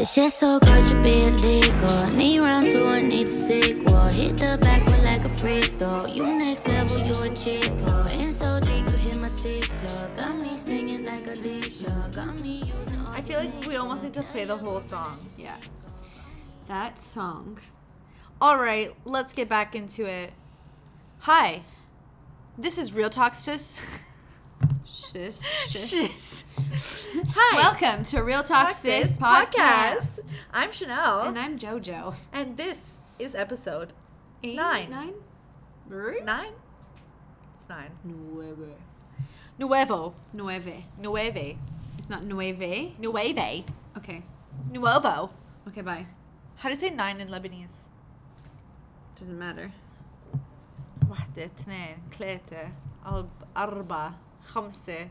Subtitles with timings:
[0.00, 2.06] This shit so good should be illegal.
[2.06, 4.04] Need round two, I need a sequel.
[4.04, 6.06] Hit the backwood like a freak though.
[6.06, 8.06] You next level, you a chico.
[8.08, 10.16] In so deep, you hit my seat plug.
[10.16, 12.10] Got me singing like Alicia.
[12.14, 15.18] Got me using all I feel like we almost need to play the whole song.
[15.36, 15.58] Yeah.
[16.66, 17.58] That song.
[18.40, 20.32] All right, let's get back into it.
[21.18, 21.60] Hi,
[22.56, 23.82] this is Real Talk Sis.
[24.85, 25.37] Sis.
[25.67, 26.43] Sis.
[27.35, 27.57] Hi.
[27.57, 30.33] Welcome to Real Talk, Talk Sis, Sis podcast.
[30.53, 32.15] I'm Chanel, And I'm JoJo.
[32.33, 33.93] and this is episode
[34.43, 34.89] Eight, Nine.
[34.89, 35.13] Nine?
[36.25, 36.51] nine.
[37.59, 37.91] It's nine.
[38.03, 38.75] Nueve.
[39.57, 40.13] Nuevo.
[40.33, 40.83] Nueve.
[40.99, 41.57] Nueve.
[41.97, 42.93] It's not nueve.
[42.99, 43.63] Nueve.
[43.97, 44.23] Okay.
[44.71, 45.31] Nuevo.
[45.67, 46.05] Okay, bye.
[46.57, 47.87] How do you say nine in Lebanese?
[49.15, 49.71] Doesn't matter.
[51.09, 52.69] واحدة اثنين ثلاثة
[53.05, 54.13] أرب- أربعة
[54.53, 55.07] خمسة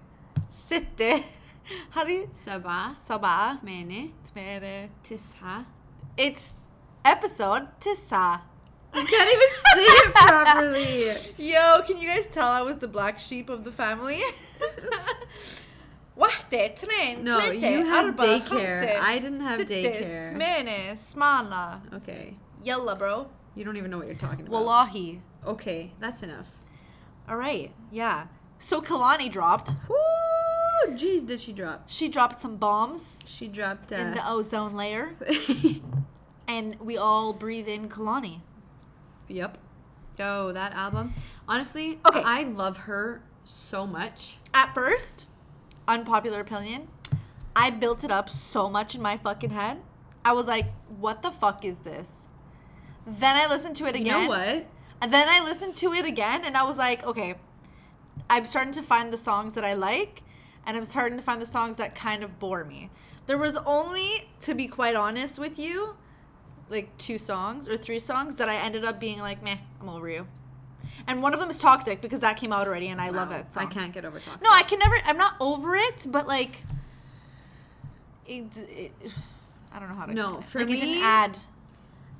[0.50, 1.22] ستة
[1.94, 5.64] How do you سبعة سبعة ثمانية ثمانية تسعة
[6.18, 6.54] It's
[7.06, 8.42] episode تسعة
[8.92, 11.50] I can't even say it properly.
[11.50, 14.20] Yo, can you guys tell I was the black sheep of the family?
[16.16, 18.48] واحدة اثنين No, ثلاثة you had أربعة daycare.
[18.48, 20.32] خمسة I didn't have ستة daycare.
[20.34, 22.34] ثمانية اسمعنا Okay.
[22.64, 23.26] يلا bro
[23.56, 24.50] You don't even know what you're talking about.
[24.52, 26.46] Wallahi Okay, that's enough.
[27.28, 28.26] All right, yeah.
[28.59, 29.71] So Kehlani dropped.
[29.87, 29.95] Woo!
[30.95, 31.83] Jeez, did she drop?
[31.87, 33.91] She dropped some bombs She dropped.
[33.91, 35.15] in the Uh, ozone layer.
[36.47, 38.41] and we all breathe in Kehlani.
[39.27, 39.57] yep.
[40.17, 41.13] Yo, that album.
[41.47, 42.21] Honestly, Okay.
[42.23, 44.37] I love her so much.
[44.53, 45.29] At first,
[45.87, 46.89] unpopular opinion,
[47.55, 49.77] I built it up so much in my fucking head.
[50.25, 50.65] I was like,
[50.99, 52.27] what the fuck is this?
[53.07, 54.23] Then I listened to it You again.
[54.23, 54.65] know what?
[55.01, 57.35] And then I listened to it again and I was like, okay,
[58.29, 60.23] I'm starting to find the songs that I like
[60.65, 62.89] and I'm starting to find the songs that kind of bore me.
[63.25, 65.95] There was only, to be quite honest with you,
[66.69, 70.09] like two songs or three songs that I ended up being like, meh, I'm over
[70.09, 70.27] you.
[71.07, 73.51] And one of them is Toxic because that came out already and I love it.
[73.53, 73.63] Song.
[73.63, 74.41] I can't get over talking.
[74.43, 76.63] No, I can never, I'm not over it, but like,
[78.27, 78.91] it, it
[79.71, 81.39] I don't know how to No, for like, it didn't add.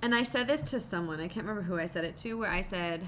[0.01, 1.19] And I said this to someone.
[1.19, 2.35] I can't remember who I said it to.
[2.35, 3.03] Where I said,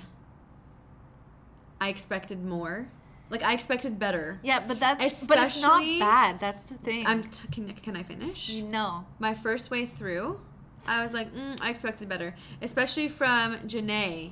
[1.82, 2.88] I expected more.
[3.30, 4.40] Like I expected better.
[4.44, 6.40] Yeah, but that's, but it's not bad.
[6.40, 7.06] That's the thing.
[7.08, 7.24] I'm.
[7.24, 8.56] T- can, can I finish?
[8.60, 9.06] No.
[9.20, 10.40] my first way through,
[10.88, 14.32] I was like, mm, I expected better, especially from Jhené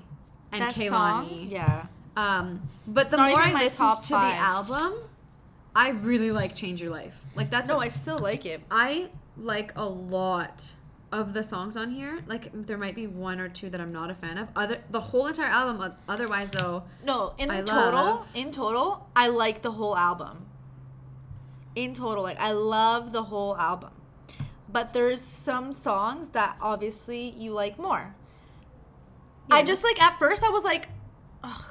[0.51, 0.89] and that Kehlani.
[0.89, 1.85] song, yeah.
[2.17, 4.33] Um, but the more I listened to five.
[4.33, 4.93] the album,
[5.75, 8.61] I really like "Change Your Life." Like that's No, a- I still like it.
[8.69, 10.73] I like a lot
[11.11, 12.19] of the songs on here.
[12.27, 14.49] Like there might be one or two that I'm not a fan of.
[14.55, 15.93] Other the whole entire album.
[16.07, 20.45] Otherwise, though, No, in I total, love- in total, I like the whole album.
[21.75, 23.91] In total, like I love the whole album.
[24.71, 28.13] But there's some songs that obviously you like more.
[29.51, 30.89] I just like at first I was like,
[31.43, 31.63] ugh.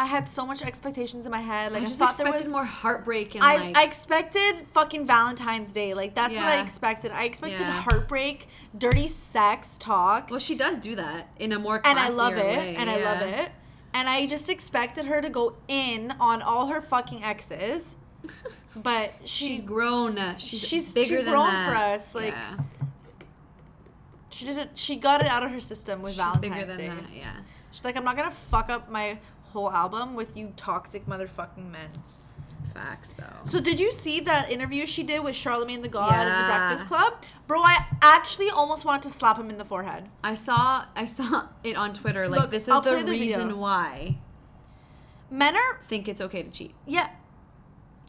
[0.00, 1.72] I had so much expectations in my head.
[1.72, 4.66] Like I I, just thought there expected was more heartbreak and I, like I expected
[4.72, 5.92] fucking Valentine's Day.
[5.92, 7.12] Like that's what I expected.
[7.12, 7.82] I expected Yeah.
[7.82, 10.30] heartbreak, dirty sex talk.
[10.30, 12.96] well, she does do that in a more and I love it, way, and I
[12.96, 13.52] love it.
[13.92, 17.94] And I just expected her to go in on all her fucking exes,
[18.76, 20.16] but she, She's grown.
[20.16, 21.68] Uh, she's, she's bigger too than grown that.
[21.68, 22.56] for us, like, yeah.
[24.30, 24.70] she did it.
[24.78, 26.86] She got it out of her system with she's Valentine's bigger than Day.
[26.88, 27.12] that.
[27.14, 27.36] Yeah.
[27.72, 29.18] She's like, I'm not gonna fuck up my
[29.52, 31.90] whole album with you toxic motherfucking men.
[32.74, 33.24] Facts though.
[33.46, 36.86] So did you see that interview she did with Charlemagne the God in the Breakfast
[36.86, 37.14] Club?
[37.48, 40.08] Bro, I actually almost wanted to slap him in the forehead.
[40.22, 42.28] I saw I saw it on Twitter.
[42.28, 43.56] Like Look, this is I'll the the reason video.
[43.56, 44.18] why
[45.30, 46.74] Men are think it's okay to cheat.
[46.86, 47.08] Yeah.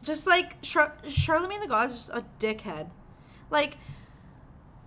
[0.02, 2.90] Just like Char- Charlemagne the God is just a dickhead.
[3.50, 3.76] Like,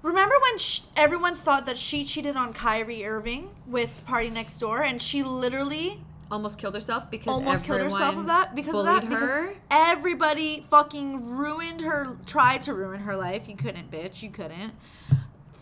[0.01, 5.23] remember when sh- everyone thought that she cheated on Kyrie Irving with PartyNextDoor, and she
[5.23, 9.09] literally Almost killed herself because almost killed herself of that because of bullied that.
[9.09, 9.53] Because her.
[9.69, 13.47] everybody fucking ruined her, tried to ruin her life.
[13.47, 14.23] You couldn't, bitch.
[14.23, 14.73] You couldn't.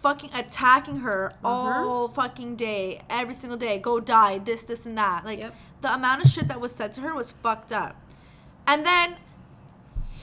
[0.01, 1.87] Fucking attacking her Uh-huh.
[1.89, 3.77] all fucking day, every single day.
[3.77, 5.25] Go die, this, this, and that.
[5.25, 5.55] Like Yep.
[5.81, 7.95] the amount of shit that was said to her was fucked up.
[8.65, 9.17] And then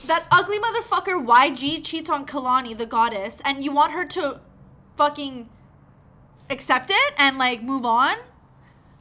[0.07, 4.39] that ugly motherfucker YG cheats on Kehlani, the goddess, and you want her to
[4.95, 5.49] fucking
[6.49, 8.17] accept it and like move on?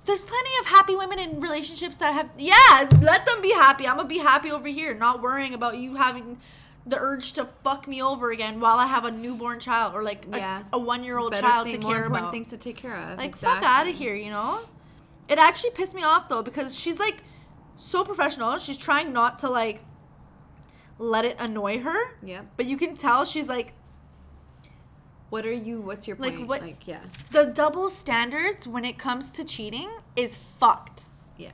[0.07, 3.87] There's plenty of happy women in relationships that have yeah, let them be happy.
[3.87, 6.39] I'm gonna be happy over here, not worrying about you having
[6.87, 10.27] the urge to fuck me over again while I have a newborn child or like
[10.33, 10.63] a, Yeah.
[10.73, 12.33] a one year old Better child to care about.
[12.33, 13.19] things to take care of.
[13.19, 14.61] Like fuck out of here, you know?
[15.29, 17.23] It actually pissed me off though because she's like
[17.77, 18.57] so professional.
[18.59, 19.83] She's trying not to like
[20.99, 23.73] let it annoy her, yeah but you can tell she's like
[25.31, 25.81] What are you?
[25.81, 26.49] What's your Like, point?
[26.49, 27.01] what- Like yeah,
[27.31, 31.07] The double standards when it comes to cheating is fucked.
[31.37, 31.53] yeah.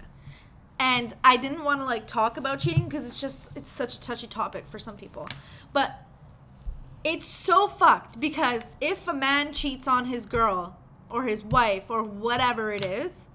[0.79, 4.01] and I didn't want to like talk about cheating because it's just it's such a
[4.01, 5.27] touchy topic for some people.
[5.73, 6.03] But
[7.05, 10.77] it's so fucked because if a man cheats on his girl
[11.09, 13.29] or his wife or whatever it is,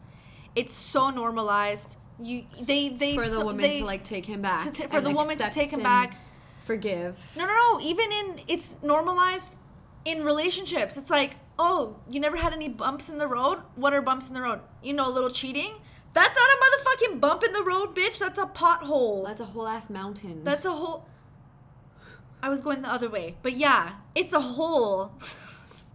[0.56, 1.98] it's so normalized.
[2.20, 4.64] You they they For the so- woman they- to like take him back.
[4.64, 6.18] to ta- for the woman to take him back.
[6.66, 7.18] Forgive.
[7.36, 7.80] No, no, no.
[7.82, 9.58] Even in it's normalized
[10.06, 10.98] in relationships.
[10.98, 13.60] It's like, oh, you never had any bumps in the road.
[13.76, 14.62] What are bumps in the road?
[14.84, 15.76] You know, a little cheating.
[16.14, 18.20] That's not a motherfucking bump in the road, bitch.
[18.20, 19.26] That's a pothole.
[19.26, 20.44] That's a whole ass mountain.
[20.44, 21.06] That's a whole.
[22.44, 25.12] I was going the other way, but yeah, it's a hole.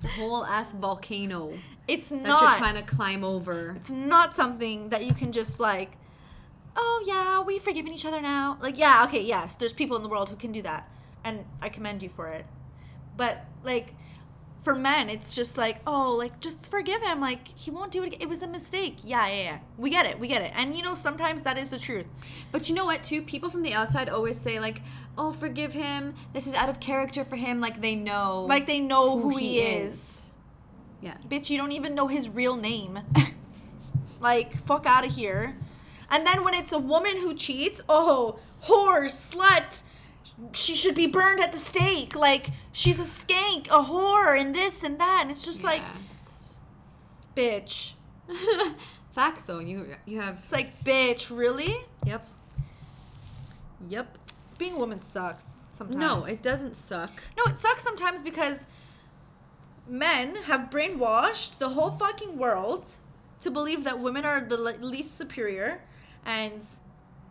[0.05, 1.59] a whole ass volcano
[1.89, 2.41] It's that not.
[2.41, 3.75] That you're trying to climb over.
[3.77, 5.93] it's not something that you can just like.
[6.77, 8.59] Oh yeah, we've forgiven each other now.
[8.61, 9.55] Like yeah, okay, yes.
[9.57, 10.89] There's people in the world who can do that,
[11.25, 12.47] and I commend you for it.
[13.17, 13.95] But like,
[14.67, 17.21] for men, it's just like, oh, like just forgive him.
[17.21, 18.09] Like he won't do it.
[18.09, 18.21] Again.
[18.21, 18.97] It was a mistake.
[19.05, 19.59] Yeah, yeah, yeah.
[19.79, 20.19] We get it.
[20.19, 20.51] We get it.
[20.57, 22.07] And you know, sometimes that is the truth.
[22.51, 23.23] But you know what, too?
[23.23, 24.83] People from the outside always say, like,
[25.17, 26.15] oh, forgive him.
[26.33, 27.61] This is out of character for him.
[27.61, 28.45] Like, they know.
[28.49, 30.33] Like they know who, he, is.
[31.01, 31.25] Yes.
[31.27, 32.99] Bitch, you don't even know his real name.
[34.21, 35.57] like, fuck out of here.
[36.11, 39.83] And then when it's a woman who cheats, oh, whore, slut,
[40.53, 42.15] she should be burned at the stake.
[42.15, 45.21] Like, she's a skank, a whore, and this and that.
[45.23, 46.57] And it's just like, Yeah, it's-
[47.37, 47.93] bitch.
[49.13, 49.61] Facts, though.
[49.61, 50.39] You you have.
[50.45, 51.75] It's like, bitch, really?
[52.05, 52.27] Yep.
[53.89, 54.19] Yep.
[54.59, 55.99] Being a woman sucks sometimes.
[56.01, 57.23] No, it doesn't suck.
[57.37, 58.67] No, it sucks sometimes because
[59.89, 62.89] men have brainwashed the whole fucking world
[63.41, 65.81] to believe that women are the least superior,
[66.25, 66.65] and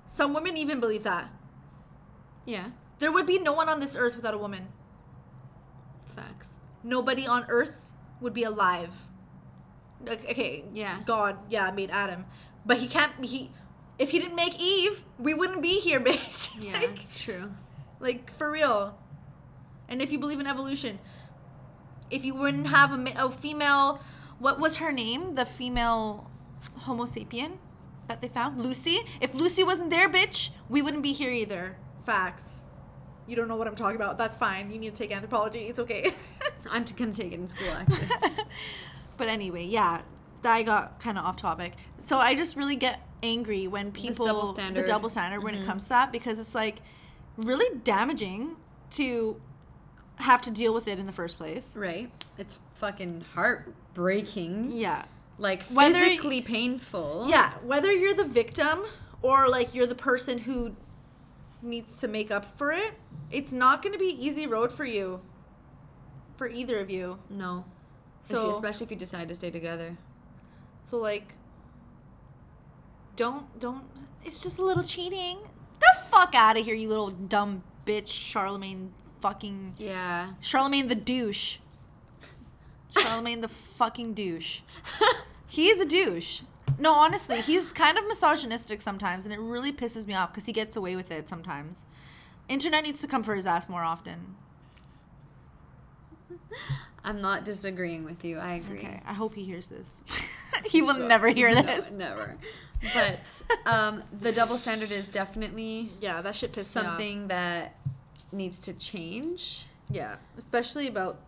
[0.07, 1.29] some women even believe that.
[2.45, 2.69] Yeah.
[2.99, 4.67] There would be no one on this earth without a woman.
[6.15, 6.55] Facts.
[6.83, 8.93] Nobody on earth would be alive.
[10.07, 10.99] Okay, Yeah.
[11.05, 12.25] God, yeah, made Adam,
[12.65, 13.11] but he can't.
[13.25, 13.51] He,
[13.97, 16.51] if he didn't make Eve, we wouldn't be here, bitch.
[16.59, 17.51] Yeah, like, it's true.
[17.99, 18.97] like for real.
[19.89, 20.99] And if you believe in evolution,
[22.11, 23.99] if you wouldn't have a, a female,
[24.39, 25.35] what was her name?
[25.35, 26.29] The female
[26.79, 27.57] Homo sapien
[28.07, 28.99] that they found, Lucy.
[29.21, 31.77] If Lucy wasn't there, bitch, we wouldn't be here either.
[32.05, 32.61] Facts.
[33.27, 34.17] You don't know what I'm talking about.
[34.17, 34.69] That's fine.
[34.71, 35.61] You need to take anthropology.
[35.67, 36.13] It's okay.
[36.71, 38.07] I'm gonna take it in school, actually.
[39.17, 40.01] but anyway, yeah,
[40.43, 41.73] I got kind of off topic.
[41.99, 45.65] So I just really get angry when people double the double standard when it Mhm.
[45.65, 46.77] comes to that because it's like
[47.37, 48.55] really damaging
[48.91, 49.41] to
[50.17, 51.75] have to deal with it in the first place.
[51.75, 52.11] right?
[52.37, 54.71] It's fucking heartbreaking.
[54.73, 55.05] Yeah.
[55.37, 57.25] Like, Whether- physically painful.
[57.29, 58.83] Yeah, whether you're the victim
[59.21, 60.75] or like you're the person who
[61.65, 62.93] needs to make up for it,
[63.31, 65.21] it's not going to be easy road for you.
[66.37, 67.19] For either of you.
[67.29, 67.65] No.
[68.21, 69.97] If So you, especially if you decide to stay together.
[70.89, 71.33] So like
[73.15, 73.83] don't don't
[74.23, 75.37] it's just a little cheating.
[75.79, 80.33] The fuck out of here, you little dumb bitch, Charlemagne fucking Yeah.
[80.41, 81.57] Charlemagne the douche.
[82.97, 84.61] Charlemagne the fucking douche.
[85.47, 86.41] He is a douche.
[86.77, 90.53] No, honestly, he's kind of misogynistic sometimes, and it really pisses me off because he
[90.53, 91.85] gets away with it sometimes.
[92.49, 94.35] Internet needs to come for his ass more often.
[97.03, 98.37] I'm not disagreeing with you.
[98.39, 98.79] I agree.
[98.79, 100.01] Okay, I hope he hears this.
[100.65, 101.91] he will never hear No, this.
[101.91, 102.35] never.
[102.93, 106.87] But um, the double standard is definitely Yeah, that shit pissed me off.
[106.87, 107.75] something that
[108.31, 109.65] needs to change.
[109.89, 111.19] Yeah, especially about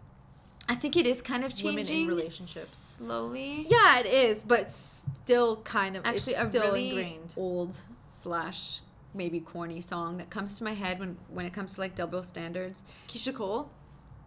[0.69, 2.97] I think it is kind of Women in changing relationships.
[2.97, 3.65] slowly.
[3.69, 7.33] Yeah, it is, but still kind of Actually, it's a still really ingrained.
[7.37, 8.81] old slash
[9.13, 12.23] maybe corny song that comes to my head when when it comes to like double
[12.23, 12.83] standards.
[13.07, 13.69] Keyshia Cole,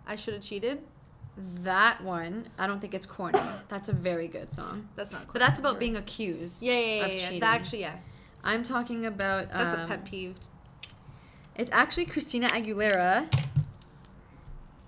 [0.06, 0.80] I should have cheated.
[1.62, 3.38] That one, I don't think it's corny.
[3.68, 4.88] That's a very good song.
[4.96, 5.20] That's not.
[5.20, 5.30] Corny.
[5.34, 6.62] But that's about being accused.
[6.62, 7.04] Yeah, yeah, yeah.
[7.04, 7.40] of yeah, cheating.
[7.40, 7.96] That actually, yeah,
[8.42, 9.50] I'm talking about.
[9.50, 10.36] that's um, a pet peeve.
[11.56, 13.30] It's actually Christina Aguilera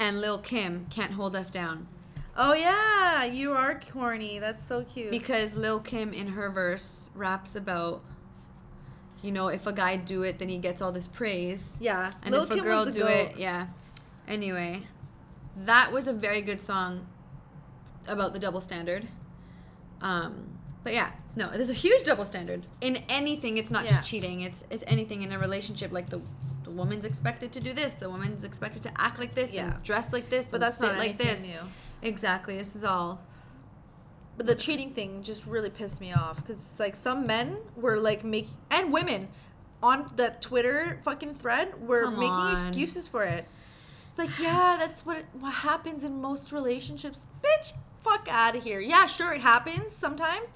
[0.02, 1.86] and Lil Kim can't hold us down
[2.34, 4.38] Oh yeah, you are corny.
[4.38, 5.10] That's so cute.
[5.10, 8.02] because Lil Kim in her verse raps about,
[9.22, 12.32] you know, if a guy do it, then he gets all this praise, yeah, and
[12.34, 13.10] Lil if a girl do goat.
[13.10, 13.66] it, yeah.
[14.26, 14.84] Anyway,
[15.58, 17.06] that was a very good song
[18.08, 19.06] about the double standard.
[20.00, 23.58] Um, but yeah, no, there's a huge double standard in anything.
[23.58, 23.90] It's not Yeah.
[23.90, 24.40] just cheating.
[24.40, 25.92] It's it's anything in a relationship.
[25.92, 26.22] Like the
[26.72, 27.92] the woman's expected to do this.
[27.94, 29.74] The woman's expected to act like this Yeah.
[29.74, 31.46] and dress like this But and that's sit not like this.
[31.46, 31.58] new.
[32.02, 32.56] Exactly.
[32.56, 33.20] This is all.
[34.36, 37.98] But the cheating thing just really pissed me off because it's like some men were
[37.98, 39.28] like making and women
[39.82, 42.56] on the Twitter fucking thread were Come making on.
[42.56, 43.46] excuses for it.
[44.08, 47.20] It's like, yeah, that's what it, what happens in most relationships.
[47.42, 48.80] Bitch, fuck out of here.
[48.80, 50.48] Yeah, sure, it happens sometimes.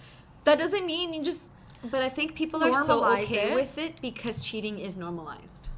[0.45, 1.41] That doesn't mean you just
[1.91, 3.55] But I think people are so okay it.
[3.55, 5.69] with it because cheating is normalized.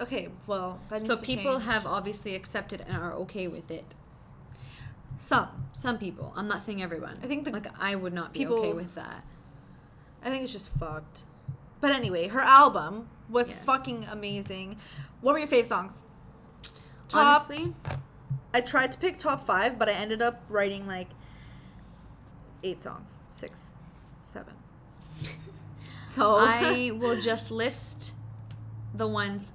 [0.00, 0.28] Okay.
[0.46, 1.64] Well, So people change.
[1.64, 3.84] have obviously accepted and are okay with it.
[5.18, 5.48] some.
[5.72, 6.32] Some people.
[6.36, 7.18] I'm not saying everyone.
[7.22, 9.24] I think the like I would not be people- okay with that.
[10.22, 11.22] I think it's just fucked.
[11.80, 13.58] But anyway, her album was Yes.
[13.64, 14.76] fucking amazing.
[15.20, 16.06] What were your fave songs?
[17.08, 17.42] Top.
[17.48, 17.74] Honestly,
[18.54, 21.08] I tried to pick top five, but I ended up writing like
[22.62, 23.60] eight songs, six,
[24.32, 24.54] seven.
[26.10, 28.12] So I will just list
[28.94, 29.52] the ones.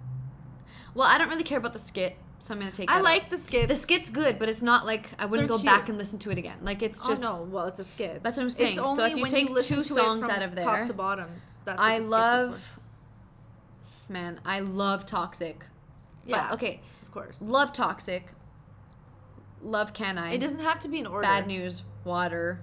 [0.94, 2.90] Well, I don't really care about the skit, so I'm gonna take.
[2.92, 3.30] I like out.
[3.30, 3.68] the skit.
[3.68, 6.32] the skit's good, but it's not like I wouldn't They're go back and listen to
[6.32, 6.58] it again.
[6.62, 7.24] Like it's just.
[7.24, 7.42] oh just.
[7.42, 8.24] no, well it's a skit.
[8.24, 8.70] That's what I'm saying.
[8.70, 11.30] It's So only if you take listen two songs out of there, top to bottom.
[11.66, 12.48] That's I the skits are for.
[12.48, 12.80] love.
[14.10, 15.66] Man, I love Toxic.
[16.26, 16.48] Yeah.
[16.50, 16.82] But, okay.
[17.04, 17.42] Of course.
[17.42, 18.28] Love Toxic.
[19.62, 20.34] Love Can I?
[20.34, 21.24] It doesn't have to be in order.
[21.24, 21.84] Bad news.
[22.04, 22.60] Water.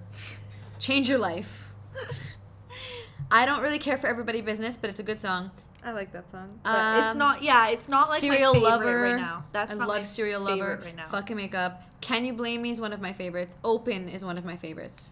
[0.79, 1.71] Change your life.
[3.31, 5.51] I don't really care for Everybody Business, but it's a good song.
[5.83, 6.59] I like that song.
[6.63, 7.43] But it's Um, not.
[7.43, 9.01] Yeah, it's not like Serial my favorite Lover.
[9.03, 9.45] right now.
[9.53, 10.81] That's I not love my Serial Lover.
[10.83, 11.07] right now.
[11.09, 11.83] Fucking Makeup.
[12.01, 13.55] Can You Blame Me is one of my favorites.
[13.63, 15.11] Open is one of my favorites.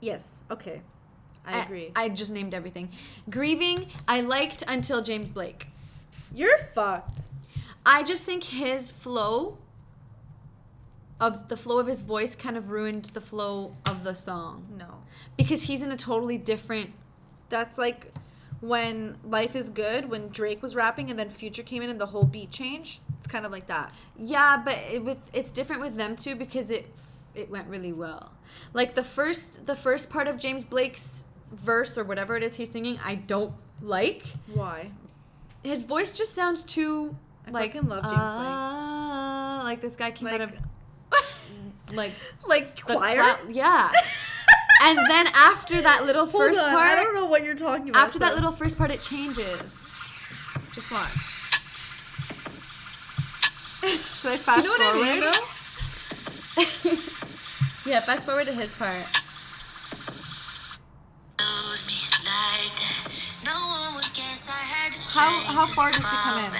[0.00, 0.40] Yes.
[0.50, 0.82] Okay.
[1.48, 1.92] I agree.
[1.94, 2.90] I, just named everything.
[3.30, 5.68] Grieving, I liked until James Blake.
[6.34, 7.20] You're fucked.
[7.84, 9.58] I just think his flow
[11.20, 15.02] of the flow of his voice kind of ruined the flow of the song No.
[15.36, 16.90] because he's in a totally different
[17.48, 18.12] That's like
[18.68, 22.06] when Life is Good, when Drake was rapping and then Future came in and the
[22.06, 23.00] whole beat changed.
[23.18, 23.92] It's kind of like that.
[24.18, 26.86] Yeah, but it, with it's different with them too because it
[27.34, 28.32] it went really well.
[28.72, 32.70] Like the first the first part of James Blake's verse or whatever it is he's
[32.70, 34.24] singing, I don't like.
[34.52, 34.90] Why?
[35.62, 40.28] His voice just sounds too I like fucking love James uh, like this guy came
[40.28, 40.52] out of
[41.92, 42.12] like
[42.46, 43.36] like choir.
[43.48, 43.90] yeah.
[44.82, 47.90] and then after that little Hold first on, part, I don't know what you're talking
[47.90, 48.04] about.
[48.04, 49.82] after that little first part, it changes.
[50.74, 51.08] Just watch.
[53.82, 55.06] Should I fast Do you know what forward?
[55.06, 55.20] I mean,
[57.84, 57.90] though?
[57.90, 59.06] yeah, fast forward to his part.
[61.38, 63.12] lose me like that.
[63.44, 66.52] No one would guess I had the How- how far does he come in?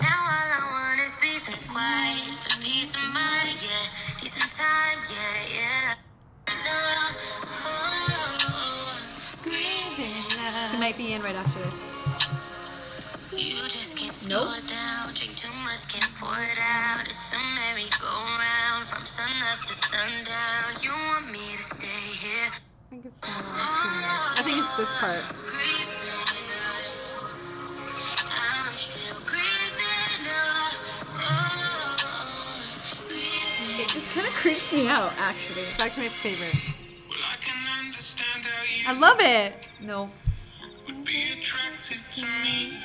[0.00, 4.22] Now all I want is peace and quiet peace of mind, yeah.
[4.22, 5.94] Need some time, yeah, yeah.
[10.72, 11.90] He might be in right after this.
[13.32, 14.66] You just can't slow Nope.
[14.68, 15.08] down.
[15.14, 17.02] Drink too much, can't pour it out.
[17.04, 20.74] It's a merry-go-round from sun up to sundown.
[20.82, 22.50] You want me to stay here?
[22.50, 24.38] I think it's more like two minutes.
[24.38, 25.22] I think it's this part.
[33.82, 35.62] It just kind of creeps me out, actually.
[35.62, 36.54] It's actually my favorite.
[37.10, 39.68] Well, I can understand how you I love it.
[39.80, 40.06] No.
[40.86, 42.78] would be attractive to me.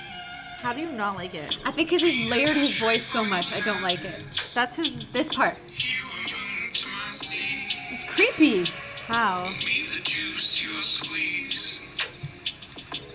[0.60, 1.60] How do you not like it?
[1.64, 4.52] I think because he's layered his voice so much, I don't like it.
[4.56, 5.06] That's his.
[5.14, 5.56] This part.
[5.76, 7.78] You were moon to my sea.
[7.92, 8.66] It's creepy.
[9.06, 9.44] How?
[9.44, 11.80] Me the juice to your squeeze.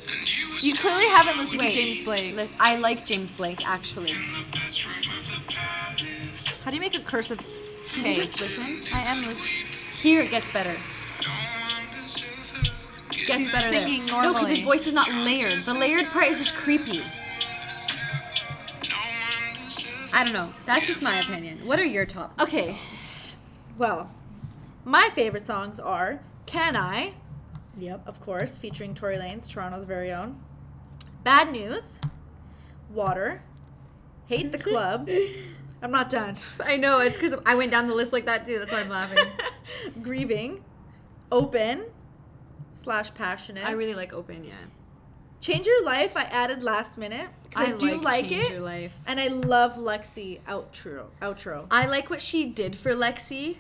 [0.09, 1.75] And you clearly haven't listened Wait.
[1.75, 2.51] to James Blake.
[2.61, 4.13] I like James Blake, actually.
[4.13, 6.61] in the best room of the palace.
[6.65, 7.41] How do you make a cursive?
[7.95, 8.81] Just listen?
[8.95, 9.73] I am listening.
[9.95, 10.75] Here it gets better.
[11.21, 12.81] Don't deserve
[13.11, 13.27] it.
[13.27, 13.81] Gets He's better there.
[13.81, 15.59] singing No, because his voice is not layered.
[15.61, 16.99] The layered part is just creepy.
[16.99, 17.05] No
[18.97, 20.53] one deserve I don't know.
[20.67, 21.59] That's just my opinion.
[21.67, 22.41] What are your top?
[22.41, 22.77] Okay.
[23.79, 24.11] Well,
[24.85, 27.15] my favorite songs are "Can I,"
[27.79, 28.07] Yep.
[28.07, 30.41] of course, featuring Tory Lanez, Toronto's very own.
[31.25, 32.01] "Bad News,"
[32.91, 33.43] "Water,"
[34.27, 35.09] "Hate the Club."
[35.83, 36.37] I'm not done.
[36.65, 37.01] I know.
[37.01, 38.59] It's because I went down the list like that too.
[38.59, 39.27] That's why I'm laughing.
[40.03, 40.65] Grieving,
[41.31, 41.87] "Open,"
[42.83, 44.55] slash "Passionate." I really like Open, yeah.
[45.41, 46.17] Change Your Life.
[46.17, 47.29] I added last minute.
[47.57, 48.93] I, do like Change it, Your Life.
[49.07, 51.07] and I love Lexi outro.
[51.21, 51.67] Outro.
[51.71, 53.57] I like what she did for Lexi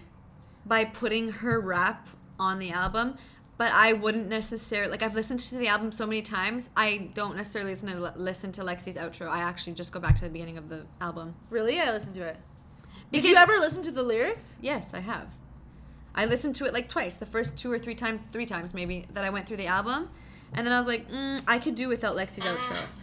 [0.64, 3.18] by putting her rap on the album,
[3.62, 5.04] but I wouldn't necessarily like.
[5.04, 6.68] I've listened to the album so many times.
[6.76, 9.28] I don't necessarily listen to listen to Lexi's outro.
[9.28, 11.36] I actually just go back to the beginning of the album.
[11.48, 12.38] Really, I listened to it.
[13.12, 14.54] Did you ever listen to the lyrics?
[14.60, 15.36] Yes, I have.
[16.12, 17.14] I listened to it like twice.
[17.14, 20.10] The first two or three times, three times maybe, that I went through the album,
[20.54, 23.01] and then I was like, mm, I could do without Lexi's outro.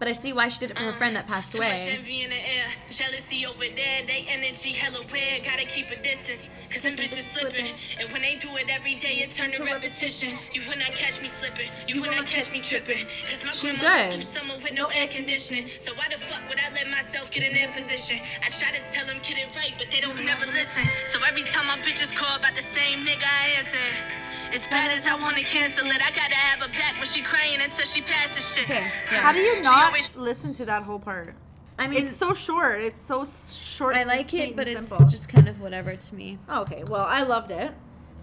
[0.00, 1.92] But I see why she did it for her friend that passed Too much away.
[2.00, 4.00] envy in the air, jealousy over there.
[4.08, 5.44] They energy hella rare.
[5.44, 7.68] Gotta keep a distance, cause them bitches slipping.
[8.00, 10.32] And when they do it every day, it turn to repetition.
[10.56, 11.68] You will not catch me slipping.
[11.86, 13.04] You will not catch me tripping.
[13.28, 14.12] Cause my She's grandma good.
[14.16, 15.68] through summer with no air conditioning.
[15.68, 18.24] So why the fuck would I let myself get in their position?
[18.40, 20.88] I try to tell them get it right, but they don't never listen.
[21.12, 24.16] So every time my bitches call about the same nigga, I answer.
[24.50, 27.60] As bad as I wanna cancel it, I gotta have her back when she crying
[27.62, 28.64] until she passed the shit.
[28.64, 31.34] Okay, How do you She not always- listen to that whole part?
[31.78, 32.80] I mean, It's so short.
[32.82, 33.96] It's so short.
[33.96, 35.06] I like it, but it's simple.
[35.06, 36.38] just kind of whatever to me.
[36.48, 36.84] okay.
[36.88, 37.72] Well, I loved it.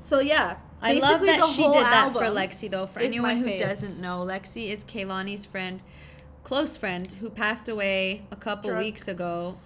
[0.03, 2.85] So yeah, I love that she did that for Lexi, though.
[2.87, 3.59] For anyone who fave.
[3.59, 5.81] doesn't know, Lexi is Kehlani's friend,
[6.43, 9.57] close friend, who passed away a couple Drug- weeks ago.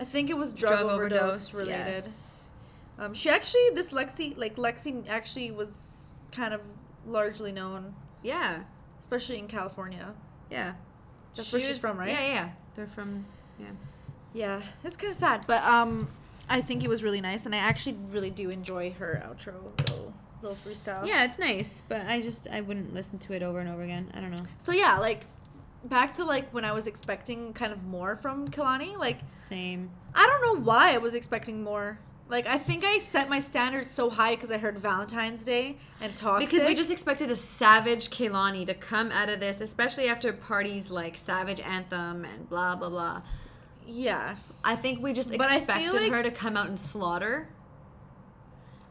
[0.00, 1.70] I think it was drug, overdose, related.
[1.70, 2.44] yes.
[2.98, 6.60] Um, she actually, this Lexi, like Lexi, actually was kind of
[7.06, 8.64] largely known, Yeah,
[8.98, 10.12] especially in California.
[10.50, 10.74] yeah.
[11.36, 12.08] That's She where she's was- from, right?
[12.08, 12.48] Yeah, yeah.
[12.74, 13.24] They're from.
[13.58, 13.66] Yeah.
[14.34, 16.08] Yeah, it's kind of sad, but um,
[16.48, 20.12] I think it was really nice, and I actually really do enjoy her outro little
[20.42, 21.06] little freestyle.
[21.06, 24.10] Yeah, it's nice, but I just I wouldn't listen to it over and over again.
[24.14, 24.42] I don't know.
[24.58, 25.22] So yeah, like
[25.84, 28.98] back to like when I was expecting kind of more from Kehlani.
[28.98, 29.88] Like Same.
[30.14, 31.98] I don't know why I was expecting more.
[32.28, 36.14] Like I think I set my standards so high because I heard Valentine's Day and
[36.16, 36.50] Toxic.
[36.50, 40.90] Because we just expected a savage Kehlani to come out of this, especially after parties
[40.90, 43.22] like Savage Anthem and blah blah blah.
[43.86, 44.36] yeah.
[44.64, 47.48] I think we just But expected like- her to come out and slaughter.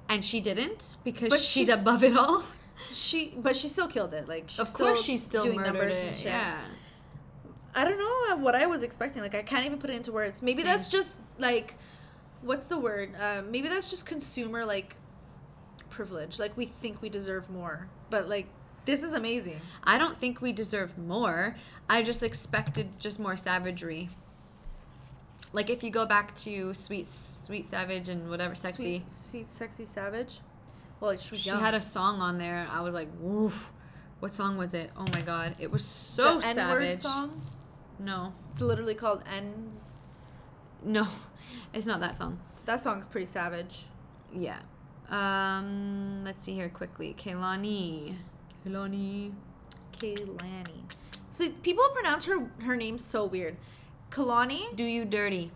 [0.07, 2.43] And she didn't because she's, she's- above it all.
[2.91, 4.27] She, but she still killed it.
[4.27, 6.07] Like, she's of course, she's still doing numbers it.
[6.07, 6.25] and shit.
[6.25, 6.59] Yeah.
[7.73, 9.21] I don't know what I was expecting.
[9.21, 10.41] Like, I can't even put it into words.
[10.41, 10.65] Maybe Same.
[10.65, 11.75] that's just like,
[12.45, 13.11] what's the word?
[13.19, 14.95] Uh, maybe that's just consumer like
[15.89, 16.39] privilege.
[16.39, 18.47] Like, we think we deserve more, but like,
[18.85, 19.59] this is amazing.
[19.83, 21.55] I don't think we deserve more.
[21.89, 24.09] I just expected just more savagery.
[25.53, 29.85] Like if you go back to Sweet Sweet Savage and whatever sexy, Sweet, sweet, sexy
[29.85, 30.39] savage.
[30.99, 32.67] Well, she was she had a song on there.
[32.69, 33.71] I was like, woof.
[34.19, 34.91] What song was it?
[34.97, 37.41] Oh my god, it was so the N-word song.
[37.99, 39.93] No, It's literally called Ends.
[40.85, 41.07] No,
[41.74, 42.39] it's not that song.
[42.65, 43.83] That song's pretty savage.
[44.33, 44.59] Yeah.
[45.09, 47.15] Um, let's see here quickly.
[47.17, 48.15] Kaylani.
[48.65, 49.31] Kaylani.
[49.93, 50.93] Kaylani.
[51.29, 53.55] So people pronounce her her name so weird.
[54.09, 54.75] Kalani.
[54.75, 55.51] Do you dirty?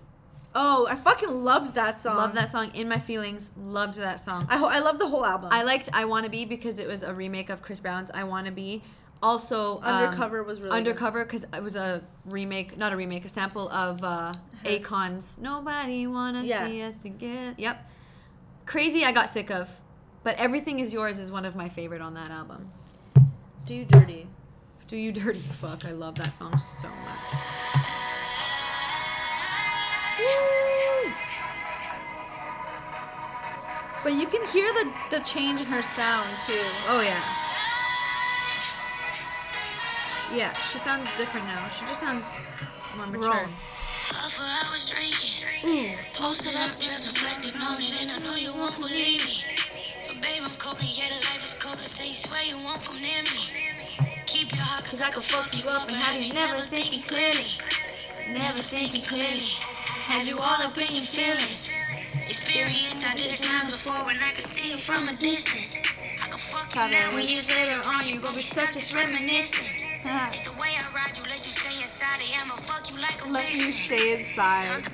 [0.55, 2.17] Oh, I fucking loved that song.
[2.17, 2.71] Love that song.
[2.73, 3.51] In my feelings.
[3.57, 4.45] Loved that song.
[4.49, 5.49] I ho- I love the whole album.
[5.51, 8.51] I liked I Wanna Be because it was a remake of Chris Brown's I Wanna
[8.51, 8.81] Be.
[9.21, 10.75] Also, um, Undercover was really.
[10.77, 14.31] Undercover because it was a remake, not a remake, a sample of uh,
[14.65, 16.67] Akon's Nobody Wanna Yeah.
[16.67, 17.53] See Us Together.
[17.57, 17.91] Yep.
[18.65, 19.69] Crazy, I got sick of.
[20.23, 22.71] But Everything Is Yours is one of my favorite on that album.
[23.65, 24.27] Do you dirty?
[24.87, 25.85] Do You Dirty Fuck.
[25.85, 27.85] I love that song so much.
[34.03, 36.63] But you can hear the the change in her sound too.
[36.87, 37.48] Oh, yeah.
[40.31, 41.67] Yeah, she sounds different now.
[41.69, 42.27] She just sounds
[42.95, 43.31] more mature.
[43.31, 43.49] Wrong.
[44.11, 45.45] Up for hours drinking.
[45.65, 45.97] Mm.
[46.13, 49.41] Posted up, just reflecting on it, and I know you won't believe me.
[50.07, 51.75] But babe, I'm cold, and yeah, the life is cold.
[51.75, 53.73] I say you swear you won't come near me.
[54.25, 57.49] Keep your heart, cause I can fuck you up and have you never thinking clearly.
[58.29, 59.49] Never thinking clearly.
[60.13, 61.73] Have you all up in your feelings?
[62.27, 65.95] Experienced, I did it times before when I could see it from a distance.
[66.23, 69.89] I can fuck you now when years later on, you gon' be stuck just reminiscing.
[70.31, 72.33] It's the way I ride you, let you stay inside it.
[72.41, 73.97] I'ma fuck you like a Let me vixen.
[73.97, 74.87] stay inside.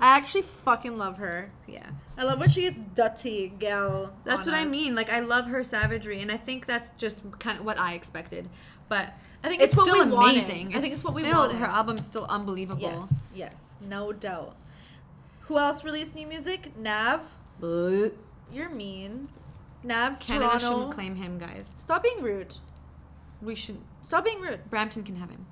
[0.00, 1.50] I actually fucking love her.
[1.66, 1.86] Yeah.
[2.16, 4.12] I love when she gets dirty, gal.
[4.24, 4.94] That's on what I mean.
[4.94, 8.48] Like I love her savagery, and I think that's just kind of what I expected.
[8.88, 9.12] But
[9.44, 10.42] I think it's what still we wanted.
[10.42, 10.74] amazing.
[10.74, 11.56] I think it's what we still, wanted.
[11.58, 12.80] Her album's still unbelievable.
[12.82, 14.56] Yes, yes, no doubt.
[15.48, 16.76] Who else released new music?
[16.76, 17.26] Nav.
[17.62, 19.30] You're mean.
[19.82, 20.68] Nav's Canada Toronto.
[20.68, 21.74] shouldn't claim him, guys.
[21.78, 22.54] Stop being rude.
[23.40, 23.78] We should.
[24.02, 24.68] Stop being rude.
[24.68, 25.46] Brampton can have him.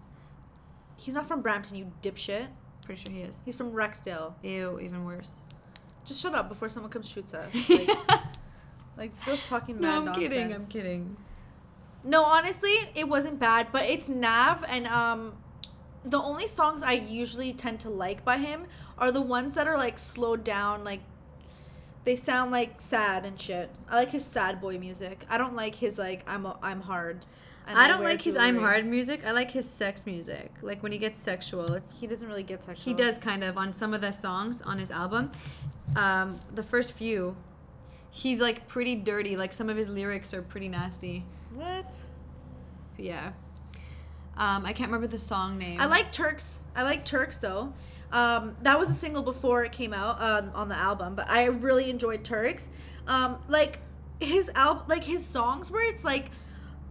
[0.99, 2.47] He's not from Brampton, you dipshit.
[2.85, 3.41] Pretty sure he is.
[3.47, 4.35] He's from Rexdale.
[4.43, 5.41] Ew, even worse.
[6.05, 7.51] Just shut up before someone comes shoots us.
[8.99, 10.55] Like, like this girl's talking mad no, I'm kidding.
[10.55, 11.17] I'm kidding.
[12.05, 15.35] No, honestly, it wasn't bad, but it's Nav, and um,
[16.05, 18.67] the only songs I usually tend to like by him
[18.99, 21.01] are the ones that are like slowed down, like
[22.05, 23.71] they sound like sad and shit.
[23.91, 25.25] I like his sad boy music.
[25.29, 27.27] I don't like his like I'm a, I'm hard.
[27.67, 29.27] and I don't like his I'm hard music.
[29.27, 30.51] I like his sex music.
[30.63, 32.85] Like when he gets sexual, it's He doesn't really get sexual.
[32.85, 35.31] he does kind of on some of the songs on his album.
[35.97, 37.37] Um, the first few,
[38.11, 39.37] he's like pretty dirty.
[39.37, 41.25] Like some of his lyrics are pretty nasty.
[41.55, 41.93] What?
[42.97, 43.33] Yeah.
[44.37, 45.81] Um, I can't remember the song name.
[45.81, 46.63] I like Turks.
[46.75, 47.73] I like Turks though.
[48.13, 51.47] Um, that was a single before it came out um, on the album, but I
[51.47, 52.71] really enjoyed Turks.
[53.07, 53.81] Um, like
[54.21, 56.31] his album, like his songs where it's like,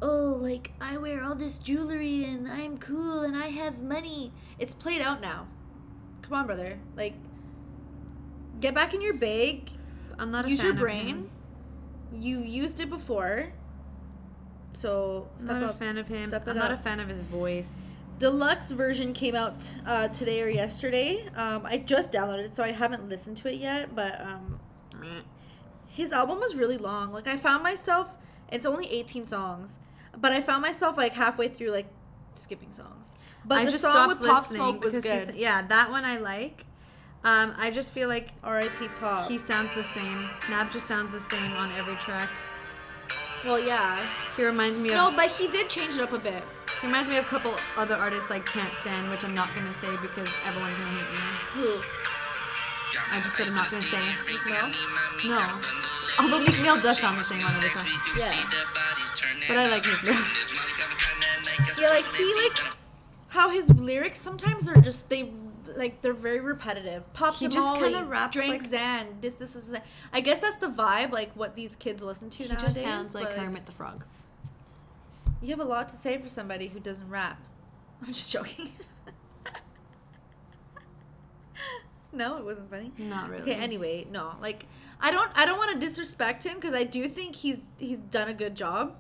[0.02, 4.32] oh, like I wear all this jewelry and I'm cool and I have money.
[4.60, 5.48] It's played out now.
[6.22, 6.78] Come on, brother.
[6.96, 7.14] Like,
[8.60, 9.70] get back in your bag.
[10.20, 11.08] I'm not a use fan your of brain.
[11.08, 11.30] him.
[12.14, 13.52] You used it before,
[14.74, 15.80] so I'm not a up.
[15.80, 16.28] fan of him.
[16.30, 17.95] Step it I'm not a fan of his voice.
[18.20, 21.28] Deluxe version came out uh, today or yesterday.
[21.36, 23.96] Um, I just downloaded it, so I haven't listened to it yet.
[23.96, 24.60] But um,
[25.88, 27.12] his album was really long.
[27.12, 28.18] Like I found myself,
[28.52, 29.78] it's only 18 songs,
[30.18, 31.88] but I found myself like halfway through like
[32.36, 33.16] skipping songs.
[33.46, 35.36] But I the just song with Pop Smoke was good.
[35.36, 36.66] yeah, that one I like.
[37.24, 38.88] Um, I just feel like R.I.P.
[39.00, 39.28] Pop.
[39.28, 40.30] he sounds the same.
[40.50, 42.30] Nav just sounds the same on every track.
[43.44, 44.08] well, yeah.
[44.38, 46.44] He reminds me of No, but he did change it up a bit.
[46.86, 49.74] He reminds me of a couple other artists like Can't Stand, which I'm not gonna
[49.74, 51.18] say because everyone's gonna hate me.
[51.54, 51.82] Who?
[53.12, 53.98] I just said I'm not gonna say.
[55.26, 55.62] No, no.
[56.20, 57.88] Although Meek Mill does sound the same on every track.
[58.16, 58.44] Yeah.
[59.48, 60.14] But I like Meek Mill.
[61.80, 62.58] Yeah, like see, like
[63.30, 65.32] how his lyrics sometimes are just they
[65.76, 67.12] like they're very repetitive.
[67.14, 69.08] Pop He just kinda raps drank like- Xan.
[69.22, 69.74] This, this is.
[70.14, 72.62] I guess that's the vibe, like what these kids listen to He nowadays.
[72.76, 74.04] just sounds like Kermit the Frog.
[75.46, 77.40] You have a lot to say for somebody who doesn't rap.
[78.02, 78.72] I'm just joking.
[82.12, 82.92] no, it wasn't funny.
[82.98, 83.44] Not really.
[83.44, 83.54] Okay.
[83.54, 84.66] Anyway, no, like
[85.00, 85.30] I don't.
[85.36, 88.56] I don't want to disrespect him because I do think he's he's done a good
[88.56, 88.96] job.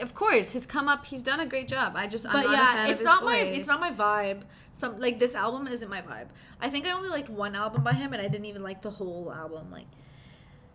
[0.00, 1.06] Of course, his come up.
[1.06, 1.92] He's done a great job.
[1.94, 3.58] I just I'm but not a yeah, fan of it's his not my voice.
[3.58, 4.42] it's not my vibe.
[4.72, 6.26] Some like this album isn't my vibe.
[6.60, 8.90] I think I only liked one album by him, and I didn't even like the
[8.90, 9.70] whole album.
[9.70, 9.86] Like,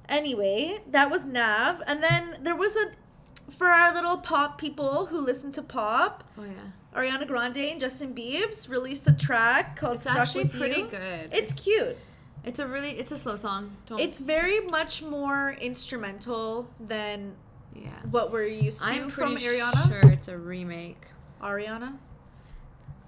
[0.08, 2.92] anyway, that was Nav, and then there was a
[3.50, 6.24] for our little pop people who listen to pop.
[6.38, 6.52] Oh yeah.
[6.96, 10.88] Ariana Grande and Justin Biebs released a track called It's "Stuck actually with pretty You."
[10.88, 11.30] good.
[11.34, 11.98] It's, It's- cute.
[12.46, 13.76] It's a really it's a slow song.
[13.86, 17.36] Don't It's very much more instrumental than
[17.76, 17.90] yeah.
[18.10, 19.88] what we're used to I'm from pretty Ariana.
[19.90, 21.06] sure it's a remake.
[21.42, 21.98] Ariana.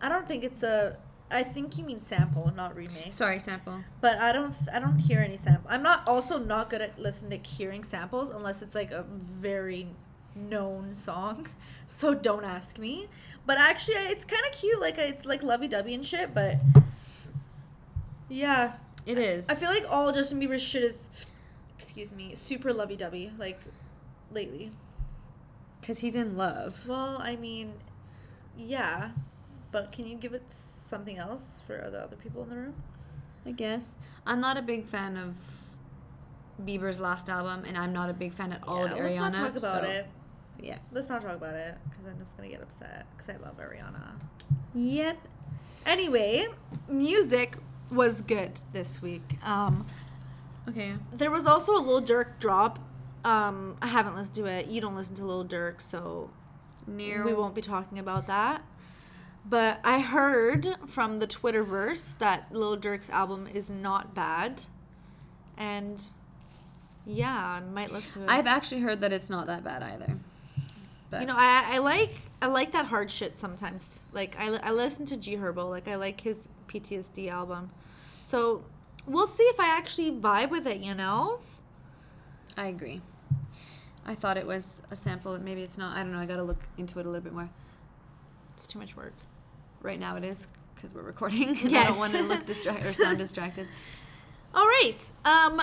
[0.01, 0.97] I don't think it's a.
[1.32, 3.13] I think you mean sample, not remake.
[3.13, 3.80] Sorry, sample.
[4.01, 4.54] But I don't.
[4.73, 5.69] I don't hear any sample.
[5.71, 9.88] I'm not also not good at listening to hearing samples unless it's like a very
[10.35, 11.47] known song.
[11.87, 13.09] So don't ask me.
[13.45, 14.79] But actually, it's kind of cute.
[14.79, 16.33] Like it's like lovey dovey and shit.
[16.33, 16.55] But
[18.29, 18.73] yeah,
[19.05, 19.47] It is.
[19.49, 21.07] I feel like all Justin Bieber shit is,
[21.77, 23.31] excuse me, super lovey dovey.
[23.37, 23.59] Like
[24.31, 24.71] lately.
[25.81, 26.87] because he's in love.
[26.87, 27.73] Well, I mean,
[28.57, 29.09] yeah,
[29.73, 32.73] but can you give it something else for the other people in the room?
[33.45, 35.35] I guess I'm not a big fan of
[36.65, 39.03] Bieber's last album, and I'm not a big fan at all of Yeah, Ariana.
[39.03, 40.05] let's not talk about so- it.
[40.62, 40.78] Yeah.
[40.91, 44.13] Let's not talk about it because I'm just gonna get upset because I love Ariana.
[44.74, 45.17] Yep.
[45.86, 46.47] Anyway,
[46.88, 47.58] music
[47.91, 49.38] was good this week.
[49.43, 49.86] Um,
[50.69, 50.93] Okay.
[51.12, 52.80] there was also a Lil Durk drop.
[53.26, 54.67] Um, I haven't listened to it.
[54.67, 56.30] You don't listen to Lil Durk, so
[56.88, 57.26] Near.
[57.26, 58.62] we won't be talking about that.
[59.43, 64.63] But I heard from the Twitterverse that Lil Durk's album is not bad,
[65.58, 66.02] and
[67.06, 68.30] yeah, I might listen to it.
[68.30, 70.17] I've actually heard that it's not that bad either.
[71.12, 74.00] But you know, I, I like I like that hard shit sometimes.
[74.13, 75.69] Like I, I listen to G Herbo.
[75.69, 77.69] Like I like his PTSD album.
[78.26, 78.63] So
[79.06, 80.78] we'll see if I actually vibe with it.
[80.78, 81.38] You know.
[82.58, 83.02] I agree.
[84.06, 85.38] I thought it was a sample.
[85.39, 85.95] Maybe it's not.
[85.95, 86.19] I don't know.
[86.19, 87.50] I got to look into it a little bit more.
[88.54, 89.13] It's too much work.
[89.82, 91.50] Right now it is because we're recording.
[91.50, 93.67] and I don't want to look distracted or sound distracted.
[94.56, 94.97] All right.
[95.26, 95.62] Um.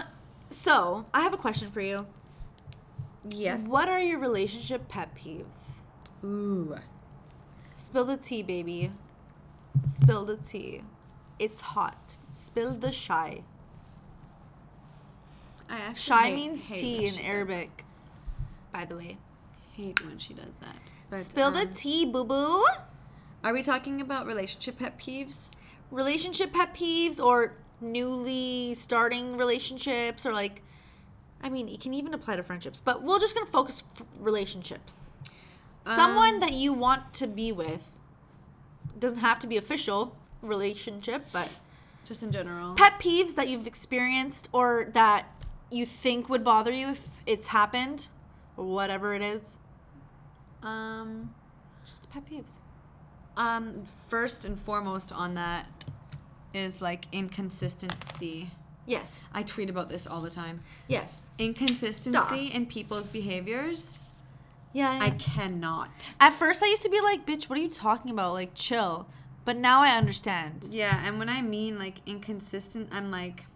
[0.50, 2.06] So I have a question for you.
[3.30, 3.64] Yes.
[3.66, 5.80] What are your relationship pet peeves?
[6.24, 6.76] Ooh.
[7.74, 8.90] Spill the tea, baby.
[10.02, 10.82] Spill the tea.
[11.38, 12.16] It's hot.
[12.32, 13.42] Spill the shy.
[15.68, 17.84] I actually Shy hate- means hate tea in Arabic.
[18.72, 19.18] By the way.
[19.74, 20.76] Hate when she does that.
[21.10, 22.64] But, Spill the um, tea, boo boo.
[23.44, 25.50] Are we talking about relationship pet peeves?
[25.90, 30.62] relationship pet peeves or newly starting relationships or like
[31.42, 35.12] i mean it can even apply to friendships but we're just gonna focus f- relationships
[35.84, 37.86] someone Um, that you want to be with
[38.98, 41.48] doesn't have to be official relationship but
[42.04, 42.74] Just in general.
[42.74, 45.26] pet peeves that you've experienced or that
[45.70, 48.06] you think would bother you if it's happened
[48.56, 49.56] or whatever it is
[50.62, 51.32] Um.
[51.84, 52.60] just pet peeves
[53.36, 53.84] Um.
[54.08, 55.66] First and foremost on that
[56.52, 58.50] is like inconsistency.
[58.88, 60.60] Yes I tweet about this all the time.
[60.88, 64.08] yes Inconsistency in people's behaviors.
[64.72, 65.04] Yeah, yeah.
[65.04, 66.12] I cannot.
[66.20, 68.32] At first, I used to be like, "Bitch, what are you talking about?
[68.34, 69.06] Like, chill."
[69.46, 70.66] But now I understand.
[70.70, 73.46] Yeah, and when I mean like inconsistent, I'm like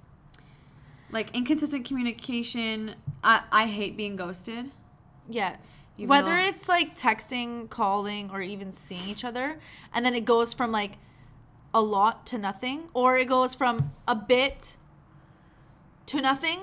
[1.11, 2.95] like inconsistent communication.
[3.23, 4.71] I I hate being ghosted.
[5.29, 5.57] Yeah.
[5.99, 9.59] Even Whether though- it's like texting, calling, or even seeing each other,
[9.93, 10.93] and then it goes from like
[11.75, 14.77] a lot to nothing, or it goes from a bit
[16.07, 16.61] to nothing,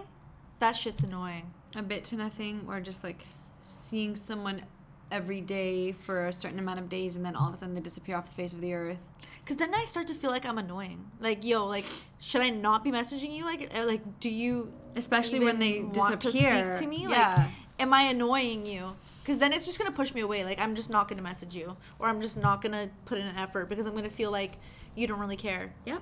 [0.60, 1.52] that shit's annoying.
[1.76, 3.26] A bit to nothing, or just like
[3.62, 4.64] seeing someone
[5.12, 7.82] every day for a certain amount of days, and then all of a sudden they
[7.82, 8.98] disappear off the face of the earth.
[9.46, 11.10] Cause then I start to feel like I'm annoying.
[11.20, 11.86] Like, yo, like,
[12.20, 13.46] should I not be messaging you?
[13.46, 16.66] Like, uh, like, do you Especially when they want disappear.
[16.72, 17.08] to speak to me?
[17.10, 17.36] Yeah.
[17.38, 17.48] Like,
[17.80, 18.96] am I annoying you?
[19.24, 20.44] Because then it's just gonna push me away.
[20.44, 23.38] Like, I'm just not gonna message you, or I'm just not gonna put in an
[23.38, 24.54] effort because I'm gonna feel like
[24.96, 25.74] you don't really care.
[25.86, 26.02] Yep.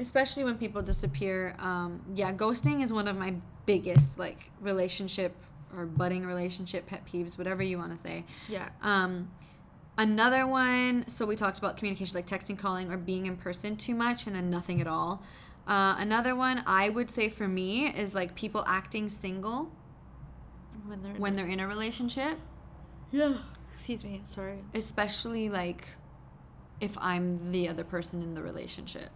[0.00, 1.54] Especially when people disappear.
[1.58, 3.34] Um, yeah, ghosting is one of my
[3.66, 5.36] biggest like relationship
[5.76, 8.24] or budding relationship pet peeves, whatever you want to say.
[8.48, 8.70] Yeah.
[8.82, 9.30] Um,
[9.98, 11.04] another one.
[11.08, 14.34] So we talked about communication, like texting, calling, or being in person too much, and
[14.34, 15.22] then nothing at all.
[15.66, 19.70] Uh, another one I would say for me is like people acting single
[20.86, 22.38] When they're when they're in a relationship,
[23.12, 23.34] yeah.
[23.72, 24.22] Excuse me.
[24.24, 24.58] Sorry.
[24.74, 25.86] especially like
[26.80, 29.10] if I'm the other person in the relationship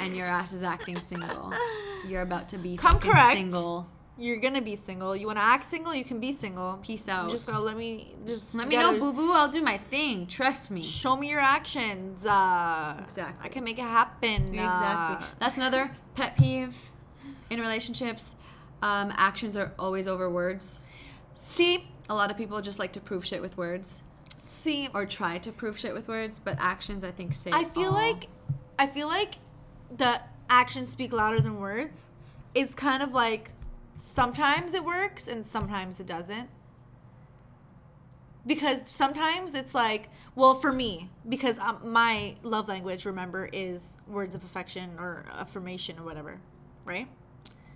[0.00, 1.52] and your ass is acting single.
[2.06, 3.36] You're about to be Come correct.
[3.36, 3.88] single.
[4.18, 5.14] You're gonna be single.
[5.14, 5.94] You wanna act single?
[5.94, 6.78] You can be single.
[6.82, 7.30] Peace You out.
[7.30, 8.14] just gotta let me.
[8.26, 9.30] Just Let me know, boo boo.
[9.32, 10.26] I'll do my thing.
[10.26, 10.82] Trust me.
[10.82, 12.24] Show me your actions.
[12.24, 13.44] Uh, Exactly.
[13.44, 14.44] I can make it happen.
[14.54, 14.56] Exactly.
[14.58, 16.74] Uh, That's another pet peeve
[17.50, 18.36] in relationships.
[18.82, 20.80] Um, actions are always over words.
[21.42, 24.02] see, A lot of people just like to prove shit with words
[24.36, 24.88] see.
[24.94, 27.92] or try to prove shit with words, but actions, I think, say I feel all.
[27.92, 28.28] like,
[28.78, 29.34] I feel like,
[29.94, 32.10] the actions speak louder than words.
[32.54, 33.52] It's kind of like,
[33.96, 36.48] sometimes it works and sometimes it doesn't.
[38.46, 44.36] Because sometimes it's like, well, for me, because um, my love language, remember, is words
[44.36, 46.38] of affection or affirmation or whatever,
[46.84, 47.08] right?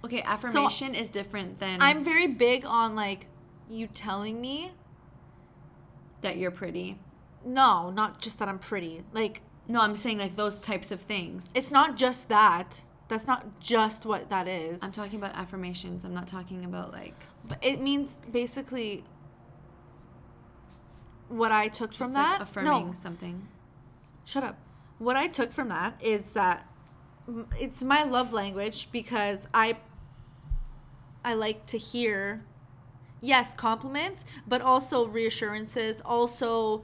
[0.05, 3.27] Okay, affirmation is different than I'm very big on like
[3.69, 4.73] you telling me
[6.21, 6.99] that you're pretty.
[7.45, 9.03] no, not just that I'm pretty.
[9.13, 11.49] Like No, I'm saying like those types of things.
[11.55, 12.83] it's not just that.
[13.09, 14.81] That's not just what that is.
[14.83, 16.05] I'm talking about affirmations.
[16.05, 17.15] I'm not talking about like
[17.49, 19.05] But it means basically
[21.29, 22.43] what I took from like, that.
[22.43, 23.47] affirming no, something.
[24.25, 24.59] shut up.
[24.99, 26.67] What I took from that is that
[27.59, 29.77] it's my love language because I
[31.25, 32.45] I like to hear
[33.21, 36.83] yes, compliments, but also reassurances, also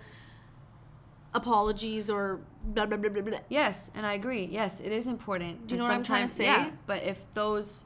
[1.35, 3.39] apologies or blah blah blah blah blah.
[3.49, 4.45] Yes, and I agree.
[4.45, 5.67] Yes, it is important.
[5.67, 6.45] Do you know what I'm trying to say?
[6.45, 7.85] Yeah, but if those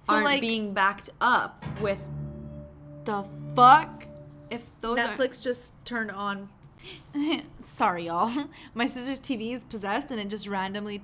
[0.00, 2.06] So, aren't like- being backed up with,
[3.04, 3.24] The
[3.54, 4.06] fuck?
[4.50, 6.48] if those Netflix just turned on.
[7.74, 8.30] Sorry, y'all.
[8.74, 11.02] My sister's TV is possessed, and it just randomly.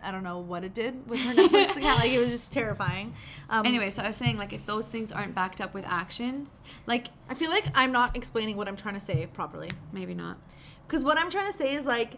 [0.00, 1.98] I don't know what it did with her Netflix account.
[1.98, 3.14] Like it was just terrifying.
[3.50, 6.60] Um, Anyway, so I was saying like if those things aren't backed up with actions,
[6.86, 9.70] like I feel like I'm not explaining what I'm trying to say properly.
[9.92, 10.38] maybe not.
[10.88, 12.14] Because what I'm trying to say is like,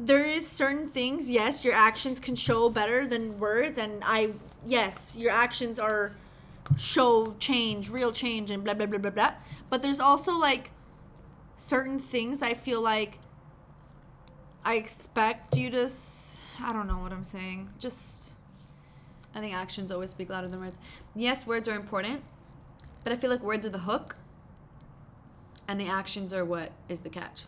[0.00, 1.30] there is certain things.
[1.30, 4.30] Yes, your actions can show better than words, and I
[4.66, 6.12] yes, your actions are
[6.78, 9.34] show change, real change, and blah blah blah blah blah.
[9.68, 10.70] But there's also like
[11.56, 13.18] certain things I feel like
[14.64, 15.82] I expect you to.
[15.82, 17.70] S- I don't know what I'm saying.
[17.78, 18.32] Just
[19.34, 20.78] I think actions always speak louder than words.
[21.14, 22.22] Yes, words are important,
[23.04, 24.16] but I feel like words are the hook,
[25.68, 27.44] and the actions are what is the catch.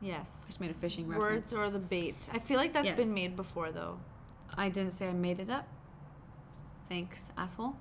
[0.00, 1.52] yes, I just made a fishing reference.
[1.52, 2.28] words are the bait.
[2.32, 2.96] I feel like that's Yes.
[2.96, 3.98] been made before though.
[4.56, 5.66] I didn't say I made it up.
[6.88, 7.76] Thanks, asshole.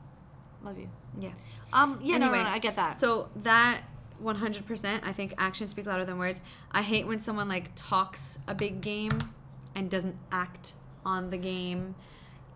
[0.63, 0.89] Love you.
[1.17, 1.32] Yeah.
[1.73, 1.99] Um.
[2.01, 2.17] Yeah.
[2.17, 2.49] no, no, no.
[2.49, 2.93] I get that.
[2.99, 3.82] So that
[4.23, 6.39] 100%, I think actions speak louder than words.
[6.71, 9.12] I hate when someone like talks a big game
[9.73, 10.73] and doesn't act
[11.04, 11.95] on the game,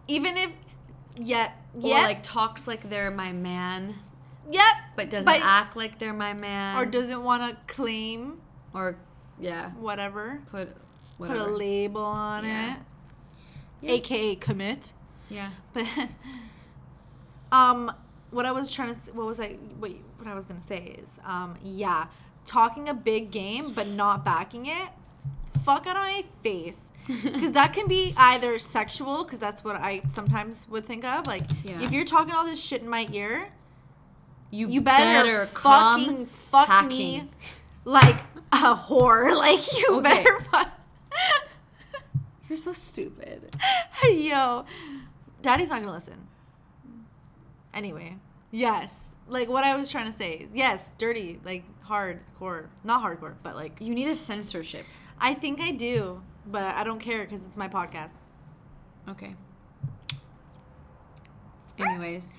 [0.07, 0.51] even if
[1.17, 3.95] yet or like talks like they're my man,
[4.51, 8.39] yep but doesn't But- act like they're my man, or doesn't want to claim
[8.73, 8.97] or
[9.39, 10.69] yeah, whatever put
[11.17, 12.73] put a label on Yeah.
[12.73, 12.79] it
[13.81, 13.91] Yeah.
[13.93, 14.93] aka commit
[15.29, 15.49] yeah.
[15.73, 15.85] but
[17.51, 17.91] um
[18.31, 21.09] what i was trying to what was i wait what i was gonna say is
[21.25, 22.07] um yeah
[22.45, 24.89] talking a big game but not backing it
[25.63, 30.01] fuck out of my face because that can be either sexual because that's what i
[30.09, 31.81] sometimes would think of like Yeah.
[31.81, 33.47] if you're talking all this shit in my ear
[34.55, 37.27] You, you better, come fucking fuck me
[37.83, 38.19] like
[38.51, 39.35] a whore.
[39.37, 40.01] Like you Okay.
[40.23, 40.71] better fuck.
[42.49, 43.53] You're so stupid.
[44.09, 44.65] Yo,
[45.41, 46.27] Daddy's not gonna listen.
[47.73, 48.15] Anyway,
[48.51, 50.47] yes, like what I was trying to say.
[50.53, 54.85] Yes, dirty, like hardcore, not hardcore, but like You need a censorship.
[55.19, 58.11] I think I do, but I don't care because it's my podcast.
[59.09, 59.35] Okay.
[61.77, 62.37] Anyways,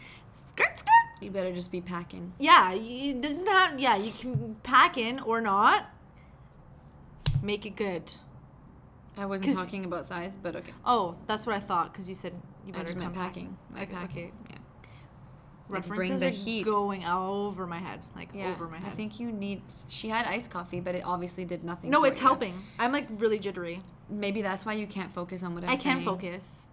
[0.53, 0.91] Skirt, skirt.
[1.21, 2.33] You better just be packing.
[2.39, 3.79] Yeah, you doesn't have.
[3.81, 5.87] Yeah, you can pack in or not.
[7.43, 8.13] Make it good.
[9.17, 10.73] I wasn't 'Cause- talking about size, but okay.
[10.85, 12.35] Oh, that's what I thought because you said
[12.67, 13.57] you I better just meant come pack- packing.
[13.73, 14.25] Like Okay, packing.
[14.27, 14.33] okay.
[14.51, 14.57] Yeah.
[15.69, 16.65] Like, References bring the are heat.
[16.65, 18.51] going over my head, like Yeah.
[18.53, 18.93] over my head.
[18.93, 19.63] I think you need.
[19.89, 21.91] She had iced coffee, but it obviously did nothing.
[21.91, 22.27] no, for it's you.
[22.27, 22.63] helping.
[22.79, 23.81] I'm like really jittery.
[24.09, 25.95] Maybe that's why you can't focus on what I'm I saying.
[25.97, 26.66] can't focus.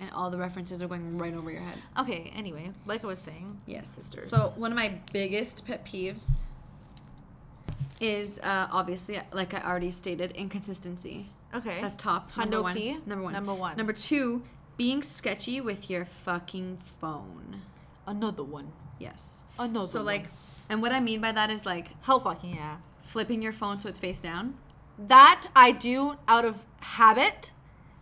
[0.00, 1.78] And all the references are going right over your head.
[1.98, 2.32] Okay.
[2.36, 3.60] Anyway, like I was saying.
[3.66, 4.28] Yes, sisters.
[4.30, 6.44] So one of my biggest pet peeves
[8.00, 11.30] is uh, obviously, like I already stated, inconsistency.
[11.54, 11.80] Okay.
[11.80, 12.30] That's top.
[12.36, 12.76] Number one.
[12.76, 12.98] P?
[13.06, 13.32] Number one.
[13.32, 13.76] Number one.
[13.76, 14.42] Number two,
[14.76, 17.62] being sketchy with your fucking phone.
[18.06, 18.72] another one.
[18.98, 19.44] Yes.
[19.58, 19.86] Another one.
[19.86, 20.06] So one.
[20.06, 20.24] like,
[20.68, 22.76] and what I mean by that is like Hell fucking yeah.
[23.02, 24.54] flipping your phone so it's face down.
[24.98, 27.52] That I do out of habit.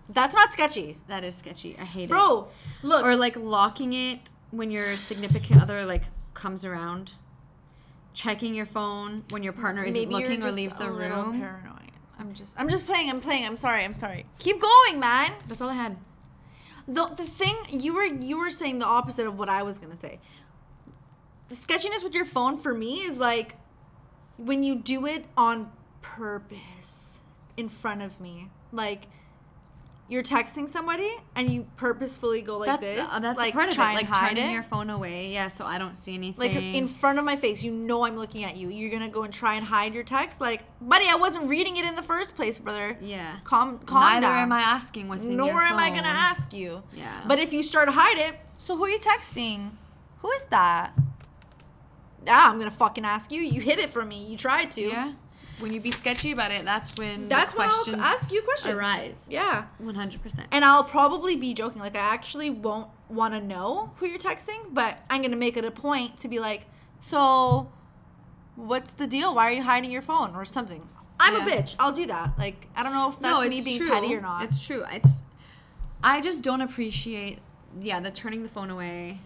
[0.09, 0.99] That's not sketchy.
[1.09, 1.77] That is sketchy.
[1.79, 2.09] I hate it.
[2.09, 2.49] Bro,
[2.83, 3.05] look.
[3.05, 7.15] Or like locking it when your significant other like comes around.
[8.15, 11.39] Checking your phone when your partner isn't maybe looking or leaves the room.
[11.39, 11.91] Paranoid.
[12.19, 13.11] I'm just I'm just playing.
[13.11, 13.45] I'm playing.
[13.45, 13.85] I'm sorry.
[13.85, 14.25] I'm sorry.
[14.39, 15.33] Keep going, man.
[15.49, 15.97] That's all I had.
[16.89, 19.97] The the thing you were you were saying the opposite of what I was gonna
[19.97, 20.21] say.
[21.49, 23.57] The sketchiness with your phone for me is like
[24.39, 27.21] when you do it on purpose
[27.57, 28.51] in front of me.
[28.73, 29.09] Like
[30.09, 33.09] you're texting somebody and you purposefully go like that's this.
[33.13, 33.79] uh, that's like part of it.
[33.79, 34.53] Like turning it.
[34.53, 36.55] your phone away, yeah, so I don't see anything.
[36.55, 38.69] like in front of my face, you know I'm looking at you.
[38.69, 41.85] You're gonna go and try and hide your text, like, buddy, I wasn't reading it
[41.85, 42.97] in the first place, brother.
[43.01, 43.39] yeah.
[43.45, 44.43] Calm, calm Neither down.
[44.45, 46.83] am I asking what's in Nor your am I gonna ask you.
[46.95, 47.23] Yeah.
[47.27, 49.71] But if you start to hide it, so who are you texting?
[50.21, 50.93] Who is that?
[52.25, 53.41] Yeah, I'm gonna fucking ask you.
[53.43, 54.25] You hid it from me.
[54.27, 54.81] You tried to.
[54.83, 55.13] Yeah.
[55.59, 58.43] When you be sketchy about it, that's when That's the when questions I'll ask you
[58.43, 58.75] questions.
[58.75, 59.25] arise.
[59.29, 59.65] Yeah.
[59.79, 60.49] One hundred percent.
[60.53, 61.81] And I'll probably be joking.
[61.81, 65.57] Like, I actually won't want to know who you're texting, but I'm going to make
[65.57, 66.67] it a point to be like,
[67.01, 67.73] so
[68.57, 69.35] what's the deal?
[69.35, 70.87] Why are you hiding your phone or something?
[71.19, 71.77] I'm a bitch.
[71.79, 72.39] I'll do that.
[72.39, 73.89] Like, I don't know if that's no, me being true.
[73.89, 74.43] petty or not.
[74.45, 74.85] It's true.
[74.93, 75.25] It's.
[76.03, 77.39] I just don't appreciate,
[77.81, 79.21] yeah, the turning the phone away,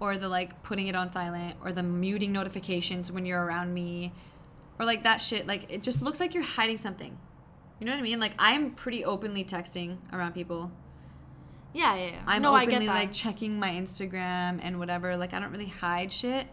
[0.00, 4.12] or the like putting it on silent, or the muting notifications when you're around me,
[4.78, 5.46] or like that shit.
[5.46, 7.16] Like it just looks like you're hiding something.
[7.80, 8.20] You know what I mean?
[8.20, 10.70] Like I'm pretty openly texting around people.
[11.72, 12.22] yeah, yeah, yeah.
[12.26, 15.16] I'm no, openly like checking my Instagram and whatever.
[15.16, 16.46] Like I don't really hide shit.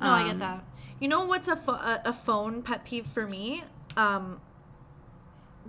[0.00, 0.64] no, I get Um, that.
[0.98, 3.64] You know what's a, pho- a, a phone pet peeve for me?
[3.96, 4.40] Um,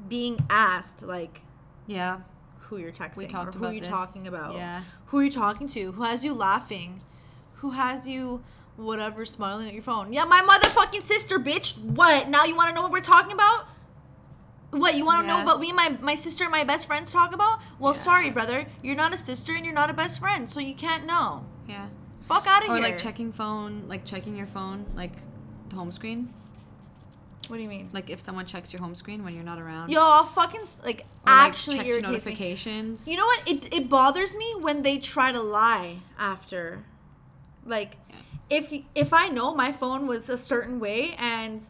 [0.07, 1.41] being asked, like,
[1.87, 2.21] Yeah.
[2.59, 3.87] who you're texting We talked or who you're this.
[3.87, 4.53] talking about.
[4.55, 4.81] Yeah.
[5.07, 5.91] Who are you talking to?
[5.93, 7.01] Who has you laughing?
[7.55, 8.43] Who has you
[8.77, 10.13] whatever smiling at your phone?
[10.13, 11.77] Yeah, my motherfucking sister, bitch.
[11.77, 12.29] What?
[12.29, 13.67] Now you want to know what we're talking about?
[14.71, 15.43] What you want to know Yeah.
[15.43, 17.59] about me, and my my sister, and my best friends talk about?
[17.77, 18.01] Well, Yeah.
[18.03, 18.65] sorry, brother.
[18.81, 21.45] You're not a sister and you're not a best friend, so you can't know.
[21.67, 21.87] Yeah.
[22.25, 22.77] Fuck out of here.
[22.77, 25.11] Or like checking phone, like checking your phone, like
[25.69, 26.33] the home screen.
[27.49, 27.89] What do you mean?
[27.91, 29.89] Like if someone checks your home screen when you're not around.
[29.89, 32.13] Yo, I'll fucking like Or, like, actually your irritates me.
[32.13, 33.07] notifications.
[33.09, 33.41] You know what?
[33.45, 36.85] It it bothers me when they try to lie after.
[37.65, 38.15] Like Yeah.
[38.51, 41.61] If if I know my phone was a certain way and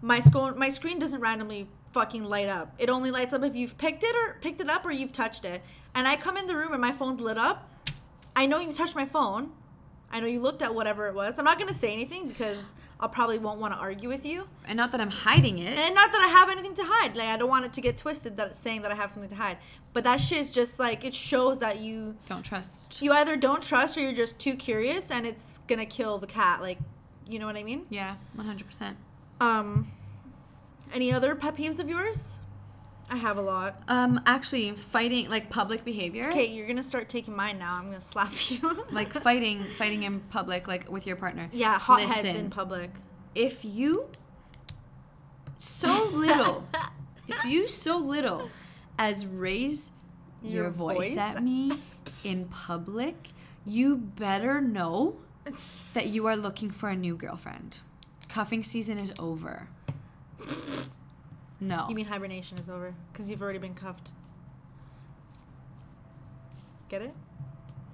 [0.00, 2.72] my screen my screen doesn't randomly fucking light up.
[2.78, 5.44] It only lights up if you've picked it or picked it up or you've touched
[5.44, 5.60] it.
[5.94, 7.68] And I come in the room and my phone's lit up.
[8.36, 9.50] I know you touched my phone.
[10.12, 11.38] I know you looked at whatever it was.
[11.38, 12.58] I'm not gonna say anything because
[13.00, 14.48] I'll probably won't want to argue with you.
[14.66, 15.78] And not that I'm hiding it.
[15.78, 17.14] And not that I have anything to hide.
[17.16, 19.30] Like I don't want it to get twisted that it's saying that I have something
[19.30, 19.58] to hide.
[19.92, 23.00] But that shit is just like it shows that you Don't trust.
[23.00, 26.60] you either don't trust or you're just too curious and it's gonna kill the cat.
[26.60, 26.78] Like
[27.28, 27.86] you know what I mean?
[27.88, 28.94] Yeah, 100%.
[29.40, 29.92] Um
[30.92, 32.38] any other pet peeves of yours?
[33.10, 33.80] I have a lot.
[33.88, 36.28] Um, actually, fighting like public behavior.
[36.28, 37.74] Okay, you're gonna start taking mine now.
[37.74, 38.84] I'm gonna slap you.
[38.90, 41.48] Like fighting, fighting in public, like with your partner.
[41.52, 42.90] yeah, hot heads in public.
[43.34, 44.08] If you
[45.58, 46.68] so little,
[47.28, 48.50] if you so little
[48.98, 49.90] as raise
[50.42, 51.16] your, Your voice, voice?
[51.16, 51.72] at me
[52.24, 53.30] in public,
[53.64, 55.16] you better know
[55.94, 57.78] that you are looking for a new girlfriend.
[58.28, 59.68] Cuffing season is over.
[61.60, 61.86] No.
[61.88, 64.12] You mean hibernation is over because you've already been cuffed.
[66.88, 67.14] Get it?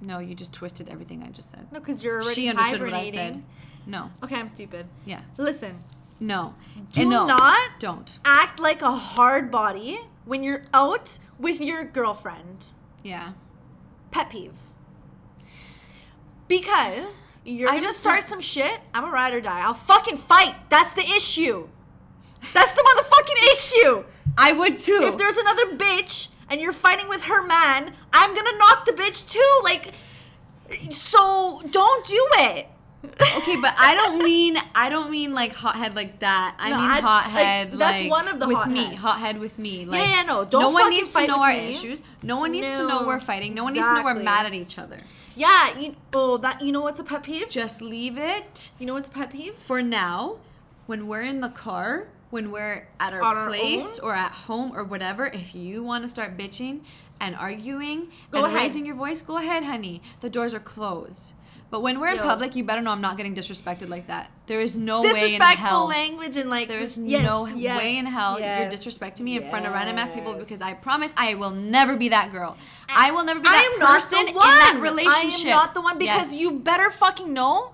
[0.00, 1.66] no, you just twisted everything I just said.
[1.72, 3.34] No, because you're already She understood what I hibernating.
[3.34, 3.42] said.
[3.86, 4.10] No.
[4.22, 4.86] Okay, I'm stupid.
[5.06, 5.22] Yeah.
[5.38, 5.82] Listen,
[6.20, 6.54] No.
[6.92, 8.18] Do And no, not- Don't.
[8.24, 12.66] act like a hard body when you're out with your girlfriend.
[13.02, 13.32] Yeah.
[14.10, 14.58] Pet peeve.
[16.48, 18.80] Because You're I gonna just start don't- some shit.
[18.92, 19.60] I'm a ride or die.
[19.60, 20.54] I'll fucking fight.
[20.70, 21.68] That's the issue.
[22.52, 24.04] That's the motherfucking issue.
[24.36, 25.00] I would too.
[25.04, 29.28] If there's another bitch and you're fighting with her man, I'm gonna knock the bitch
[29.30, 29.60] too.
[29.64, 29.92] Like,
[30.90, 32.66] so don't do it.
[33.04, 36.56] okay, but I don't mean I don't mean like hothead like that.
[36.58, 39.00] I No, mean I- like, hothead like, that's one of the with me, hotheads.
[39.02, 39.84] hothead with me.
[39.84, 41.70] Like, yeah, no, don't no one needs to know our me.
[41.70, 42.00] issues.
[42.22, 43.54] No one needs to know we're fighting.
[43.54, 44.98] No one needs to know we're mad at each other.
[45.36, 47.48] Yeah, you, oh, that you know what's a pet peeve?
[47.50, 49.54] Just leave it You know what's a pet peeve?
[49.54, 50.36] for now.
[50.86, 55.24] When we're in the car, when we're at our place or at home or whatever,
[55.26, 56.80] if you want to start bitching
[57.20, 58.66] and arguing Go and ahead.
[58.66, 60.02] raising your voice, go ahead, honey.
[60.20, 61.32] The doors are closed.
[61.70, 64.30] But when we're in public, you better know I'm not getting disrespected like that.
[64.46, 65.88] There is no way in Disrespectful hell.
[65.88, 69.64] language and like There's yes, no yes, way in hell you're disrespecting me in front
[69.66, 72.56] of random ass people because I promise I will never be that girl.
[72.88, 75.46] I will never be that person in that relationship.
[75.46, 76.40] I am not the one because Yes.
[76.40, 77.70] you better fucking know.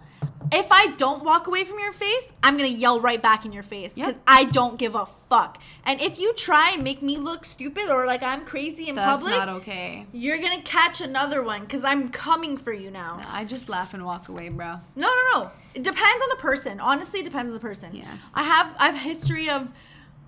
[0.53, 3.63] If I don't walk away from your face, I'm gonna yell right back in your
[3.63, 4.07] face Yep.
[4.07, 5.59] because I don't give a fuck.
[5.85, 9.23] And if you try and make me look stupid or like I'm crazy in That's
[9.23, 10.07] public, not okay.
[10.13, 13.23] you're gonna catch another one because I'm coming for you now.
[13.31, 14.81] I just laugh and walk away, bro.
[14.97, 15.51] No, no, no.
[15.73, 16.81] It depends on the person.
[16.81, 17.95] Honestly, it depends on the person.
[17.95, 18.13] Yeah.
[18.35, 19.71] I have I have history of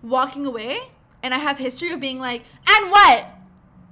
[0.03, 0.79] walking away,
[1.25, 3.27] and I have history of being like, and what?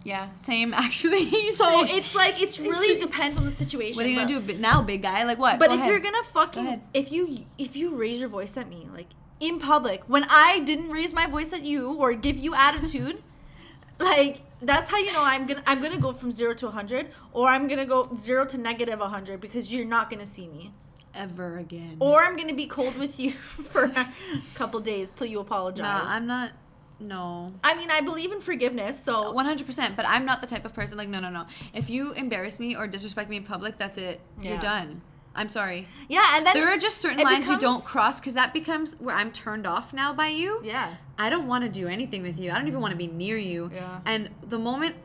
[0.05, 1.27] Yeah, same actually.
[1.51, 3.97] So it's like it's really depends on the situation.
[3.97, 5.25] what are you but- gonna do now, big guy?
[5.25, 5.59] Like what?
[5.59, 5.91] But Go if ahead.
[5.91, 6.83] you're gonna fucking ahead.
[6.95, 9.09] if you if you raise your voice at me like
[9.41, 13.23] in public when I didn't raise my voice at you or give you attitude,
[13.99, 17.49] like that's how you know I'm gonna I'm gonna go from zero to hundred or
[17.49, 20.73] I'm gonna go zero to negative hundred because you're not gonna see me.
[21.15, 21.97] ever again.
[22.01, 23.33] Or I'm gonna be cold with you
[23.73, 24.09] for a
[24.55, 25.83] couple days till you apologize.
[25.83, 26.53] nah, I'm not.
[27.01, 27.53] No.
[27.65, 30.99] I mean, I believe in forgiveness, so 100%, but I'm not the type of person
[30.99, 31.47] like no no no.
[31.75, 34.21] If you embarrass me or disrespect me in public, that's it.
[34.41, 35.03] You're done.
[35.35, 35.87] I'm sorry.
[36.09, 36.37] yeah.
[36.37, 39.31] And then There are just certain lines you don't cross cuz that becomes where I'm
[39.33, 40.61] turned off now by you.
[40.65, 40.95] Yeah.
[41.19, 42.51] I don't want to do anything with you.
[42.51, 43.71] I don't even want to be near you.
[43.73, 44.01] Yeah.
[44.05, 44.97] And the moment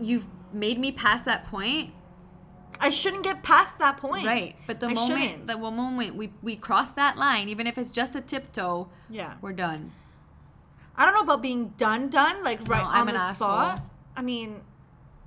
[0.00, 1.92] you've made me past that point,
[2.80, 4.26] I shouldn't get past that point.
[4.26, 4.56] right?
[4.66, 5.46] But the I moment shouldn't.
[5.48, 9.34] the moment we we cross that line, even if it's just a tiptoe, Yeah.
[9.42, 9.92] we're done.
[10.98, 13.48] I don't know about being done, done, like right I'm on an the asshole.
[13.48, 13.82] spot.
[14.16, 14.60] I mean,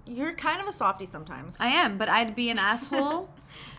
[0.05, 1.55] you're kind of a softie sometimes.
[1.59, 3.29] I am, but I'd be an asshole,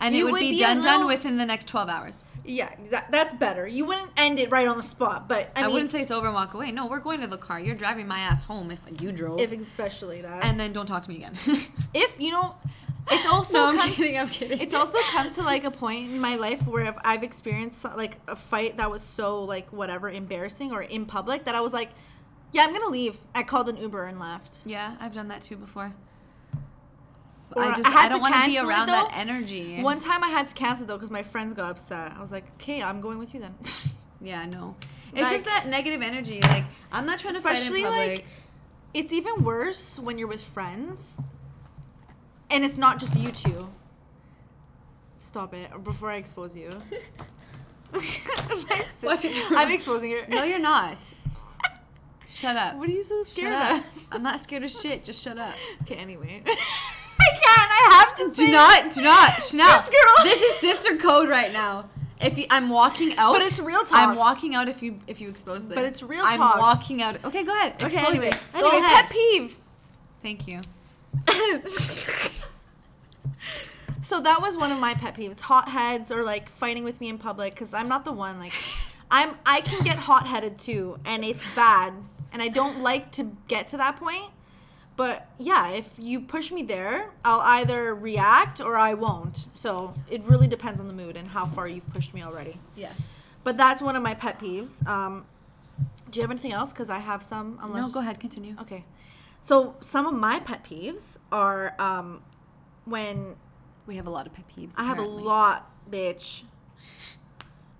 [0.01, 2.25] and it would, would be, be done done within the next 12 hours.
[2.47, 3.13] yeah, exactly.
[3.13, 3.67] That's better.
[3.67, 6.11] You wouldn't end it right on the spot, but I, I, mean, wouldn't say it's
[6.11, 6.73] over and walk away.
[6.73, 7.61] No, we're going to the car.
[7.61, 10.47] You're driving my ass home if you drove, if especially that.
[10.47, 11.35] and then don't talk to me again.
[11.95, 12.55] if you know,
[13.11, 14.19] it's also no, I'm come kidding.
[14.19, 14.61] I'm kidding.
[14.61, 18.19] it's also come to like a point in my life where I've, I've experienced like
[18.29, 21.91] a fight that was so like whatever embarrassing or in public that I was like,
[22.53, 23.17] yeah, I'm gonna leave.
[23.35, 24.63] I called an Uber and left.
[24.67, 25.93] yeah, I've done that too before.
[27.55, 29.83] Or I I just had I don't want to be around that energy.
[29.83, 32.13] One time I had to cancel though because my friends got upset.
[32.17, 33.55] I was like, okay, I'm going with you then.
[34.25, 34.77] Yeah, no.
[35.15, 36.41] It's just that negative energy.
[36.43, 38.09] Like I'm not trying to fight in public.
[38.09, 38.25] like,
[38.95, 41.17] it's even worse when you're with friends,
[42.53, 43.69] and it's not just you two.
[45.19, 46.71] Stop it before I expose you.
[49.03, 49.37] Watch it.
[49.51, 50.23] I'm exposing her.
[50.29, 50.99] no, you're not.
[52.29, 52.77] Shut up.
[52.77, 53.85] What are you so scared of?
[54.11, 55.05] I'm not scared of shit.
[55.05, 55.55] Just shut up.
[55.83, 56.43] Okay, anyway.
[56.47, 57.71] I can't.
[57.71, 59.69] I have to Do not, do not, Chanel.
[59.81, 61.89] This girl- This is sister code right now.
[62.21, 64.11] If you, I'm walking out, But it's real time.
[64.11, 65.75] I'm walking out if you if you expose this.
[65.75, 66.35] But it's real time.
[66.35, 66.61] I'm talks.
[66.61, 67.23] walking out.
[67.25, 67.75] Okay, go ahead.
[67.83, 68.29] Okay, Expose anyway.
[68.29, 68.41] it.
[68.53, 69.05] Go Anyway, ahead.
[69.07, 69.57] pet peeve.
[70.23, 70.61] Thank you.
[74.05, 77.19] So that was one of my pet peeves hotheads or like fighting with me in
[77.19, 78.53] public because i'm not the one like
[79.11, 81.93] i'm i can get hot-headed too and it's bad
[82.33, 84.25] and i don't like to get to that point
[84.97, 90.23] but yeah if you push me there i'll either react or i won't so it
[90.25, 92.93] really depends on the mood and how far you've pushed me already Yeah.
[93.45, 95.25] but that's one of my pet peeves um
[96.11, 98.21] do you have anything else because i have some unless No, go ahead.
[98.21, 98.55] Continue.
[98.61, 98.85] Okay.
[99.43, 102.23] So some of my pet peeves are um,
[102.85, 103.35] when
[103.87, 104.75] We have a lot of pet peeves.
[104.77, 106.45] I have a lot, bitch.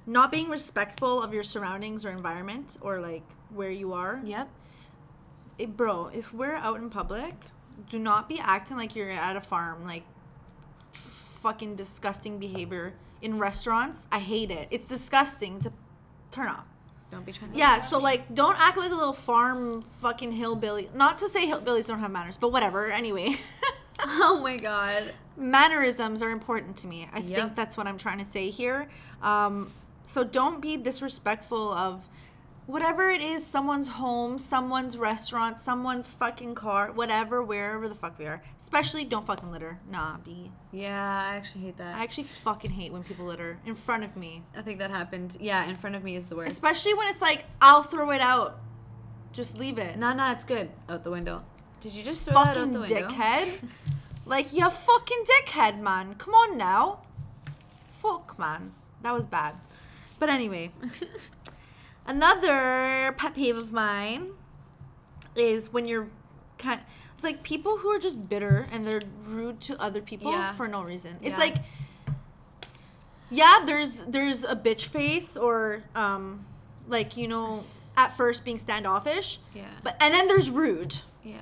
[0.05, 4.21] Not being respectful of your surroundings or environment or like where you are.
[4.25, 4.49] Yep.
[5.61, 7.35] Eh, bro, if we're out in public,
[7.89, 9.85] do not be acting like you're at a farm.
[9.85, 10.03] Like
[11.41, 14.09] fucking disgusting behavior in restaurants.
[14.11, 14.67] I hate it.
[14.73, 15.59] It's disgusting.
[15.59, 15.73] It's a
[16.33, 16.67] turn off.
[17.13, 17.59] Don't be trying to.
[17.59, 20.89] Yeah, so like, don't act like a little farm fucking hillbilly.
[20.95, 22.91] Not to say hillbillies don't have manners, but whatever.
[22.91, 23.35] Anyway,
[24.01, 25.13] Oh my god.
[25.37, 27.09] mannerisms are important to me.
[27.13, 27.39] I Yep.
[27.39, 28.89] think that's what I'm trying to say here.
[29.23, 29.71] Um,
[30.05, 32.09] so don't be disrespectful of
[32.67, 38.27] whatever it is, someone's home, someone's restaurant, someone's fucking car, whatever, wherever the fuck we
[38.27, 38.43] are.
[38.61, 39.79] Especially don't fucking litter.
[39.91, 40.51] Nah, B.
[40.71, 41.97] Yeah, I actually hate that.
[41.97, 44.43] I actually fucking hate when people litter in front of me.
[44.57, 45.37] I think that happened.
[45.41, 46.53] Yeah, in front of me is the worst.
[46.53, 48.61] Especially when it's like, I'll throw it out.
[49.33, 49.99] Just leave it.
[49.99, 50.71] Nah, nah, it's good.
[50.89, 51.45] Out the window.
[51.81, 53.09] Did you just throw that out the window?
[53.09, 53.71] dickhead.
[54.27, 56.15] like, you fucking dickhead, man.
[56.15, 57.01] Come on now.
[58.01, 58.73] Fuck, man.
[59.03, 59.57] That was bad.
[60.19, 60.71] But anyway,
[62.07, 64.33] another pet peeve of mine
[65.37, 66.09] is when you're
[66.59, 66.81] kind
[67.15, 70.53] it's like people who are just bitter and they're rude to other people Yeah.
[70.53, 71.17] for no reason.
[71.23, 71.39] It's Yeah.
[71.39, 71.57] like
[73.31, 76.45] yeah, there's there's a bitch face or um
[76.89, 77.65] like, you know,
[77.97, 79.39] at first being standoffish.
[79.55, 79.69] Yeah.
[79.83, 81.01] But and then there's rude.
[81.25, 81.41] Yeah.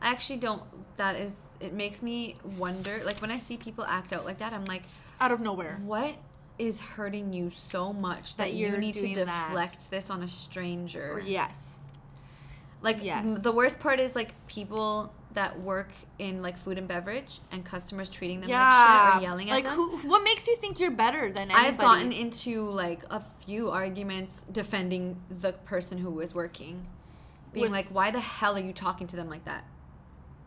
[0.00, 0.62] I actually don't.
[0.96, 1.48] That is.
[1.60, 3.00] It makes me wonder.
[3.04, 4.82] Like when I see people act out like that, I'm like,
[5.20, 5.78] out of nowhere.
[5.84, 6.14] what
[6.58, 9.48] is hurting you so much that, That you need to doing that.
[9.48, 11.22] deflect this on a stranger?
[11.24, 11.78] Yes.
[12.82, 13.42] Like Yes.
[13.42, 18.08] the worst part is like people that work in like food and beverage and customers
[18.10, 18.72] treating them like
[19.12, 19.74] shit or yelling at like them.
[19.74, 21.66] who what makes you think you're better than anybody?
[21.66, 26.86] I've gotten into like a few arguments defending the person who was working,
[27.52, 29.64] being With- like, "Why the hell are you talking to them like that?"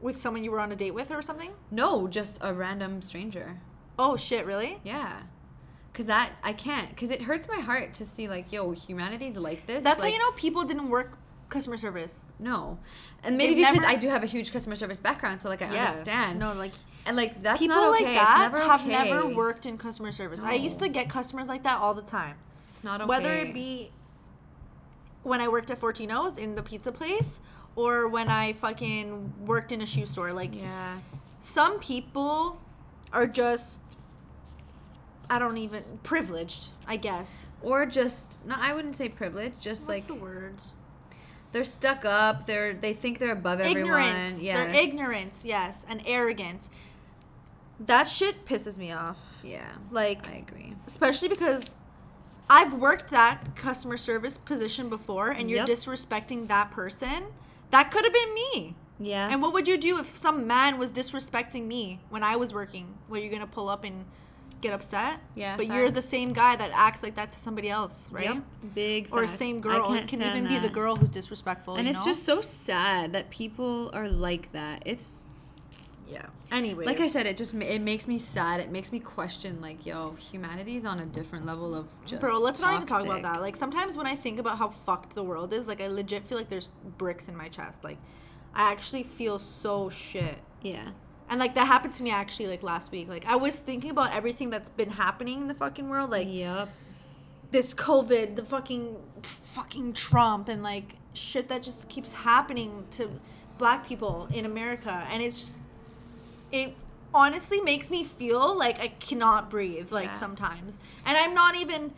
[0.02, 1.52] with someone you were on a date with or something?
[1.70, 3.60] No, just a random stranger.
[4.00, 4.80] Oh shit, really?
[4.84, 5.22] Yeah.
[5.94, 9.68] Cause that I can't, cause it hurts my heart to see like, yo, humanity's like
[9.68, 9.84] this.
[9.84, 11.18] That's like, how you know people didn't work
[11.50, 12.22] customer service.
[12.40, 12.80] No,
[13.24, 15.62] and maybe They've because never- I do have a huge customer service background, so like
[15.62, 16.40] I understand.
[16.40, 16.74] No, like
[17.06, 18.16] and like that's people not like okay.
[18.16, 18.90] that never have okay.
[18.90, 20.40] never worked in customer service.
[20.40, 22.36] I used to get customers like that all the time.
[22.70, 23.08] It's not okay.
[23.08, 23.92] Whether it be
[25.24, 27.42] when I worked at Fortino's in the pizza place
[27.76, 30.34] or when I fucking worked in a shoe store.
[30.34, 30.98] Like yeah,
[31.44, 32.60] some people
[33.14, 33.82] are just
[35.32, 37.46] I don't even privileged, I guess.
[37.62, 40.56] or just no, I wouldn't say privileged, Just What's like the word?
[41.54, 42.46] they're stuck up.
[42.46, 43.82] They're they think they're above everyone.
[43.82, 44.44] Ignorance.
[44.44, 44.58] Yes.
[44.58, 46.70] They're ignorance, yes, and arrogance.
[47.80, 49.20] That shit pisses me off.
[49.44, 50.76] Yeah, Like I agree.
[50.86, 51.76] especially because
[52.50, 55.70] I've worked that customer service position before and you're Yep.
[55.70, 57.26] disrespecting that person.
[57.72, 58.76] That could have been me.
[59.00, 59.30] Yeah.
[59.32, 62.98] And what would you do if some man was disrespecting me when I was working?
[63.10, 64.06] Were you gonna pull up and
[64.62, 65.20] get upset?
[65.36, 68.26] Yeah, But you're the same guy that acts like that to somebody else, right?
[68.26, 68.44] Yep.
[68.76, 69.94] Big Or same I girl.
[69.94, 71.76] It can't can stand even be the girl who's disrespectful.
[71.76, 72.12] And you it's know?
[72.12, 74.84] just so sad that people are like that.
[74.86, 75.26] It's
[76.12, 76.26] yeah.
[76.52, 78.60] Anyway, like I said, it just it makes me sad.
[78.60, 82.20] It makes me question like, yo, humanity's on a different level of just.
[82.20, 83.42] Bro, let's not even talk about that.
[83.42, 86.38] Like sometimes when I think about how fucked the world is, like I legit feel
[86.38, 87.84] like there's bricks in my chest.
[87.84, 87.98] Like
[88.54, 90.36] I actually feel so shit.
[90.62, 90.90] Yeah.
[91.32, 93.08] And like that happened to me actually like last week.
[93.08, 96.68] Like I was thinking about everything that's been happening in the fucking world, like Yep.
[97.52, 103.10] this COVID, the fucking fucking Trump and like shit that just keeps happening to
[103.58, 105.58] black people in America and it's just
[106.52, 106.74] it
[107.14, 110.20] honestly makes me feel like I cannot breathe like Yeah.
[110.20, 110.78] sometimes.
[111.06, 111.94] And I'm not even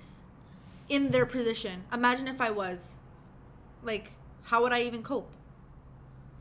[0.90, 1.84] in their position.
[1.92, 3.00] Imagine if I was.
[3.82, 4.12] Like
[4.44, 5.30] how would I even cope?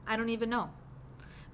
[0.07, 0.69] I don't even know.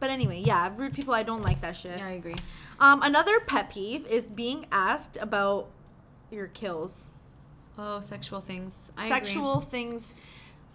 [0.00, 1.98] But anyway, yeah, rude people I don't like that shit.
[1.98, 2.36] Yeah, I agree.
[2.80, 5.68] Um another pet peeve is being asked about
[6.30, 7.06] your kills.
[7.76, 8.90] Oh, sexual things.
[8.96, 9.70] I Sexual Agree.
[9.70, 10.14] things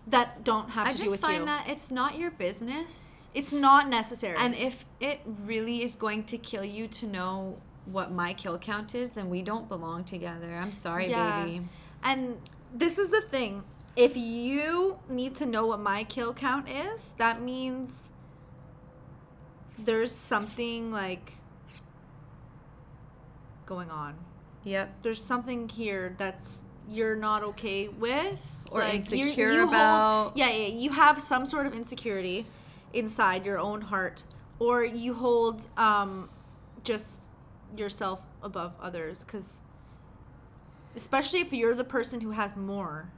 [0.07, 1.27] that don't have I to do with you.
[1.27, 3.27] I just find that it's not your business.
[3.33, 4.35] it's not necessary.
[4.37, 8.95] And if it really is going to kill you to know what my kill count
[8.95, 10.53] is, then we don't belong together.
[10.53, 11.61] I'm sorry, baby.
[12.03, 12.37] And
[12.73, 13.63] this is the thing.
[13.95, 18.09] If you need to know what my kill count is, that means
[19.77, 21.33] there's something like
[23.65, 24.15] going on.
[24.63, 24.93] Yep.
[25.03, 26.57] There's something here that's
[26.89, 30.33] you're not okay with Or you- insecure hold- about.
[30.35, 32.45] yeah, yeah, you have some sort of insecurity
[32.91, 34.23] inside your own heart
[34.59, 36.29] or you hold um
[36.83, 37.23] just
[37.75, 39.61] yourself above others cuz
[40.95, 43.09] especially if you're the person who has more.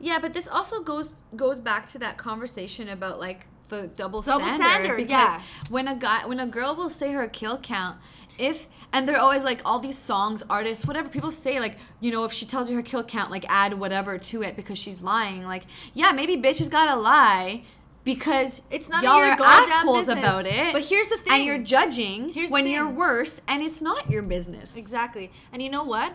[0.00, 4.46] Yeah, but this also goes goes back to that conversation about like the double, Double
[4.46, 4.64] standard.
[4.64, 5.42] standard, because yeah.
[5.70, 7.96] when a guy when a girl will say her kill count,
[8.38, 12.24] if and they're always like all these songs, artists, whatever people say, like, you know,
[12.24, 15.44] if she tells you her kill count, like add whatever to it because she's lying.
[15.44, 15.64] Like,
[15.94, 17.64] yeah, maybe bitches gotta lie
[18.04, 20.18] because It's not y'all your are assholes business.
[20.18, 20.72] about it.
[20.72, 24.22] But here's the thing, And you're judging Here's when you're worse and it's not your
[24.22, 24.76] business.
[24.76, 25.30] Exactly.
[25.52, 26.12] And you know what?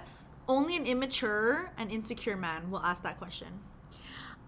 [0.47, 3.47] Only an immature and insecure man will ask that question.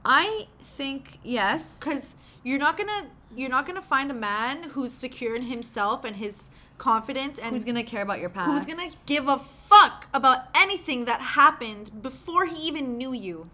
[0.05, 1.79] I think yes.
[1.79, 6.15] because you're not gonna you're not gonna find a man who's secure in himself and
[6.15, 8.49] his confidence and Who's gonna care about your past?
[8.49, 13.49] who's gonna give a fuck about anything that happened before he even knew you.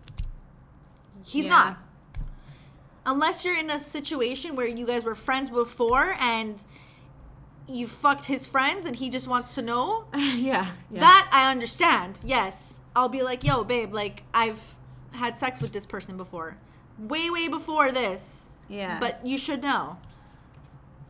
[1.24, 1.50] He's Yeah.
[1.50, 1.78] not.
[3.06, 6.64] Unless you're in a situation where you guys were friends before and
[7.68, 10.06] you fucked his friends and he just wants to know.
[10.16, 11.00] yeah, yeah.
[11.02, 12.22] That I understand.
[12.24, 12.80] Yes.
[12.96, 14.76] I'll be like, yo, babe, like I've
[15.12, 16.58] had sex with this person before.
[16.98, 18.45] Way, way before this.
[18.68, 19.00] Yeah.
[19.00, 19.98] But you should know.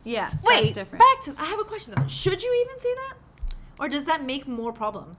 [0.04, 1.00] yeah, Wait, that's different.
[1.04, 2.06] back to I have a question though.
[2.06, 3.14] Should you even say that?
[3.78, 5.18] Or does that make more problems?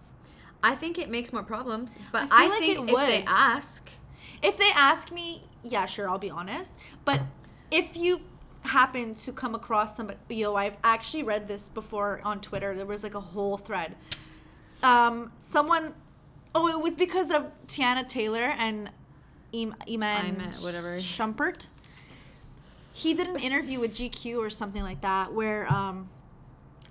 [0.63, 3.23] I think it makes more problems, but I I, feel like think it if they
[3.27, 3.89] ask,
[4.41, 6.73] If they ask me, yeah, sure, I'll be honest.
[7.05, 7.21] But
[7.71, 8.21] if you
[8.61, 12.75] happen to come across somebody, yo, I've actually read this before on Twitter.
[12.75, 13.95] There was like a whole thread.
[14.83, 15.93] Um, someone,
[16.55, 18.89] oh, it was because of Teyana Taylor and
[19.53, 20.97] Im- Iman Iman, whatever.
[20.97, 21.67] Shumpert.
[22.97, 26.09] He did an interview with GQ or something like that, where um,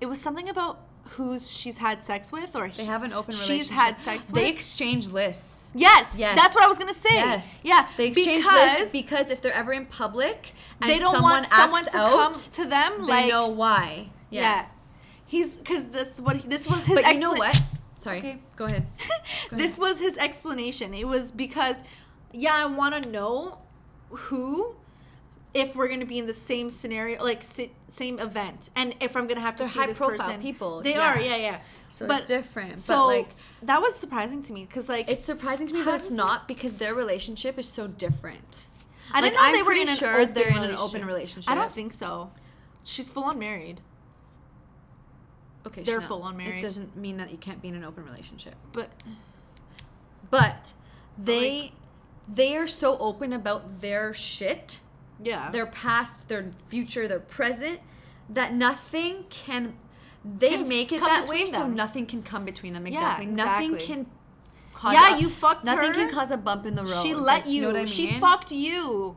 [0.00, 0.80] it was something about
[1.11, 3.57] who's she's had sex with, or they have an open relationship.
[3.66, 4.34] she's had sex with.
[4.36, 5.70] They exchange lists.
[5.74, 6.36] Yes, Yes.
[6.38, 7.14] that's what I was gonna say.
[7.14, 7.61] Yes.
[7.64, 11.32] yeah, They exchange because lists because if they're ever in public and they don't someone
[11.32, 12.92] want someone to out, come to them.
[13.00, 14.09] they like, know why.
[14.30, 14.40] yeah.
[14.40, 14.64] Yeah.
[15.26, 17.00] he's because this what he, this was his.
[17.00, 17.61] But you know what?
[17.96, 18.18] Sorry.
[18.18, 18.38] Okay.
[18.57, 18.86] Go ahead.
[19.50, 20.94] Go this was his explanation.
[20.94, 21.76] It was because,
[22.32, 23.59] yeah, I want to know
[24.11, 24.76] who,
[25.57, 29.26] if we're gonna be in the same scenario, like si- same event, and if I'm
[29.26, 30.42] gonna have to They're see this high-profile person.
[30.42, 31.14] people, They yeah.
[31.14, 31.61] are, yeah, yeah.
[31.88, 32.80] So but it's different.
[32.80, 33.28] So but like
[33.62, 36.46] that was surprising to me because like it's surprising to me, but it's it- not
[36.46, 38.66] because their relationship is so different.
[39.12, 41.04] I didn't like, know I'm they were in an sure open they're in an open
[41.04, 41.50] relationship.
[41.50, 42.30] I don't think so.
[42.84, 43.80] She's full on married,
[45.66, 46.59] Okay, they're full-on married.
[46.59, 48.54] It doesn't mean that you can't be in an open relationship.
[48.72, 48.88] but
[50.30, 50.74] But
[51.18, 51.72] they
[52.28, 54.80] they are so open about their shit,
[55.23, 57.81] yeah, their past, their future, their present,
[58.31, 59.75] that nothing can
[60.25, 62.85] they Can make it that way between so nothing can come between them.
[62.87, 63.27] Yeah, Exactly.
[63.27, 64.07] Nothing can
[64.75, 65.95] cause Yeah, a- you fucked nothing her.
[65.95, 67.03] can cause a bump in the road.
[67.03, 67.73] she let Like, you.
[67.73, 69.17] know I She fucked you.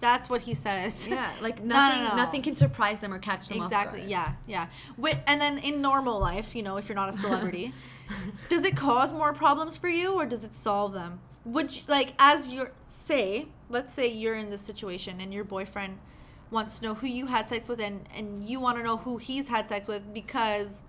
[0.00, 1.06] That's what he says.
[1.08, 2.16] Yeah, like No, no, nothing no.
[2.16, 4.02] nothing can surprise them or catch them off Exactly.
[4.06, 4.32] Yeah.
[4.48, 4.66] Yeah.
[4.96, 7.72] Wi- and then in normal life, you know, if you're not a celebrity,
[8.48, 11.20] does it cause more problems for you or does it solve them?
[11.44, 15.98] Would you, like as you say, let's say you're in this situation and your boyfriend
[16.50, 19.16] wants to know who you had sex with and and you want to know who
[19.16, 20.82] he's had sex with because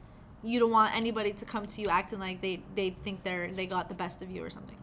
[0.43, 3.65] you don't want anybody to come to you acting like they they think they're they
[3.65, 4.77] got the best of you or something.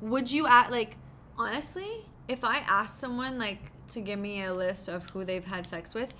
[0.00, 0.96] Would you act like
[1.40, 5.64] Honestly, if I asked someone like to give me a list of who they've had
[5.64, 6.12] sex with,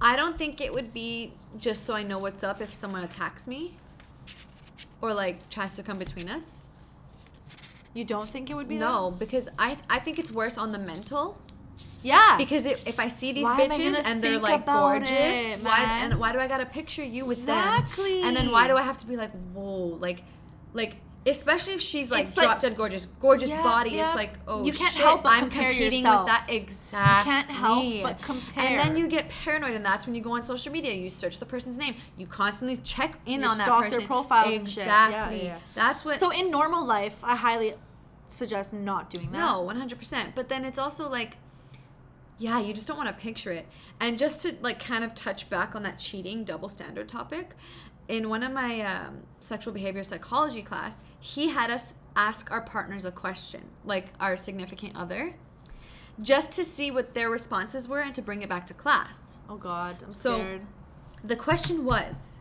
[0.00, 3.46] I don't think it would be just so I know what's up if someone attacks
[3.46, 3.76] me
[5.00, 6.56] or like tries to come between us.
[7.96, 10.78] You don't think it would be No, because I I think it's worse on the
[10.78, 11.38] mental?
[12.02, 12.36] Yeah.
[12.38, 15.10] because it, if I see these Why bitches and they're like gorgeous,
[15.54, 18.18] it, why and why do I gotta picture you with Exactly.
[18.20, 18.28] them?
[18.28, 20.22] And then why do I have to be like whoa like
[20.72, 24.06] like especially if she's like It's like- drop dead gorgeous gorgeous Yeah, body yeah.
[24.06, 26.30] it's like oh You can't shit, help but I'm competing yourselves.
[26.30, 28.64] with that exactly You can't help but compare.
[28.64, 31.40] and then you get paranoid and that's when you go on social media you search
[31.40, 34.86] the person's name you constantly check in You on that their person shit.
[34.86, 35.58] Yeah, exactly yeah.
[35.74, 37.74] that's what So in normal life, I highly
[38.28, 39.38] suggest not doing that.
[39.38, 40.34] no, one hundred percent.
[40.34, 41.36] But then it's also like,
[42.38, 43.66] yeah, you just don't want to picture it.
[44.00, 47.50] And just to like kind of touch back on that cheating double standard topic,
[48.08, 53.04] in one of my um, sexual behavior psychology class, he had us ask our partners
[53.04, 55.34] a question, like our significant other,
[56.20, 59.38] just to see what their responses were and to bring it back to class.
[59.48, 60.62] Oh God, I'm So- scared.
[61.24, 62.34] The question was,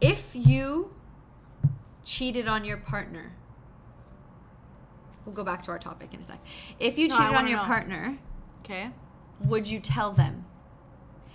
[0.00, 0.92] if you
[2.04, 3.32] cheated on your partner.
[5.24, 6.38] We'll go back to our topic in a sec.
[6.78, 7.64] If you No, cheated on your know.
[7.64, 8.18] partner,
[8.64, 8.90] Okay.
[9.40, 10.44] would you tell them?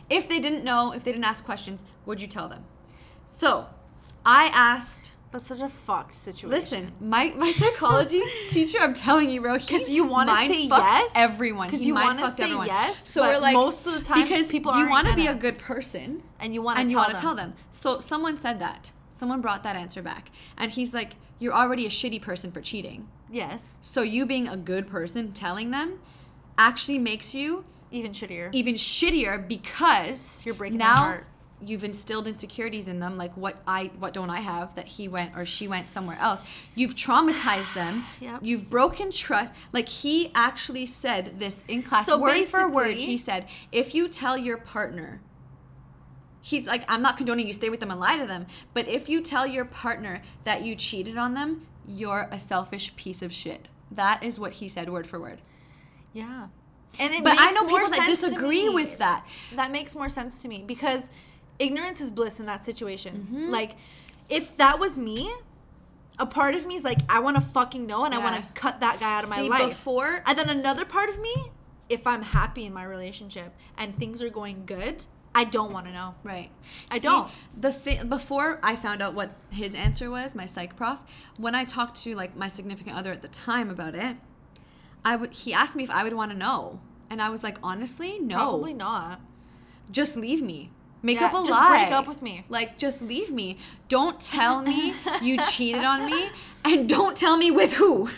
[0.10, 2.66] If they didn't know, if they didn't ask questions, would you tell them?
[3.28, 3.68] So,
[4.26, 5.14] I asked.
[5.32, 6.50] That's such a fucked situation.
[6.50, 11.12] Listen, my my psychology teacher, I'm telling you, bro, because you wanna mind say yes?
[11.14, 12.66] Everyone, 'Cause He you wanna fucked say everyone.
[12.66, 15.36] yes, So we're like, most of the time, because people you want to be a
[15.36, 17.54] good person, and you want to and you want to tell them.
[17.72, 18.92] So someone said that.
[19.12, 23.08] Someone brought that answer back, and he's like, "You're already a shitty person for cheating.
[23.32, 23.62] Yes.
[23.82, 26.00] So you being a good person, telling them,
[26.58, 28.50] actually makes you Even shittier.
[28.54, 31.26] even shittier because You're breaking their now heart.
[31.66, 35.36] you've instilled insecurities in them like what i what don't i have that he went
[35.38, 36.42] or she went somewhere else
[36.76, 38.40] you've traumatized them Yep.
[38.44, 43.18] you've broken trust like he actually said this in class So word for word he
[43.18, 45.22] said if you tell your partner
[46.42, 49.08] he's like i'm not condoning you stay with them and lie to them but if
[49.10, 53.70] you tell your partner that you cheated on them you're a selfish piece of shit
[53.92, 55.42] that is what he said word for word
[56.14, 56.48] yeah.
[57.00, 59.24] And it but i know people that disagree with that
[59.56, 61.12] That makes more sense to me because
[61.60, 63.28] ignorance is bliss in that situation.
[63.30, 63.50] Mm-hmm.
[63.52, 63.76] Like,
[64.30, 65.32] if that was me,
[66.18, 68.44] a part of me is like, I want to fucking know and I want to
[68.54, 69.70] cut that guy out of my life.
[69.70, 71.34] before- and then another part of me,
[71.90, 75.06] if I'm happy in my relationship and things are going good,
[75.36, 76.16] I don't want to know.
[76.24, 76.50] Right.
[76.92, 77.30] I don't.
[77.56, 81.00] The thi- before I found out what his answer was, my psych prof,
[81.38, 84.18] when I talked to like my significant other at the time about it,
[85.06, 87.58] I would he asked me if I would want to know, and I was like,
[87.64, 88.36] honestly, no.
[88.38, 89.22] Probably not.
[89.92, 90.72] Just leave me.
[91.02, 91.84] Make Yeah, up a just lie.
[91.86, 92.44] break up with me.
[92.50, 93.58] Like, just leave me.
[93.88, 96.28] Don't tell me you cheated on me,
[96.66, 98.10] and don't tell me with who.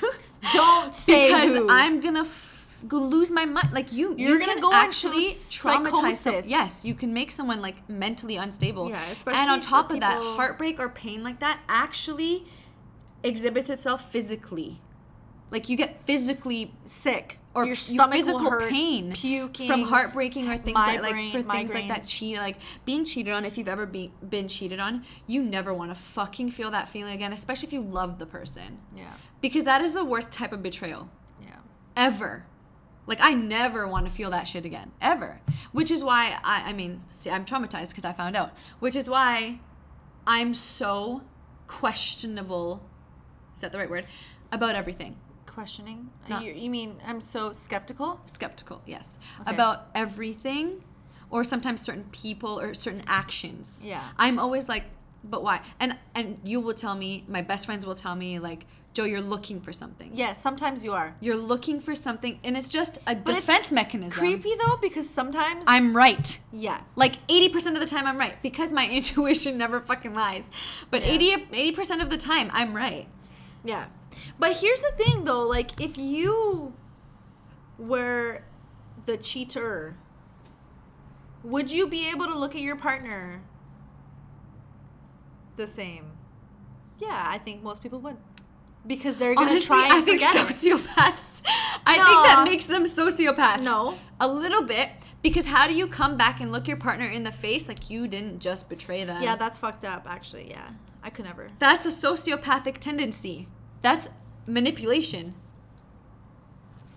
[0.54, 1.68] Don't say because who.
[1.70, 2.26] I'm gonna
[2.88, 3.74] go lose my mind.
[3.74, 6.16] Like you, You're you gonna go actually traumatize.
[6.16, 8.90] Some, yes, you can make someone like mentally unstable.
[8.90, 12.46] Yeah, and on top of that, heartbreak or pain like that actually
[13.24, 14.82] exhibits itself physically.
[15.52, 19.84] Like you get physically sick or your you- stomach physical will hurt, pain puking from
[19.84, 23.44] heartbreaking or things that like migraine- for things like that cheat like being cheated on
[23.44, 27.14] if you've ever be, been cheated on you never want to fucking feel that feeling
[27.14, 29.12] again especially if you love the person Yeah,
[29.42, 31.10] because that is the worst type of betrayal
[31.42, 31.56] yeah.
[31.98, 32.46] ever
[33.08, 35.40] like i never want to feel that shit again ever
[35.72, 39.10] which is why i i mean see i'm traumatized because i found out which is
[39.10, 39.60] why
[40.28, 41.22] i'm so
[41.68, 42.82] questionable
[43.56, 44.06] is that the right word
[44.52, 45.16] about everything
[45.48, 46.10] Questioning.
[46.30, 48.22] Not- you, you mean I'm so skeptical?
[48.26, 49.52] skeptical yes Okay.
[49.54, 50.82] about everything
[51.30, 54.02] or sometimes certain people or certain actions Yeah.
[54.18, 54.84] i'm always like
[55.24, 58.66] but why and and you will tell me my best friends will tell me like
[58.94, 61.16] joe you're looking for something Yes, sometimes you are.
[61.20, 65.64] you're looking for something and it's just a But defense mechanism Creepy though, because sometimes
[65.68, 66.82] i'm right yeah.
[66.96, 70.48] like 80% of the time i'm right because my intuition never fucking lies
[70.90, 71.38] but Yeah.
[71.48, 73.08] 80 80% of the time i'm right
[73.64, 73.86] Yeah.
[74.40, 76.74] But here's the thing though, like if you
[77.78, 78.42] were
[79.06, 79.96] the cheater,
[81.44, 83.42] would you be able to look at your partner
[85.56, 86.06] the same?
[87.00, 88.18] Yeah, I think most people would.
[88.86, 91.42] Because they're gonna Honestly, try and I think sociopaths.
[91.86, 93.62] I think that makes them sociopaths.
[93.64, 93.98] No.
[94.20, 94.90] a little bit
[95.22, 98.08] because how do you come back and look your partner in the face like you
[98.08, 99.22] didn't just betray them?
[99.22, 100.70] Yeah, that's fucked up actually, yeah.
[101.04, 101.48] I could never.
[101.60, 103.48] that's a sociopathic tendency.
[103.82, 104.10] That's
[104.48, 105.36] manipulation.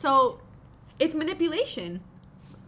[0.00, 0.40] So
[0.98, 2.02] It's manipulation.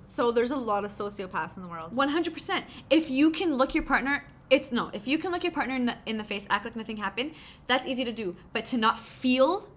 [0.08, 1.92] so there's a lot of sociopaths in the world.
[1.94, 2.62] 100%.
[2.90, 4.90] If you can look your partner, it's no.
[4.92, 7.32] If you can look your partner in the, in the face, act like nothing happened,
[7.66, 8.36] that's easy to do.
[8.52, 9.68] But to not feel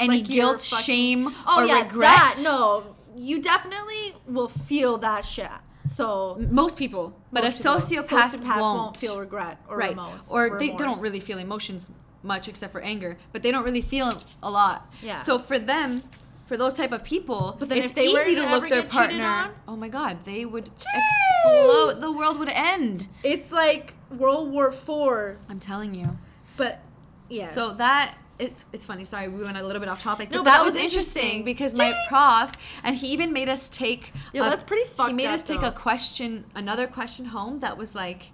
[0.00, 2.08] any Like guilt, fucking- shame, Oh or yeah, regret.
[2.10, 2.96] that no.
[3.14, 5.50] You definitely will feel that shit.
[5.86, 8.96] So Most people, but most a sociopath sociopaths won't.
[8.96, 9.90] feel regret or right.
[9.90, 10.30] remorse.
[10.30, 11.90] or they, they don't really feel emotions
[12.22, 14.90] much except for anger, but they don't really feel a lot.
[15.02, 15.16] Yeah.
[15.16, 16.02] So for them,
[16.46, 19.24] for those type of people, But then it's if they easy to look their partner.
[19.24, 19.50] on?
[19.68, 22.00] Oh my god, they would explode.
[22.00, 23.08] The world would end.
[23.22, 26.16] It's like World War Four, I'm telling you.
[26.56, 26.80] but
[27.28, 27.48] yeah.
[27.48, 29.04] So that it's it's funny.
[29.04, 30.30] Sorry, we went a little bit off topic.
[30.30, 31.44] No, but that that was was interesting, interesting.
[31.44, 32.52] because my prof
[32.82, 34.12] and he even made us take.
[34.32, 35.68] Yeah, a- that's pretty He made us take though.
[35.68, 38.30] a question, another question home that was like,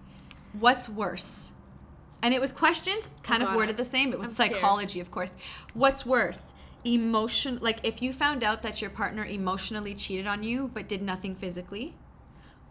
[0.53, 1.51] "What's worse?"
[2.23, 4.13] And it was questions kind of worded the same.
[4.13, 4.53] It was I'm scared.
[4.55, 5.37] psychology, of course.
[5.75, 6.55] What's worse?
[6.85, 11.03] Emotion like if you found out that your partner emotionally cheated on you but did
[11.03, 11.95] nothing physically,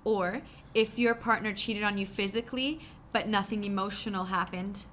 [0.04, 0.42] or
[0.74, 2.80] if your partner cheated on you physically
[3.12, 4.86] but nothing emotional happened.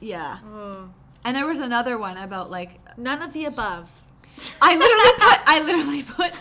[0.00, 0.38] Yeah.
[0.44, 0.90] Oh.
[1.24, 3.90] And there was another one about like none of the above.
[4.60, 6.32] I literally put I literally put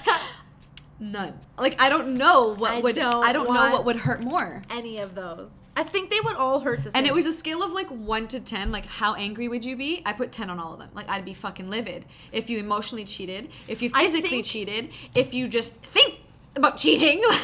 [0.99, 1.39] none.
[1.57, 4.63] Like I don't know what I would don't I don't know what would hurt more.
[4.69, 5.49] Any of those.
[5.75, 6.99] I think they would all hurt the same.
[6.99, 9.75] And it was a scale of like 1 to 10 like how angry would you
[9.75, 10.03] be?
[10.05, 10.89] I put 10 on all of them.
[10.93, 15.33] Like I'd be fucking livid if you emotionally cheated, if you physically think- cheated, if
[15.33, 16.19] you just think
[16.55, 17.41] about cheating like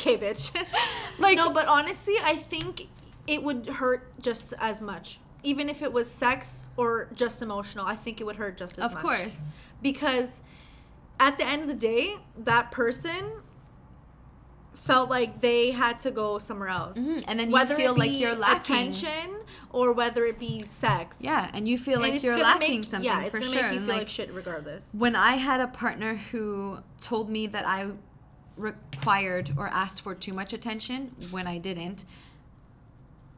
[0.00, 0.50] okay, bitch.
[1.18, 2.88] Like- no, but honestly, I think
[3.26, 7.84] it would hurt just as much, even if it was sex or just emotional.
[7.86, 9.02] I think it would hurt just as Of much.
[9.04, 9.40] Of course.
[9.82, 10.42] because
[11.18, 13.32] at the end of the day, that person
[14.74, 16.96] felt like they had to go somewhere else.
[16.96, 18.76] Mhm, and then you it feel like you're lacking.
[18.76, 19.36] attention
[19.72, 21.18] or whether it be sex.
[21.20, 23.62] Yeah, and you feel And like you're lacking make, something Yeah, it's for gonna sure.
[23.64, 24.88] make you feel like, like shit regardless.
[24.92, 27.90] when I had a partner who told me that I
[28.60, 32.04] required or asked for too much attention when I didn't,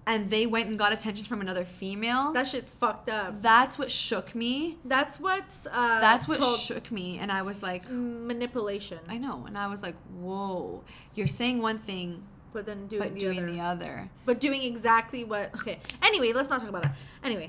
[0.06, 3.40] and they went and got attention from another female, That shit's fucked up.
[3.40, 4.78] that's what shook me.
[4.84, 8.98] That's what's uh That's what shook me, and I was like, manipulation.
[9.08, 10.82] I know, and I was like, whoa,
[11.14, 13.50] you're saying one thing but then doing but the doing other.
[13.52, 14.10] the other.
[14.26, 15.78] But doing exactly what okay.
[16.02, 16.94] Anyway, let's not talk about that.
[17.24, 17.48] Anyway.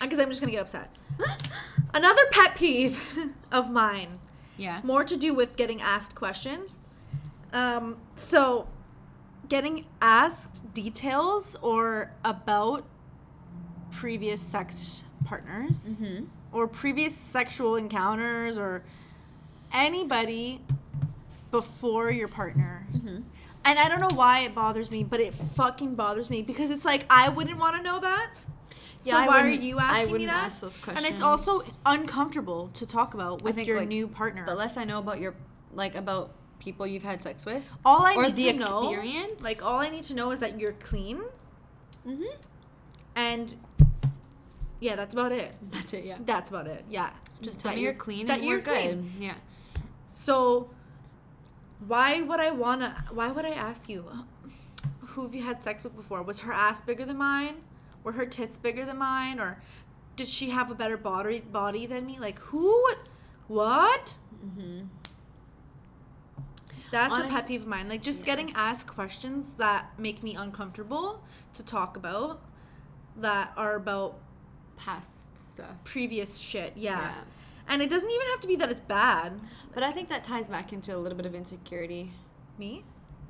[0.00, 0.88] Because I'm just gonna get upset.
[1.94, 3.00] Another pet peeve
[3.50, 4.20] of mine
[4.56, 4.80] Yeah.
[4.84, 6.78] more to do with getting asked questions.
[7.56, 8.68] Um, so,
[9.48, 12.84] getting asked details or about
[13.92, 16.24] previous sex partners Mm-hmm.
[16.52, 18.82] or previous sexual encounters or
[19.72, 20.60] anybody
[21.50, 22.86] before your partner.
[22.92, 23.20] Mm-hmm.
[23.64, 26.84] And I don't know why it bothers me, but it fucking bothers me because it's
[26.84, 28.34] like I wouldn't want to know that.
[29.00, 30.44] So Yeah, why are you asking me wouldn't that?
[30.44, 31.04] ask those questions.
[31.06, 34.44] And it's also uncomfortable to talk about with think, your like, new partner.
[34.46, 35.34] The less I know about your
[35.72, 39.42] like about people you've had sex with, all I or need the to know, experience.
[39.42, 41.18] like all I need to know is that you're clean,
[42.06, 42.22] mm-hmm.
[43.14, 43.54] and
[44.80, 45.54] yeah, that's about it.
[45.70, 46.04] that's it.
[46.04, 46.16] Yeah.
[46.24, 46.84] That's about it.
[46.90, 48.74] Yeah, Just tell That me you're clean that and you're good.
[48.82, 49.12] clean.
[49.20, 49.34] Yeah.
[50.12, 50.70] So,
[51.86, 53.04] why would I wanna?
[53.12, 54.04] Why would I ask you?
[55.00, 56.22] Who have you had sex with before?
[56.22, 57.56] Was her ass bigger than mine?
[58.04, 59.40] Were her tits bigger than mine?
[59.40, 59.62] Or
[60.16, 62.18] did she have a better body body than me?
[62.18, 62.82] Like who?
[62.84, 63.08] would-
[63.48, 64.16] What?
[64.44, 64.86] Mm-hmm.
[66.96, 67.88] That's a pet peeve of mine.
[67.88, 71.22] Like just getting asked questions that make me uncomfortable
[71.54, 72.40] to talk about,
[73.18, 74.18] that are about
[74.76, 75.66] Past stuff.
[75.84, 76.72] previous shit.
[76.76, 76.98] Yeah.
[77.00, 77.14] Yeah.
[77.68, 79.40] And it doesn't even have to be that it's bad.
[79.74, 82.12] But I think that ties back into a little bit of insecurity.
[82.58, 82.84] Me?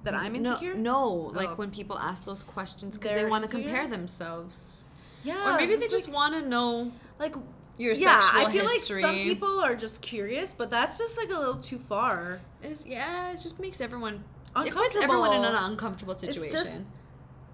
[0.04, 0.74] That I'm No- insecure?
[0.74, 1.54] No, like Oh.
[1.56, 4.86] when people ask those questions because they want to compare themselves,
[5.24, 5.54] Yeah.
[5.54, 7.34] or maybe they just like- want to know like
[7.78, 9.02] your yeah, sexual I feel history.
[9.02, 12.40] like some people are just curious, but that's just like a little too far.
[12.62, 14.24] It's, yeah, it just makes everyone.
[14.56, 15.70] It puts everyone in an Uncomfortable.
[15.70, 16.52] uncomfortable It's situation.
[16.52, 16.82] just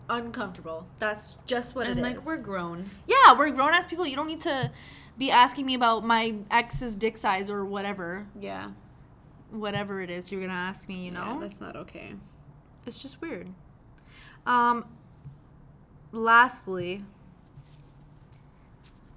[0.09, 0.87] uncomfortable.
[0.99, 2.25] That's just what and it like is.
[2.25, 2.85] we're grown.
[3.09, 4.07] yeah, we're grown ass people.
[4.07, 4.71] You don't need to
[5.19, 8.71] be asking me about my ex's dick size or whatever, Yeah.
[9.51, 11.05] whatever it is you're gonna ask me.
[11.05, 12.15] You know, Yeah, that's not okay.
[12.87, 13.49] it's just weird.
[14.47, 14.85] Um.
[16.13, 17.05] Lastly,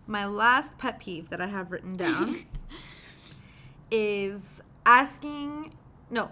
[0.08, 2.36] my last pet peeve that I have written down
[3.92, 5.74] is asking.
[6.10, 6.30] No,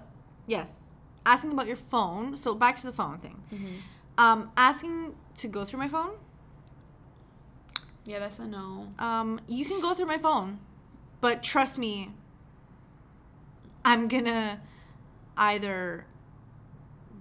[0.47, 0.77] yes,
[1.25, 2.37] asking about your phone.
[2.37, 3.41] So back to the phone thing.
[4.17, 6.11] Um, asking to go through my phone.
[8.05, 8.87] Yeah, that's a no.
[8.99, 10.59] Um, you can go through my phone,
[11.21, 12.11] but trust me,
[13.85, 14.59] I'm gonna
[15.37, 16.05] either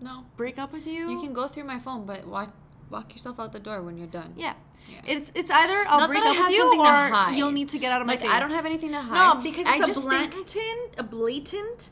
[0.00, 0.24] No.
[0.36, 1.08] break up with you.
[1.10, 2.50] You can go through my phone, but walk
[2.90, 4.34] walk yourself out the door when you're done.
[4.36, 4.54] Yeah.
[4.88, 5.00] Yeah.
[5.16, 7.68] It's it's either I'll Not break that I up have with you or you'll need
[7.70, 8.30] to get out of my Like face.
[8.30, 9.36] I don't have anything to hide.
[9.36, 11.90] No, because I it's a just think- blatant, a blatant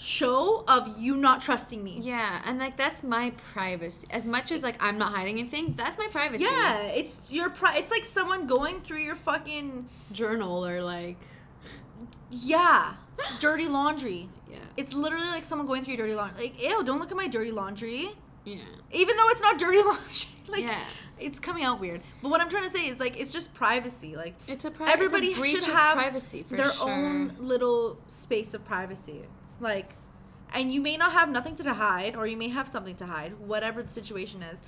[0.00, 1.98] show of you not trusting me.
[2.00, 4.06] Yeah, and like that's my privacy.
[4.10, 6.44] As much as like I'm not hiding anything, that's my privacy.
[6.44, 11.16] Yeah, it's your pri- It's like someone going through your fucking Journal or like
[12.30, 12.94] yeah,
[13.40, 14.28] dirty laundry.
[14.50, 14.58] yeah.
[14.76, 16.44] It's literally like someone going through your dirty laundry.
[16.44, 18.10] Like, ew, don't look at my dirty laundry.
[18.44, 18.58] Yeah.
[18.92, 20.28] Even though it's not dirty laundry.
[20.46, 20.84] like, Yeah.
[21.20, 22.00] It's coming out weird.
[22.22, 24.16] But what I'm trying to say is like it's just privacy.
[24.16, 26.90] Like It's a pri- everybody it's a should have privacy for their sure.
[26.90, 29.22] own little space of privacy.
[29.60, 29.94] Like,
[30.52, 33.38] and you may not have nothing to hide, or you may have something to hide,
[33.38, 34.60] whatever the situation is.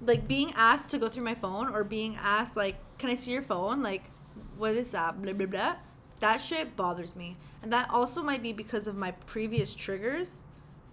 [0.00, 3.32] Like being asked to go through my phone, or being asked like, "Can I see
[3.32, 4.10] your phone?" Like,
[4.58, 5.20] what is that?
[5.20, 5.76] Blah blah blah.
[6.20, 10.42] That shit bothers me, and that also might be because of my previous triggers.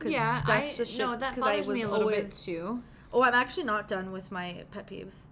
[0.05, 2.33] Yeah, that's I just shit- no, that 'cause I bothers me a was little bit
[2.33, 2.81] too.
[3.13, 5.23] Oh, I'm actually not done with my pet peeves.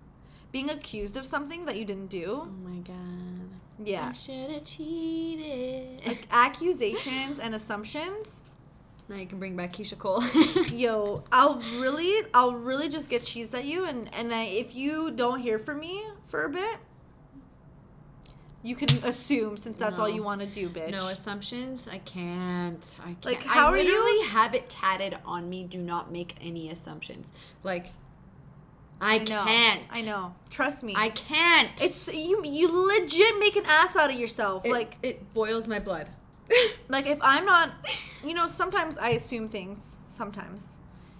[0.52, 2.42] Being accused of something that you didn't do.
[2.44, 3.50] Oh my god.
[3.84, 4.10] Yeah.
[4.10, 6.06] I should have cheated.
[6.06, 8.44] Like accusations and assumptions.
[9.10, 10.24] now you can bring back Keyshia Cole.
[10.74, 15.12] Yo, I'll really, I'll really just get cheesed at you, and and I, if you
[15.12, 16.78] don't hear from me for a bit,
[18.64, 20.92] you can assume since that's all you want to do, bitch.
[20.92, 21.88] no assumptions.
[21.88, 22.98] I can't.
[23.02, 23.26] I can't.
[23.26, 25.64] Like, how I are you- have it tatted on me.
[25.64, 27.32] Do not make any assumptions.
[27.64, 27.88] Like,
[29.00, 29.44] I, I know.
[29.44, 29.82] can't.
[29.90, 30.36] I know.
[30.50, 30.94] Trust me.
[30.96, 31.70] I can't.
[31.82, 32.44] It's you.
[32.46, 34.64] You legit make an ass out of yourself.
[34.66, 36.10] It- like, it boils my blood.
[36.90, 37.72] like if I'm not,
[38.26, 39.98] you know, sometimes I assume things.
[40.08, 40.80] Sometimes.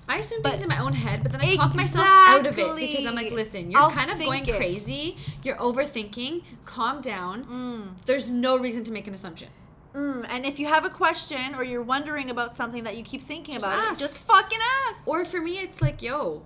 [0.10, 2.58] I assume But- things in my own head, but then I talk myself out of
[2.60, 4.56] it because I'm like, listen, you're I'll kind of going it.
[4.56, 5.18] crazy.
[5.44, 6.44] You're overthinking.
[6.66, 7.46] Calm down.
[7.46, 8.06] Mm.
[8.06, 9.50] There's no reason to make an assumption.
[9.96, 13.24] Mm, and if you have a question or you're wondering about something that you keep
[13.24, 15.08] thinking Just about, it, just fucking ask.
[15.08, 16.44] Or for me, it's like, yo,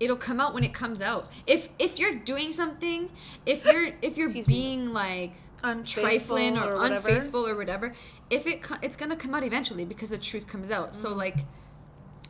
[0.00, 1.30] it'll come out when it comes out.
[1.46, 3.10] If if you're doing something,
[3.46, 4.54] if you're if you're Excuse me.
[4.54, 7.94] being like Unfaithful trifling or, or unfaithful or whatever,
[8.30, 10.94] if it co- it's gonna come out eventually because the truth comes out.
[10.94, 11.16] So Mm.
[11.16, 11.38] like,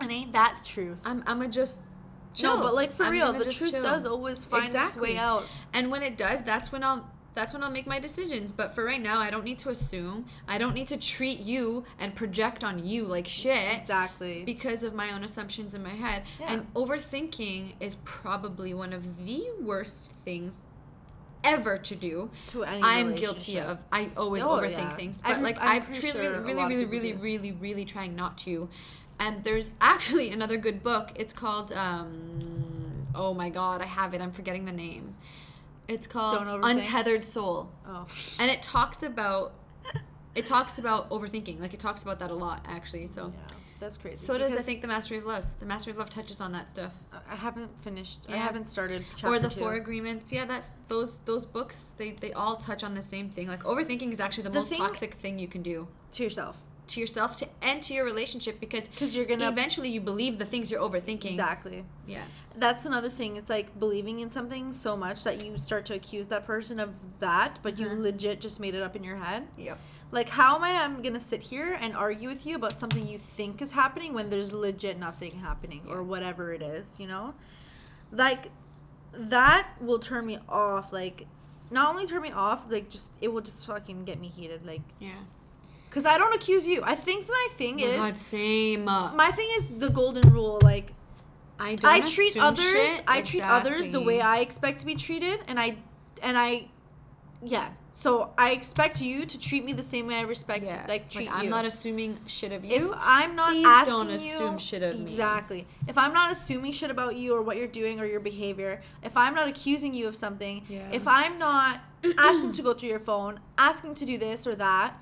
[0.01, 1.01] And ain't that truth?
[1.05, 1.83] I'm I'ma just
[2.35, 2.57] chill.
[2.57, 3.83] No, but like for I'm real, the truth chill.
[3.83, 5.45] does always find its way out.
[5.73, 8.53] And when it does, that's when I'll that's when I'll make my decisions.
[8.53, 10.27] But for right now, I don't need to assume.
[10.49, 14.43] I don't need to treat you and project on you like shit Exactly.
[14.45, 16.25] because of my own assumptions in my head.
[16.41, 16.53] Yeah.
[16.55, 20.59] And overthinking is probably one of the worst things
[21.45, 22.29] ever to do.
[22.49, 23.79] To any I'm guilty of.
[23.93, 24.97] I always Oh, overthink yeah.
[24.97, 27.85] things, but I'm- like I'm I'm, pretty sure a really, really, really, really, really, really
[27.85, 28.69] trying not to.
[29.19, 31.11] And there's actually another good book.
[31.17, 31.73] It's called.
[31.73, 34.21] Um, oh my god, I have it.
[34.21, 35.15] I'm forgetting the name.
[35.89, 37.71] It's called Untethered Soul.
[37.87, 38.07] Oh.
[38.39, 39.53] And it talks about
[40.35, 41.61] it talks about overthinking.
[41.61, 43.07] Like it talks about that a lot actually.
[43.07, 44.19] So Yeah, that's crazy.
[44.19, 45.47] so does I think the Mastery of Love.
[45.61, 46.93] The Mastery of Love touches on that stuff.
[47.29, 48.27] I haven't finished.
[48.29, 49.03] I haven't started.
[49.25, 49.61] or the two.
[49.61, 50.31] Four Agreements.
[50.31, 51.93] Yeah, that's those those books.
[51.97, 53.49] They they all touch on the same thing.
[53.49, 56.61] Like overthinking is actually the, The most thing- toxic thing you can do to yourself.
[56.89, 60.45] To yourself to and to your relationship because because you're gonna- eventually you believe the
[60.45, 61.33] things you're overthinking.
[61.33, 61.85] Exactly.
[62.07, 62.25] Yeah.
[62.57, 63.37] That's another thing.
[63.37, 66.95] It's like believing in something so much that you start to accuse that person of
[67.21, 68.01] that, but you Mhm.
[68.03, 69.47] legit just made it up in your head.
[69.57, 69.79] Yep.
[70.11, 70.83] Like, how am I?
[70.83, 74.31] I'm gonna sit here and argue with you about something you think is happening when
[74.31, 76.99] there's legit nothing happening or whatever it is.
[76.99, 77.35] You know,
[78.11, 78.51] like
[79.13, 80.93] that will turn me off.
[80.93, 81.27] Like,
[81.71, 84.67] not only turn me off, like just it will just fucking get me heated.
[84.67, 85.11] Like, Yeah.
[85.91, 86.83] Cause I don't accuse you.
[86.85, 88.85] I think my thing Oh is God, same.
[88.85, 90.59] my thing is the golden rule.
[90.63, 90.93] Like,
[91.59, 92.65] I don't I treat others.
[92.73, 93.03] shit.
[93.09, 95.77] I treat others the way I expect to be treated, and I,
[96.23, 96.67] and I,
[97.43, 97.71] yeah.
[97.95, 100.85] So I expect you to treat me the same way I respect, Yeah.
[100.87, 101.51] like it's treat like, I'm you.
[101.51, 102.93] not assuming shit of you.
[102.93, 102.97] if.
[102.97, 105.11] I'm not please asking don't you, assume shit of me.
[105.11, 105.67] exactly.
[105.89, 109.17] If I'm not assuming shit about you or what you're doing or your behavior, if
[109.17, 110.89] I'm not accusing you of something, Yeah.
[110.93, 111.81] if I'm not
[112.19, 114.95] asking to go through your phone, asking to do this or that,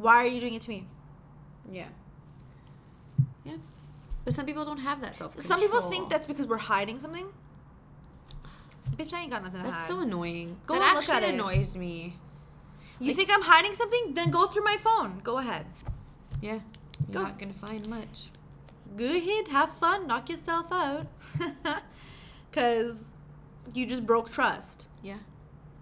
[0.00, 0.86] why are you doing it to me?
[1.70, 1.86] Yeah.
[3.44, 3.54] Yeah.
[4.24, 7.26] But some people don't have that self Some people think that's because we're hiding something.
[8.96, 9.88] Bitch, I ain't got nothing to That's hide.
[9.88, 10.56] so annoying.
[10.66, 11.34] Go that and look at it.
[11.34, 12.14] annoys me.
[12.98, 14.12] You think I'm hiding something?
[14.14, 15.20] Then go through my phone.
[15.24, 15.64] Go ahead.
[16.42, 16.58] Yeah.
[17.08, 17.22] You're Go.
[17.22, 18.28] not gonna find much.
[18.96, 21.06] Go ahead, have fun, knock yourself out.
[22.50, 23.14] Because
[23.72, 24.88] you just broke trust.
[25.04, 25.18] Yeah.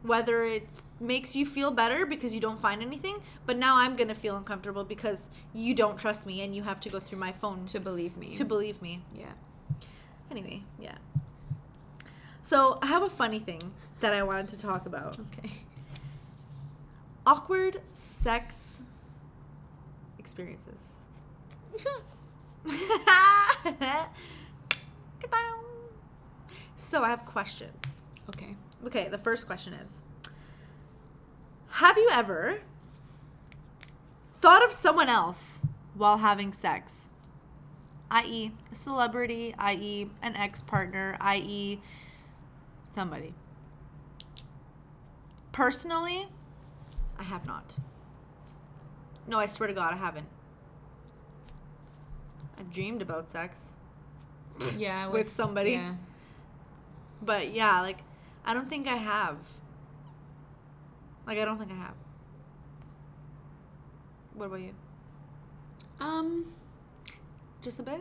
[0.02, 0.68] Whether it
[1.00, 4.36] makes you feel better because you don't find anything, but now I'm going to feel
[4.36, 7.72] uncomfortable because you don't trust me and you have to go through my phone to,
[7.74, 8.34] To believe me.
[8.34, 9.02] to believe me.
[9.14, 9.32] yeah.
[10.30, 10.96] Anyway, yeah.
[12.42, 15.18] So I have a funny thing that I wanted to talk about.
[15.18, 15.50] Okay.
[17.26, 18.78] Awkward sex
[20.18, 20.92] experiences.
[26.76, 28.04] so I have questions.
[28.30, 28.54] Okay.
[28.86, 29.90] Okay, the first question is
[31.70, 32.60] Have you ever
[34.40, 35.62] thought of someone else
[35.94, 37.08] while having sex?
[38.10, 41.80] I.e., a celebrity, i.e., an ex partner, i.e.,
[42.94, 43.34] somebody.
[45.52, 46.28] Personally,
[47.18, 47.76] I have not.
[49.26, 50.26] No, I swear to God, I haven't.
[52.58, 53.72] I've dreamed about sex.
[54.76, 55.08] Yeah.
[55.10, 55.72] With somebody.
[55.72, 55.94] Yeah.
[57.20, 57.98] But yeah, like
[58.48, 59.36] I don't think I have.
[61.26, 61.94] Like I don't think I have.
[64.34, 64.74] What about you?
[66.00, 66.46] Um.
[67.62, 68.00] Just a bit?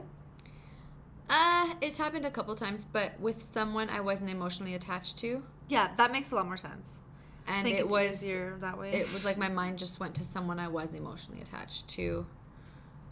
[1.30, 5.90] Uh, it's happened a couple times, but with someone I wasn't emotionally attached to, Yeah,
[5.98, 7.02] that makes a lot more sense.
[7.48, 8.94] And think it it's was easier that way.
[8.94, 12.26] it was like my mind just went to someone I was emotionally attached to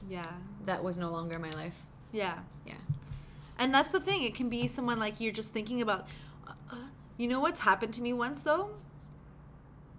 [0.09, 0.23] yeah,
[0.65, 1.77] that was no longer my life.
[2.13, 2.75] yeah, Yeah.
[3.59, 4.23] and that's the thing.
[4.23, 6.07] It can be someone like you're just thinking about.
[7.17, 8.71] You know what's happened to me once though?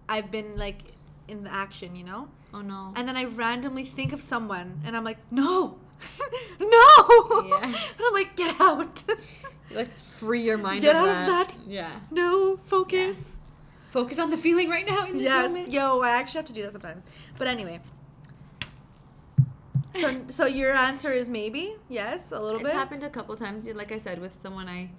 [0.09, 0.81] I've been like
[1.29, 2.93] in the action, you know, Oh no.
[2.95, 5.79] and then I randomly think of someone, and I'm like, no,
[6.61, 7.61] no, Yeah.
[7.62, 9.03] and I'm like, get out.
[9.73, 11.49] like free your mind Get of out of that.
[11.49, 11.57] that.
[11.67, 11.91] Yeah.
[12.11, 13.39] no, focus.
[13.91, 15.73] Focus on the feeling right now in this Yes, moment.
[15.73, 17.03] yo, I actually have to do that sometimes.
[17.39, 17.81] But anyway,
[20.01, 22.73] so so your answer is maybe yes, a little It's bit.
[22.75, 24.91] happened a couple times, like I said, with someone I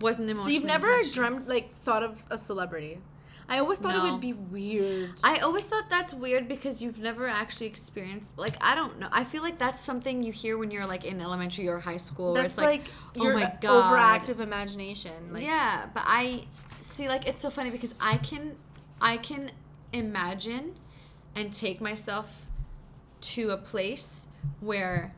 [0.00, 0.54] wasn't So emotionally.
[0.54, 3.00] you've never dreamt like thought of a celebrity.
[3.50, 5.12] I always thought it would be weird.
[5.24, 9.08] I always thought that's weird because you've never actually experienced like I don't know.
[9.10, 12.34] I feel like that's something you hear when you're like in elementary or high school.
[12.34, 12.82] where That's it's like,
[13.16, 15.32] like, oh my god, overactive imagination.
[15.32, 16.44] Like, yeah, but I
[16.82, 18.56] see like it's so funny because I can
[19.00, 19.50] I can
[19.94, 20.74] imagine
[21.34, 22.44] and take myself
[23.20, 24.26] to a place
[24.60, 25.14] where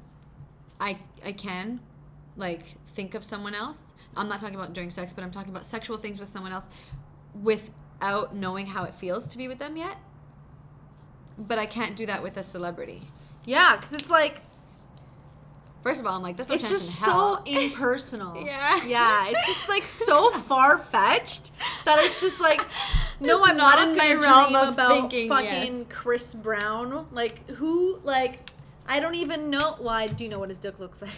[0.80, 1.80] I I can
[2.36, 2.62] like
[2.94, 3.92] think of someone else.
[4.20, 6.66] I'm not talking about during sex, but I'm talking about sexual things with someone else
[7.34, 9.96] without knowing how it feels to be with them yet.
[11.38, 13.02] But I can't do that with a celebrity.
[13.46, 14.42] yeah, because it's like
[15.82, 17.38] First of all, I'm like, no it's chance just in hell.
[17.38, 18.44] so impersonal.
[18.44, 18.84] Yeah.
[18.84, 21.52] yeah, it's just like so far fetched
[21.86, 22.60] that it's just like,
[23.20, 25.46] no, It's I'm not not, in my realm of about thinking, fucking
[25.78, 25.86] yes.
[25.88, 27.06] Chris Brown.
[27.12, 27.98] Like who?
[28.04, 28.50] Like
[28.86, 29.76] I don't even know.
[29.80, 31.10] Well, do you know what his dick looks like.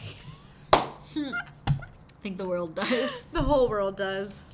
[1.13, 1.33] Hmm.
[2.23, 3.25] I think the world does.
[3.33, 4.47] the whole world does.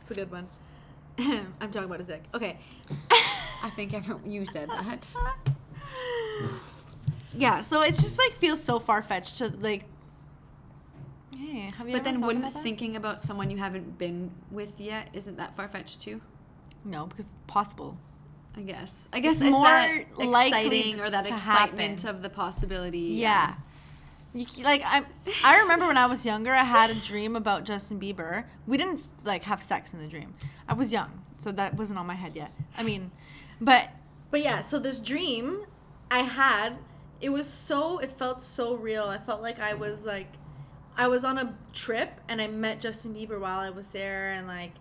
[0.00, 0.46] It's a good one.
[1.18, 2.22] I'm talking about his dick.
[2.32, 2.56] Okay.
[3.10, 5.12] I think everyone, you said that.
[7.34, 9.86] yeah, so it's just like feels so far fetched to like
[11.36, 15.08] Hey, have you But then wouldn't about thinking about someone you haven't been with yet
[15.14, 16.20] isn't that far fetched too?
[16.84, 17.98] No, because it's possible.
[18.56, 19.08] I guess.
[19.12, 22.16] I guess It's more that exciting or that excitement happen.
[22.16, 22.98] of the possibility.
[22.98, 23.54] Yeah.
[24.34, 25.04] You, like I,
[25.44, 28.44] I remember when I was younger, I had a dream about Justin Bieber.
[28.66, 30.34] We didn't like have sex in the dream.
[30.68, 32.50] I was young, so that wasn't on my head yet.
[32.76, 33.12] I mean,
[33.60, 33.90] but
[34.32, 34.60] but yeah.
[34.60, 35.66] So this dream
[36.10, 36.78] I had,
[37.20, 39.04] it was so it felt so real.
[39.04, 40.32] I felt like I was like,
[40.96, 44.48] I was on a trip and I met Justin Bieber while I was there, and
[44.48, 44.72] like,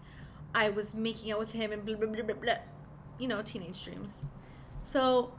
[0.56, 2.36] I was making out with him and blah blah blah blah.
[2.36, 2.56] blah.
[3.20, 4.14] You know, teenage dreams.
[4.84, 5.32] So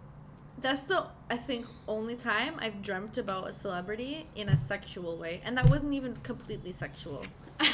[0.60, 5.40] that's the I think only time I've dreamt about a celebrity in a sexual way,
[5.44, 7.26] and that wasn't even completely sexual.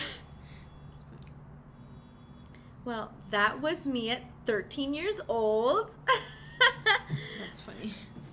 [2.85, 5.95] well, that was me at 13 years old.
[7.41, 7.93] That's funny.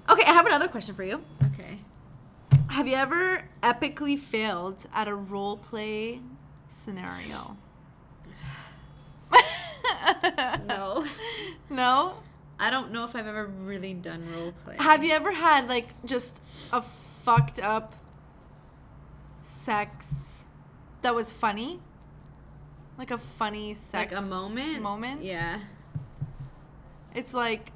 [0.09, 1.21] okay, I have another question for you.
[1.53, 1.79] Okay.
[2.69, 6.21] Have you ever epically failed at a role play
[6.67, 7.57] scenario?
[10.65, 11.05] No.
[11.69, 12.13] No?
[12.59, 14.75] I don't know if I've ever really done role play.
[14.79, 16.41] Have you ever had like just
[16.73, 17.93] a fucked up
[19.41, 20.45] sex
[21.01, 21.79] that was funny?
[22.97, 24.81] Like a funny sex like a moment?
[24.81, 25.23] Moment?
[25.23, 25.59] Yeah.
[27.13, 27.71] It's like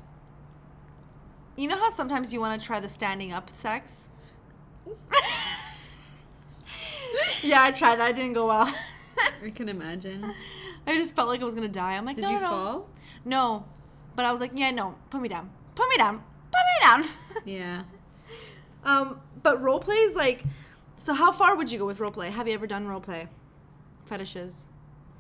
[1.56, 4.10] you know how sometimes you want to try the standing up sex?
[7.44, 8.12] yeah, I tried that.
[8.12, 8.74] It didn't go well.
[9.44, 10.34] I can imagine.
[10.88, 11.98] I just felt like I was gonna die.
[11.98, 12.90] I'm like, Did no, you no, fall?
[13.26, 13.66] No,
[14.16, 16.18] but I was like, yeah, no, put me down, put me down,
[16.52, 17.06] put me down.
[17.46, 17.84] Yeah.
[18.84, 20.44] um, but role play is like,
[21.00, 22.30] so how far would you go with role play?
[22.30, 23.28] Have you ever done role play?
[24.06, 24.68] Fetishes.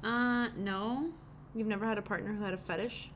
[0.04, 1.10] Uh, no.
[1.56, 3.10] You've never had a partner who had a fetish?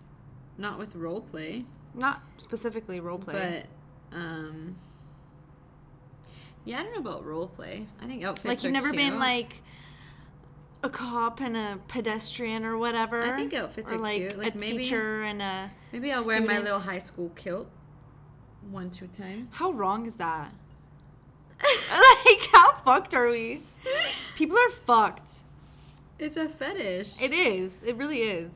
[0.58, 1.66] Not with role play.
[1.94, 3.66] Not specifically role play.
[4.12, 4.76] But um
[6.66, 7.86] Yeah, I don't know about role play.
[8.02, 9.62] I think outfits like you've never been like
[10.86, 13.22] a cop and a pedestrian or whatever.
[13.22, 14.38] I think outfits or are like cute.
[14.38, 15.72] Like, a maybe- teacher and a.
[15.92, 17.70] Maybe I'll wear my little high school kilt
[18.70, 19.50] one, two times.
[19.54, 20.52] How wrong is that?
[21.64, 23.62] like how fucked are we?
[24.36, 25.32] People are fucked.
[26.20, 27.22] It's a fetish.
[27.22, 27.84] It is.
[27.84, 28.52] It really is.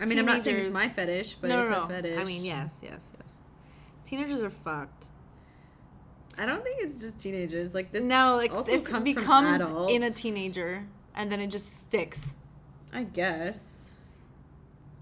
[0.00, 1.88] I mean, I'm not saying it's my fetish, but no, it's no, a no.
[1.88, 2.18] fetish.
[2.18, 3.34] I mean, yes, yes, yes.
[4.04, 5.08] Teenagers are fucked.
[6.36, 7.74] I don't think it's just teenagers.
[7.74, 9.92] Like this No, like also it comes becomes from adults.
[9.92, 12.34] in a teenager, and then it just sticks.
[12.92, 13.90] I guess.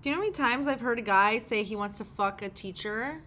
[0.00, 2.42] Do you know how many times I've heard a guy say he wants to fuck
[2.42, 3.20] a teacher?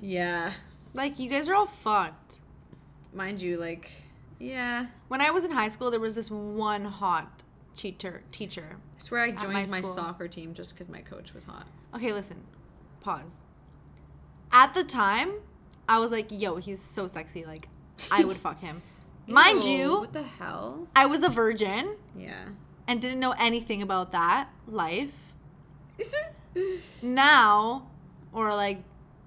[0.00, 0.52] Yeah.
[0.92, 2.40] Like you guys are all fucked.
[3.14, 3.90] Mind you, like,
[4.38, 4.86] yeah.
[5.08, 7.42] When I was in high school, there was this one hot
[7.76, 8.22] teacher.
[8.32, 8.76] teacher.
[8.96, 9.94] I swear I joined my, school.
[9.94, 11.66] soccer team just because my coach was hot.
[11.94, 12.42] Okay, listen.
[13.00, 13.38] Pause.
[14.50, 15.32] At the time,
[15.88, 17.44] I was like, "Yo, he's so sexy.
[17.44, 17.68] Like,
[18.10, 18.82] I would fuck him."
[19.26, 20.88] Mind Ew, you, What the hell?
[20.96, 22.44] I was a virgin Yeah.
[22.86, 25.32] and didn't know anything about that life.
[27.02, 27.88] now,
[28.32, 28.78] or like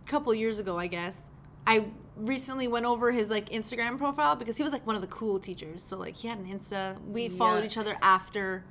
[0.06, 1.18] a couple years ago, I guess,
[1.66, 1.86] I
[2.16, 5.40] recently went over his like Instagram profile because he was like one of the cool
[5.40, 5.84] teachers.
[5.84, 7.02] So like he had an Insta.
[7.08, 8.64] We followed each other after.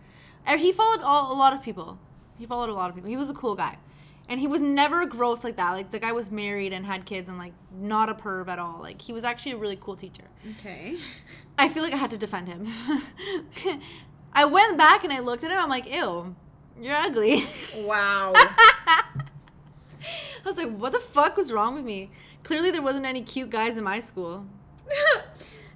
[0.46, 1.98] Or he followed all, a lot of people.
[2.38, 3.08] He followed a lot of people.
[3.10, 3.78] He was a cool guy.
[4.28, 5.72] And he was never gross like that.
[5.72, 8.80] Like the guy was married and had kids and like not a perv at all.
[8.80, 10.24] Like he was actually a really cool teacher.
[10.58, 10.96] okay.
[11.58, 12.66] I feel like I had to defend him.
[14.32, 15.58] I went back and I looked at him.
[15.58, 16.34] I'm like, ew,
[16.80, 17.44] you're ugly.
[17.76, 18.32] Wow.
[18.36, 19.04] I
[20.44, 22.10] was like, what the fuck was wrong with me?
[22.42, 24.44] Clearly, there wasn't any cute guys in my school.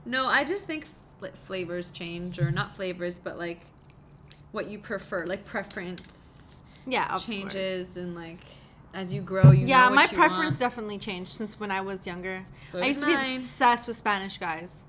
[0.05, 0.86] no, I just think
[1.18, 3.62] fl- flavors change, or not flavors, but like
[4.53, 6.38] what you prefer, like preference
[6.89, 7.24] Yeah, of course.
[7.26, 8.41] changes, and like
[8.95, 10.59] as you grow, you Yeah, my preference want.
[10.59, 12.44] definitely changed since when I was younger.
[12.70, 14.86] So I used to be obsessed with Spanish guys.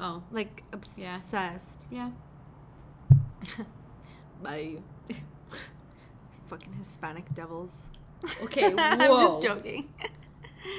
[0.00, 1.86] Oh, Like, obsessed.
[1.90, 2.10] yeah.
[4.42, 4.76] Bye.
[6.48, 7.88] Fucking Hispanic devils.
[8.42, 9.88] Okay, I'm just joking.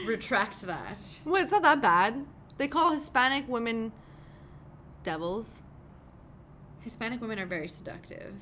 [0.06, 1.00] Retract that.
[1.26, 2.26] Well, it's not that bad.
[2.58, 3.92] They call Hispanic women
[5.04, 5.62] devils.
[6.82, 8.34] Hispanic women are very seductive.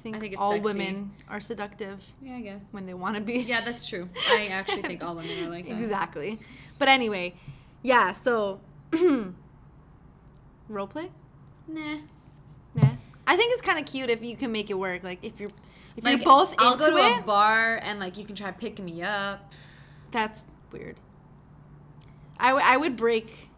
[0.00, 0.64] I think, I think all sexy.
[0.64, 2.62] women are seductive Yeah, I guess.
[2.70, 3.40] when they want to be.
[3.40, 4.08] Yeah, that's true.
[4.30, 5.78] I actually think all women are like that.
[5.78, 6.38] exactly.
[6.78, 7.34] But anyway,
[7.82, 8.12] yeah.
[8.12, 8.60] So,
[10.68, 11.10] role play.
[11.68, 11.98] Nah.
[12.74, 12.88] Nah.
[13.26, 15.02] I think it's kind of cute if you can make it work.
[15.04, 15.50] Like if you're
[15.96, 17.18] if Like, you're both I'll into go to it.
[17.20, 19.52] a bar and like you can try picking me up.
[20.12, 20.96] that's weird.
[22.38, 23.49] I, w- I would break.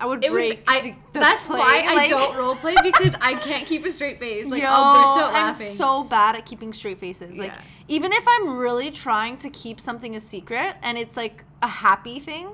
[0.00, 0.62] I would It would, break.
[0.68, 3.90] I, the- the that's play, why I don't role play because I can't keep a
[3.90, 4.46] straight face.
[4.46, 7.36] Like Yo, I'll burst out I'm so bad at keeping straight faces.
[7.36, 7.60] Like Yeah.
[7.88, 12.20] even if I'm really trying to keep something a secret and it's like a happy
[12.20, 12.50] thing,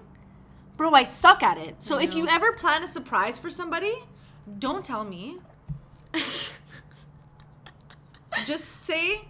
[0.76, 1.80] Bro, I suck at it.
[1.82, 3.92] So if you ever plan a surprise for somebody,
[4.58, 5.38] don't tell me.
[8.46, 9.20] Just say,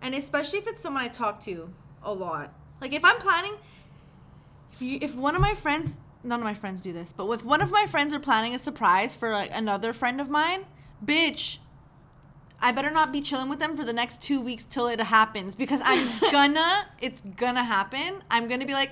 [0.00, 1.70] and especially if it's someone I talk to
[2.02, 2.54] a lot.
[2.80, 3.54] Like if I'm planning,
[4.72, 7.44] if you, if one of my friends, none of my friends do this, but if
[7.44, 10.64] one of my friends are planning a surprise for like another friend of mine,
[11.04, 11.58] bitch,
[12.60, 15.54] I better not be chilling with them for the next two weeks till it happens
[15.54, 18.22] because I'm gonna, it's gonna happen.
[18.30, 18.90] I'm gonna be like,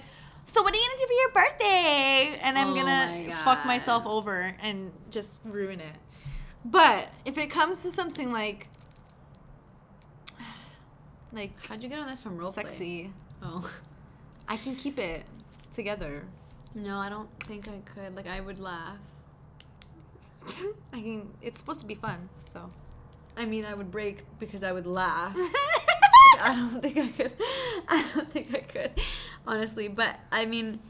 [0.53, 2.41] so what are you gonna do for your birthday?
[2.43, 5.95] And I'm Oh gonna my fuck myself over and just ruin it.
[6.65, 8.67] But if it comes to something like,
[11.33, 12.55] like How'd you get on this from roleplay?
[12.55, 13.13] sexy,
[13.43, 13.71] Oh.
[14.49, 15.23] I can keep it
[15.73, 16.25] together.
[16.75, 18.15] No, I don't think I could.
[18.15, 18.99] Like, I would laugh.
[20.93, 22.71] I mean, It's supposed to be fun, so.
[23.37, 25.35] I mean, I would break because I would laugh.
[26.41, 27.33] I don't think I could.
[27.89, 28.93] I don't think I could,
[29.47, 29.89] honestly.
[29.89, 30.81] But I mean,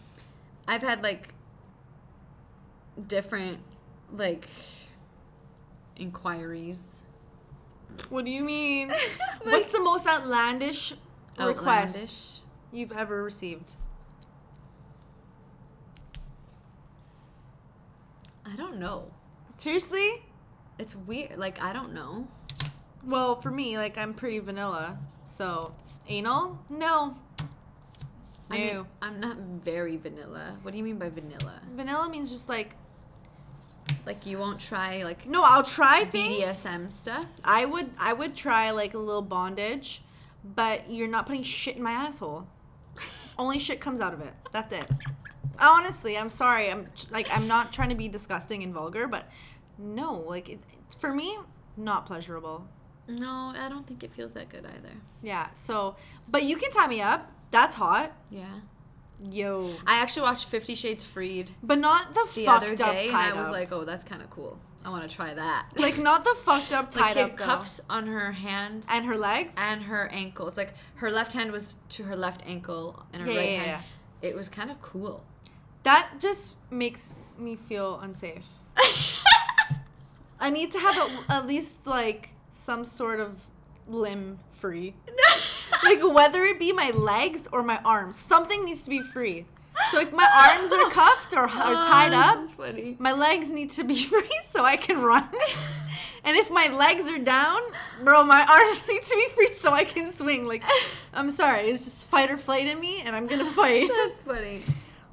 [0.68, 1.34] I've had like
[3.06, 3.58] different
[4.12, 4.48] like
[5.96, 6.84] inquiries.
[8.08, 8.92] What do you mean?
[9.42, 10.94] What's the most outlandish,
[11.38, 12.38] request Outlandish.
[12.72, 13.74] you've ever received?
[18.46, 19.04] I don't know.
[19.58, 20.22] Seriously?
[20.78, 21.36] It's weird.
[21.36, 22.26] Like I don't know.
[23.04, 24.98] Well, for me, like I'm pretty vanilla.
[25.26, 25.74] So,
[26.08, 26.58] anal?
[26.68, 27.16] No.
[28.50, 28.86] I mean, No.
[29.00, 30.56] I'm not very vanilla.
[30.62, 31.60] What do you mean by vanilla?
[31.76, 32.74] Vanilla means just like
[34.06, 35.42] Like you won't try like no.
[35.44, 36.42] I'll try things.
[36.42, 37.26] BDSM stuff?
[37.44, 37.90] I would.
[37.98, 40.02] I would try like a little bondage,
[40.44, 42.46] but you're not putting shit in my asshole.
[43.38, 44.32] Only shit comes out of it.
[44.52, 44.86] That's it.
[45.58, 46.70] Honestly, I'm sorry.
[46.70, 49.28] I'm like I'm not trying to be disgusting and vulgar, but
[49.78, 50.60] no, like it,
[50.98, 51.36] for me,
[51.76, 52.66] not pleasurable.
[53.08, 54.94] No, I don't think it feels that good either.
[55.22, 55.48] Yeah.
[55.54, 55.96] So,
[56.28, 57.30] but you can tie me up.
[57.50, 58.12] That's hot.
[58.30, 58.60] Yeah.
[59.30, 59.72] Yo.
[59.86, 63.16] I actually watched Fifty Shades Freed But not the, the fucked other up day, and
[63.16, 63.52] I was up.
[63.54, 64.58] like, "Oh, that's kind of cool.
[64.82, 67.36] I want to try that." like not the fucked up like tied he had up
[67.36, 67.44] though.
[67.44, 69.52] cuffs on her hands and her legs.
[69.58, 70.56] and her ankles.
[70.56, 73.84] Like her left hand was to her left ankle, and her Yeah, right yeah, hand.
[74.22, 75.22] It was kind of cool.
[75.82, 78.44] That just makes me feel unsafe.
[80.40, 83.44] I need to have a, at least like some sort of
[83.88, 84.94] limb free.
[85.84, 89.46] like whether it be my legs or my arms, something needs to be free.
[89.90, 90.28] So if my
[90.58, 92.12] arms are cuffed or, or tied
[92.58, 92.64] Oh,
[92.94, 95.28] up, my legs need to be free so I can run.
[96.24, 97.60] And if my legs are down,
[98.02, 100.46] bro, my arms need to be free so I can swing.
[100.46, 100.62] Like,
[101.14, 103.88] I'm sorry, it's just fight or flight in me, and I'm gonna fight.
[103.88, 104.62] That's funny.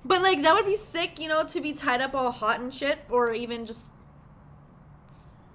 [0.05, 2.73] But like that would be sick, you know, to be tied up all hot and
[2.73, 3.87] shit, or even just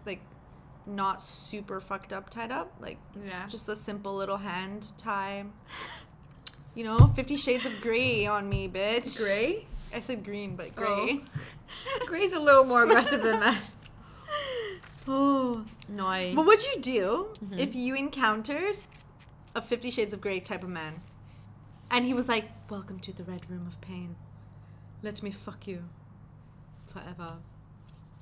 [0.04, 0.20] like
[0.86, 3.46] not super fucked up tied up, like Yeah.
[3.48, 5.44] just a simple little hand tie.
[6.74, 9.22] You know, Fifty Shades of Grey on me, bitch.
[9.22, 9.66] Gray.
[9.94, 11.04] I said green, but oh.
[11.04, 11.20] gray.
[12.06, 13.58] Gray's a little more aggressive than that.
[15.08, 15.64] Oh.
[15.88, 16.32] No, I.
[16.34, 17.58] What would you do Mm-hmm.
[17.58, 18.76] if you encountered
[19.54, 21.00] a Fifty Shades of Grey type of man,
[21.90, 24.14] and he was like, "Welcome to the Red Room of Pain.
[25.02, 25.82] Let me fuck you
[26.88, 27.34] forever."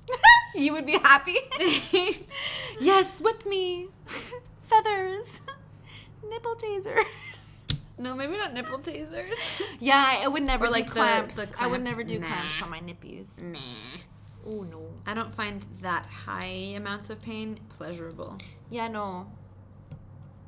[0.55, 1.35] you would be happy.
[2.79, 3.87] yes, whip me,
[4.67, 5.41] feathers,
[6.27, 7.05] nipple tasers.
[7.99, 9.37] no, maybe not nipple tasers.
[9.79, 11.35] Yeah, I would never Or do like the- clamps.
[11.35, 11.85] the I would clamps.
[11.85, 12.27] never do Nah.
[12.27, 13.41] clamps on my nippies.
[13.43, 13.59] nah.
[14.47, 14.81] Oh no.
[15.05, 18.37] I don't find that high amounts of pain pleasurable.
[18.69, 19.27] Yeah, no.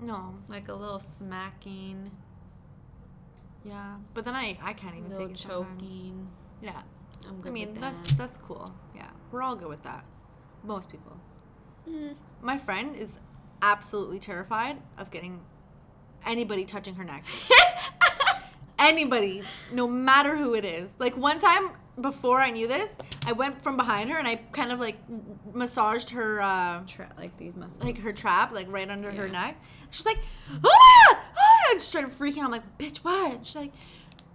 [0.02, 0.36] No.
[0.50, 2.10] Like a little smacking,
[3.64, 5.82] Yeah, but then I I can't even take it sometimes.
[5.82, 6.28] choking.
[6.62, 6.82] Yeah.
[7.28, 8.18] I'm good I mean, that's that.
[8.18, 8.74] that's cool.
[8.96, 10.04] Yeah, we're all good with that.
[10.64, 11.16] Most people.
[11.90, 12.16] Mm.
[12.42, 13.20] My friend is
[13.62, 15.40] absolutely terrified of getting
[16.26, 17.24] anybody touching her neck.
[18.80, 20.94] anybody, no matter who it is.
[21.00, 21.70] Like one time
[22.02, 22.92] before I knew this,
[23.26, 24.98] I went from behind her and I kind of like
[25.54, 27.84] massaged her uh Tra- like these muscles.
[27.84, 29.62] like her trap, like right under her neck.
[29.92, 31.70] She's like, "Oh my god!" Ah!
[31.70, 32.46] I just started freaking out.
[32.46, 33.72] I'm like, "Bitch, what?" She's like,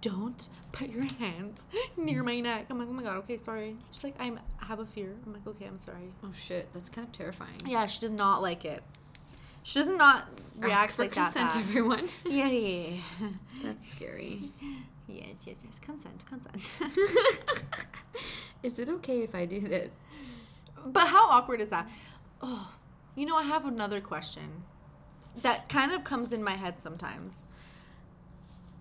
[0.01, 1.59] "Don't put your hands
[1.97, 4.79] near my neck." I'm like, "Oh my god, okay, sorry." She's like, "I'm I have
[4.79, 7.51] a fear." I'm like, "Okay, I'm sorry." Oh shit, that's kind of terrifying.
[7.65, 8.81] Yeah, she does not like it.
[9.63, 10.27] She does not
[10.57, 11.33] react Ask for like that.
[11.33, 11.59] consent, bad.
[11.59, 12.07] everyone.
[12.25, 12.87] Yeah, yeah,
[13.19, 13.27] yeah.
[13.63, 14.51] That's scary.
[15.09, 15.79] Yes, yes, yes.
[15.79, 16.77] Consent, consent.
[18.63, 19.91] Is it okay if I do this?
[20.85, 21.89] But how awkward is that?
[22.41, 22.71] Oh,
[23.15, 24.63] you know, I have another question
[25.41, 27.41] that kind of comes in my head sometimes.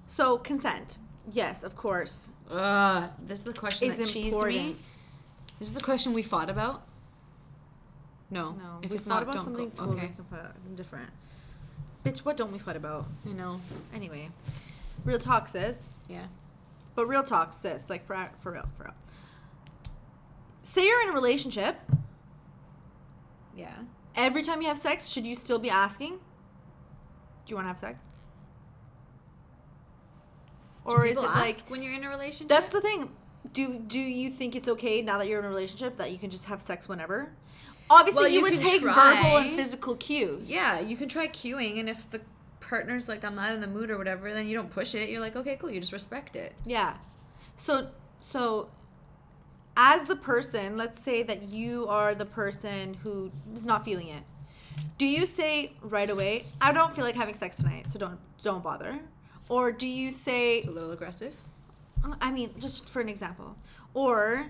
[0.07, 0.99] So, consent.
[1.31, 2.33] Yes, of course.
[2.51, 4.29] Ugh, this is the question Is that cheesed me.
[4.29, 4.77] important.
[5.59, 6.83] This is the question we fought about.
[8.31, 9.75] No, No, if we it's thought not, about don't something go.
[9.75, 10.13] totally Okay,
[10.77, 11.11] different.
[12.05, 13.07] Bitch, what don't we fight about?
[13.27, 13.61] You know.
[13.95, 14.29] Anyway,
[15.09, 15.89] real talk, sis.
[16.09, 16.27] Yeah.
[16.95, 18.95] But real talk, sis, like for for real, for real.
[20.63, 21.77] Say you're in a relationship.
[23.57, 23.75] Yeah.
[24.15, 26.11] Every time you have sex, should you still be asking?
[26.11, 28.05] Do you want to have sex?
[30.85, 32.49] Or is it like when you're in a relationship?
[32.49, 33.11] that's the thing?
[33.53, 36.31] Do do you think it's okay now that you're in a relationship that you can
[36.31, 37.31] just have sex whenever?
[37.91, 38.93] Obviously, Well, you, you would take try.
[38.95, 40.51] verbal and physical cues.
[40.51, 42.21] Yeah, you can try queuing, and if the
[42.69, 45.09] partner's like, I'm not in the mood or whatever, then you don't push it.
[45.09, 45.71] You're like, okay, cool.
[45.71, 46.55] You just respect it.
[46.67, 46.95] Yeah.
[47.57, 47.89] So
[48.21, 48.69] so
[49.77, 54.23] as the person, let's say that you are the person who is not feeling it.
[54.97, 58.63] Do you say right away, I don't feel like having sex tonight, so don't don't
[58.63, 58.99] bother?
[59.49, 61.35] Or do you say It's a little aggressive.
[62.21, 63.57] I mean, just for an example.
[63.95, 64.47] Or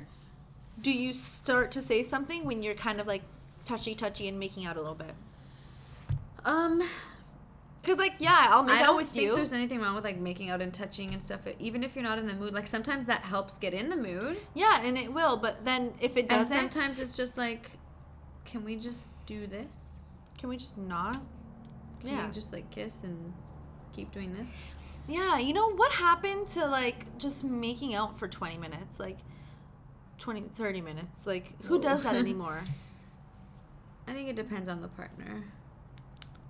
[0.83, 3.23] do you start to say something when you're kind of like
[3.65, 5.15] touchy touchy and making out a little bit?
[6.45, 6.83] Um,
[7.89, 9.23] Cuz like yeah, I'll make I out with you.
[9.23, 11.47] I don't think there's anything wrong with like making out and touching and stuff.
[11.59, 14.37] Even if you're not in the mood, like sometimes that helps get in the mood.
[14.55, 17.79] yeah, and it will, but then if it doesn't, sometimes it's just like,
[18.45, 19.99] can we just do this?
[20.39, 21.21] can we just not?
[22.01, 22.27] Can yeah.
[22.27, 23.35] we just like kiss and
[23.93, 24.49] keep doing this?
[25.09, 29.01] Yeah, you know what happened to like just making out for 20 minutes?
[29.01, 29.19] Like
[30.19, 31.27] 20 30 minutes.
[31.27, 31.83] Like who Whoa.
[31.83, 32.61] does that anymore?
[34.07, 35.45] I think it depends on the partner.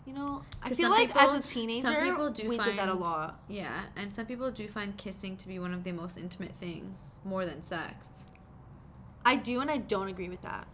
[0.08, 2.78] You know, I feel like people- as a teenager some people do we find, did
[2.78, 3.42] that a lot.
[3.46, 7.16] Yeah, and some people do find kissing to be one of the most intimate things,
[7.26, 8.24] more than sex.
[9.26, 10.66] I do and I don't agree with that.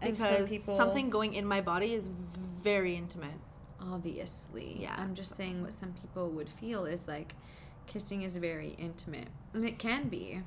[0.00, 3.40] Because people- something going in my body is very intimate.
[3.80, 7.34] Obviously, Yeah, I'm just saying what some people would feel is like
[7.86, 10.40] kissing is very intimate, and it can be.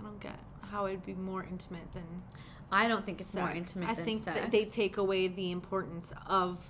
[0.00, 0.40] I don't get
[0.72, 2.24] how it'd be more intimate than
[2.72, 4.40] I don't think it's more intimate I than think sex.
[4.40, 6.68] that they take away the importance of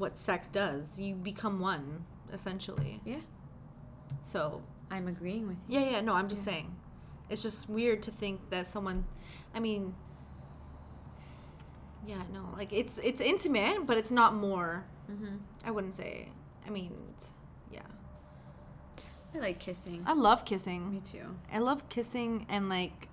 [0.00, 0.98] what sex does.
[0.98, 3.00] You become one essentially.
[3.04, 3.20] Yeah,
[4.24, 5.78] So I'm agreeing with you.
[5.80, 6.74] Yeah, yeah, no, I'm just saying.
[7.28, 9.04] It's just weird to think that someone
[9.54, 9.94] I mean
[12.06, 14.84] Yeah, no, like it's it's intimate, but it's not more.
[15.06, 16.28] hmm I wouldn't say.
[16.66, 16.92] I mean,
[17.70, 17.82] yeah.
[19.34, 20.02] I like kissing.
[20.06, 20.90] I love kissing.
[20.92, 21.36] Me too.
[21.52, 23.08] I love kissing and like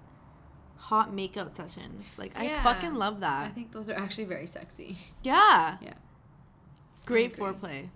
[0.78, 2.16] hot makeout sessions.
[2.18, 3.46] Like I fucking love that.
[3.48, 4.98] I think those are actually very sexy.
[5.24, 5.78] Yeah.
[5.82, 5.94] Yeah.
[7.08, 7.46] Great agree.
[7.46, 7.90] foreplay.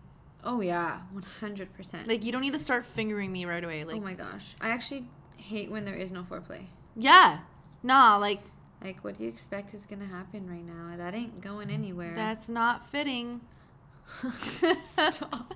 [0.44, 2.08] Oh yeah, one hundred percent.
[2.08, 3.84] Like you don't need to start fingering me right away.
[3.84, 5.06] Like oh my gosh, I actually
[5.38, 6.66] hate when there is no foreplay.
[6.96, 7.40] yeah.
[7.84, 8.42] Nah, like
[8.84, 10.96] Like, what do you expect is gonna happen right now?
[10.98, 12.14] That ain't going anywhere.
[12.16, 13.42] that's not fitting.
[15.10, 15.54] Stop.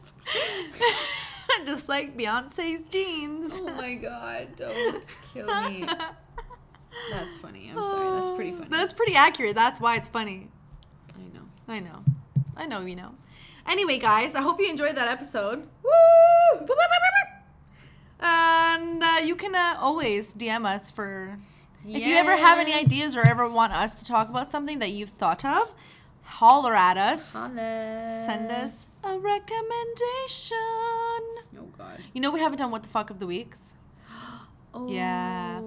[1.66, 3.54] Just like Beyonce's jeans.
[3.56, 5.86] Oh my god, don't kill me.
[7.12, 7.70] That's funny.
[7.72, 8.20] I'm sorry.
[8.20, 8.68] That's pretty funny.
[8.70, 9.56] That's pretty accurate.
[9.56, 10.50] That's why it's funny.
[11.16, 11.46] I know.
[11.68, 12.04] I know.
[12.58, 13.12] I know you know.
[13.68, 15.68] Anyway, guys, I hope you enjoyed that episode.
[15.84, 16.68] Woo!
[18.20, 21.38] And uh, you can uh, always DM us for
[21.88, 24.92] if you ever have any ideas or ever want us to talk about something that
[24.92, 25.74] you've thought of.
[26.24, 27.34] Holler at us.
[27.34, 28.24] Holla.
[28.26, 30.58] Send us a recommendation.
[31.58, 32.00] Oh god.
[32.14, 33.76] You know we haven't done what the fuck of the weeks.
[34.78, 34.90] Oh.
[34.90, 35.62] Yeah.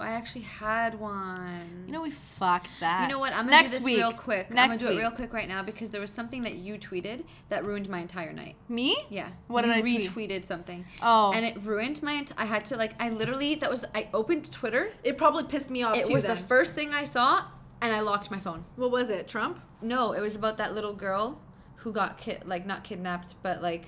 [0.00, 1.84] I actually had one.
[1.86, 3.02] You know we fucked that.
[3.02, 3.32] You know what?
[3.32, 3.98] I'm gonna Next do this week.
[3.98, 4.46] real quick.
[4.50, 7.24] I'm gonna do it real quick right now because there was something that you tweeted
[7.48, 8.56] that ruined my entire night.
[8.68, 8.96] Me?
[9.10, 9.28] Yeah.
[9.48, 10.02] What you did I tweet?
[10.02, 10.84] retweeted something.
[11.02, 11.32] Oh.
[11.34, 12.14] And it ruined my.
[12.14, 12.92] Ent- I had to like.
[13.00, 13.84] I literally that was.
[13.94, 14.90] I opened Twitter.
[15.04, 16.14] It probably pissed me off It too.
[16.14, 16.36] was then.
[16.36, 17.44] the first thing I saw,
[17.80, 18.64] and I locked my phone.
[18.76, 19.28] What was it?
[19.28, 19.60] Trump?
[19.82, 21.40] No, it was about that little girl
[21.76, 23.86] who got kid like not kidnapped, but like,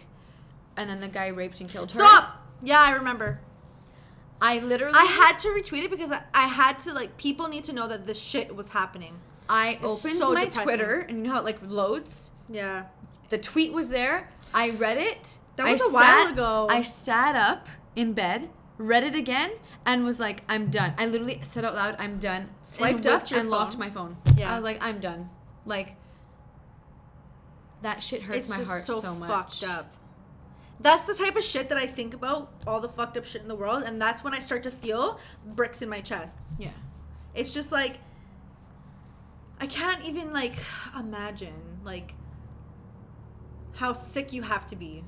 [0.76, 1.98] and then the guy raped and killed her.
[2.01, 2.39] Stop.
[2.62, 3.40] Yeah, I remember.
[4.43, 4.98] I literally.
[4.98, 7.86] I had to retweet it because I, I had to like people need to know
[7.86, 9.14] that this shit was happening.
[9.48, 10.64] I It's opened so my depressing.
[10.64, 12.32] Twitter, and you know how it like loads.
[12.51, 12.86] Yeah.
[13.28, 14.28] The tweet was there.
[14.52, 15.39] I read it.
[15.56, 16.66] That I was a while sat- ago.
[16.69, 19.52] I sat up in bed, read it again,
[19.86, 23.31] and was like, "I'm done." I literally said out loud, "I'm done." Swiped up whipped
[23.31, 24.16] your and locked my phone.
[24.36, 24.52] Yeah.
[24.52, 25.31] I was like, "I'm done."
[25.64, 25.94] Like
[27.82, 29.28] that shit hurts it's my heart so, so, much.
[29.60, 29.94] fucked up.
[30.82, 33.48] That's the type of shit that I think about, all the fucked up shit in
[33.48, 36.40] the world, and that's when I start to feel bricks in my chest.
[36.59, 36.70] Yeah.
[37.34, 37.98] It's just like
[39.60, 40.56] I can't even like
[40.98, 41.54] imagine
[41.84, 42.14] like
[43.74, 45.04] how sick you have to be.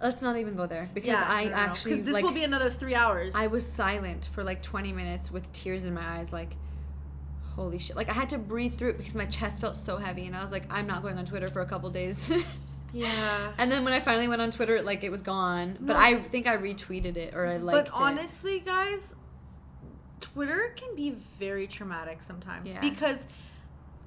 [0.00, 1.62] Let's not even go there because Yeah, I no, no, no.
[1.62, 3.34] actually this like, will be another three hours.
[3.34, 6.54] I was silent for like 20 minutes with tears in my eyes, like,
[7.42, 7.96] holy shit.
[7.96, 10.42] Like, I had to breathe through it because my chest felt so heavy, and I
[10.42, 12.32] was like, I'm not going on Twitter for a couple days.
[12.92, 13.52] yeah.
[13.58, 15.76] and then when I finally went on Twitter, like, it was gone.
[15.80, 15.98] But No.
[15.98, 17.92] I think I retweeted it or I liked it.
[17.92, 19.14] but honestly, guys,
[20.20, 22.80] Twitter can be very traumatic sometimes Yeah.
[22.80, 23.26] because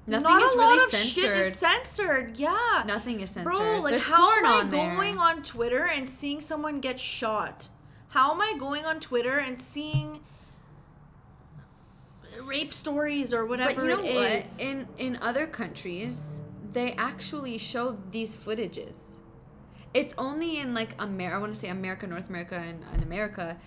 [0.06, 1.54] Nothing not is a really lot of shit is censored.
[1.54, 2.36] censored.
[2.36, 2.82] Yeah.
[2.86, 3.52] Nothing is censored.
[3.52, 4.94] Bro, like There's how am I on there.
[4.96, 7.68] going on Twitter and seeing someone get shot?
[8.08, 10.20] How am I going on Twitter and seeing
[12.42, 14.60] rape stories or whatever but you know it what?
[14.60, 16.42] In in other countries,
[16.72, 19.16] they actually show these footages.
[19.94, 21.36] It's only in like America.
[21.36, 23.58] I want to say America, North America, and, and America,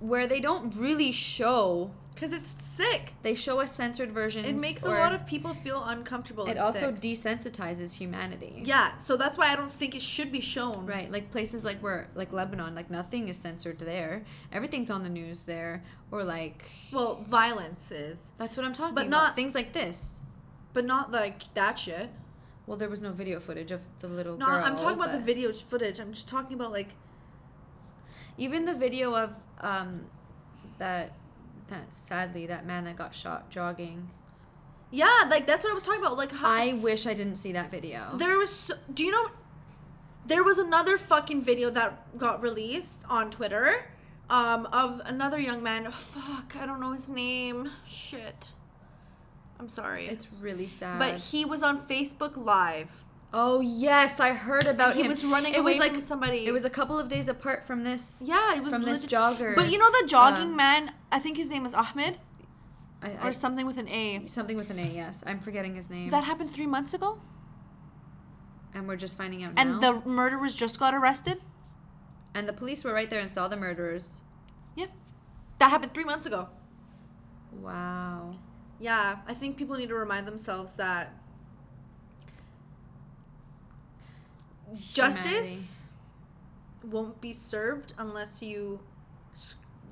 [0.00, 1.90] where they don't really show.
[2.14, 3.12] Because it's sick.
[3.22, 4.44] They show a censored version.
[4.44, 6.46] It makes a lot of people feel uncomfortable.
[6.46, 7.00] It also sick.
[7.00, 8.62] desensitizes humanity.
[8.64, 10.84] yeah, so that's why I don't think it should be shown.
[10.84, 14.24] Right, like places like where, like Lebanon, like nothing is censored there.
[14.52, 19.02] Everything's on the news there, or like Well, violence is, that's what I'm talking about.
[19.02, 19.24] But about.
[19.26, 20.18] not- Things like this.
[20.72, 22.08] but not like that shit.
[22.68, 24.60] Well, there was no video footage of the little No, girl.
[24.60, 25.98] No, I'm talking about the video footage.
[25.98, 26.90] I'm just talking about like
[28.36, 30.04] Even the video of um,
[30.78, 31.12] that
[31.68, 34.10] that sadly that man that got shot jogging.
[34.90, 36.18] yeah, like that's what I was talking about.
[36.18, 38.10] Like how I wish I didn't see that video.
[38.16, 38.50] there was.
[38.50, 39.30] So, do you know?
[40.26, 43.86] There was another fucking video that got released on Twitter,
[44.28, 45.86] um, of another young man.
[45.86, 47.70] Oh, fuck, I don't know his name.
[47.86, 48.52] Shit.
[49.60, 50.06] I'm sorry.
[50.06, 50.98] It's really sad.
[50.98, 53.04] but he was on Facebook Live.
[53.34, 54.96] oh yes, I heard about him.
[54.98, 55.08] He him.
[55.08, 56.46] was running it was away like from somebody.
[56.46, 58.22] It was a couple of days apart from this.
[58.24, 59.54] Yeah, it was from this jogger.
[59.54, 60.92] But you know the jogging Um, man.
[61.12, 62.18] I think his name is Ahmed
[63.02, 64.26] I, or something with an A.
[64.26, 64.88] something with an A.
[64.88, 66.10] Yes, I'm forgetting his name.
[66.10, 67.20] That happened three months ago,
[68.74, 69.60] and we're just finding out now.
[69.62, 71.40] and the murderers just got arrested.
[72.34, 74.20] and the police were right there and saw the murderers.
[74.76, 74.90] Yep,
[75.58, 76.48] that happened three months ago.
[77.52, 78.36] Wow.
[78.80, 81.12] Yeah, I think people need to remind themselves that
[84.66, 84.92] Humanity.
[84.92, 85.82] justice
[86.84, 88.80] won't be served unless you,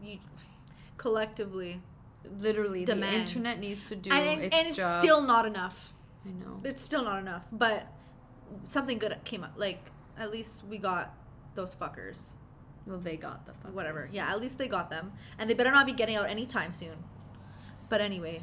[0.03, 0.19] you
[0.97, 1.81] collectively.
[2.41, 3.15] Literally, Demand.
[3.15, 5.01] the internet needs to do and its and it's job.
[5.01, 5.95] still not enough.
[6.27, 6.61] I know.
[6.65, 7.87] It's still not enough, but
[8.65, 9.53] something good came up.
[9.57, 9.81] Like
[10.19, 11.15] at least we got
[11.55, 12.35] those fuckers.
[12.85, 13.73] Well, they got the fuck.
[13.75, 14.09] Whatever.
[14.13, 16.97] Yeah, at least they got them, and they better not be getting out anytime soon.
[17.89, 18.41] But anyway,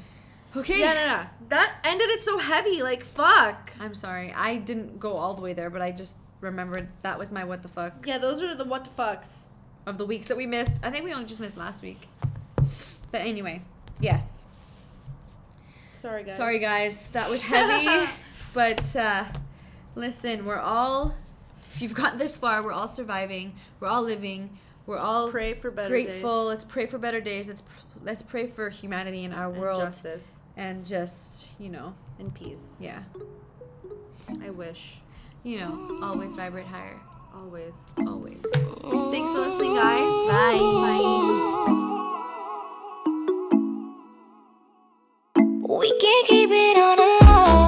[0.55, 0.79] Okay.
[0.79, 2.83] yeah, no, no, that ended it so heavy.
[2.83, 3.71] Like fuck.
[3.79, 4.31] I'm sorry.
[4.33, 7.61] I didn't go all the way there, but I just remembered that was my what
[7.63, 9.47] the fuck Yeah, those are the what the fucks.
[9.85, 10.79] of the weeks that we missed.
[10.85, 12.07] I think we only just missed last week.
[13.11, 13.61] But anyway,
[13.99, 14.45] yes.
[15.93, 16.35] Sorry guys.
[16.35, 18.09] Sorry guys, that was heavy.
[18.53, 19.25] but uh,
[19.95, 21.15] listen, we're all.
[21.73, 23.55] If you've gotten this far, we're all surviving.
[23.79, 24.59] We're all living.
[24.85, 26.43] We're all pray for better grateful.
[26.43, 26.49] days.
[26.49, 27.47] Let's pray for better days.
[27.47, 27.63] Let's
[28.03, 32.77] let's pray for humanity in our And world justice and just you know, in peace.
[32.81, 33.03] yeah,
[34.41, 34.97] I wish
[35.43, 36.99] you know, always vibrate higher.
[37.35, 37.73] always.
[37.97, 38.39] Always.
[39.11, 40.27] Thanks for listening, guys.
[40.29, 40.57] Bye.
[40.59, 41.29] Bye.
[45.67, 47.62] We can't keep it on the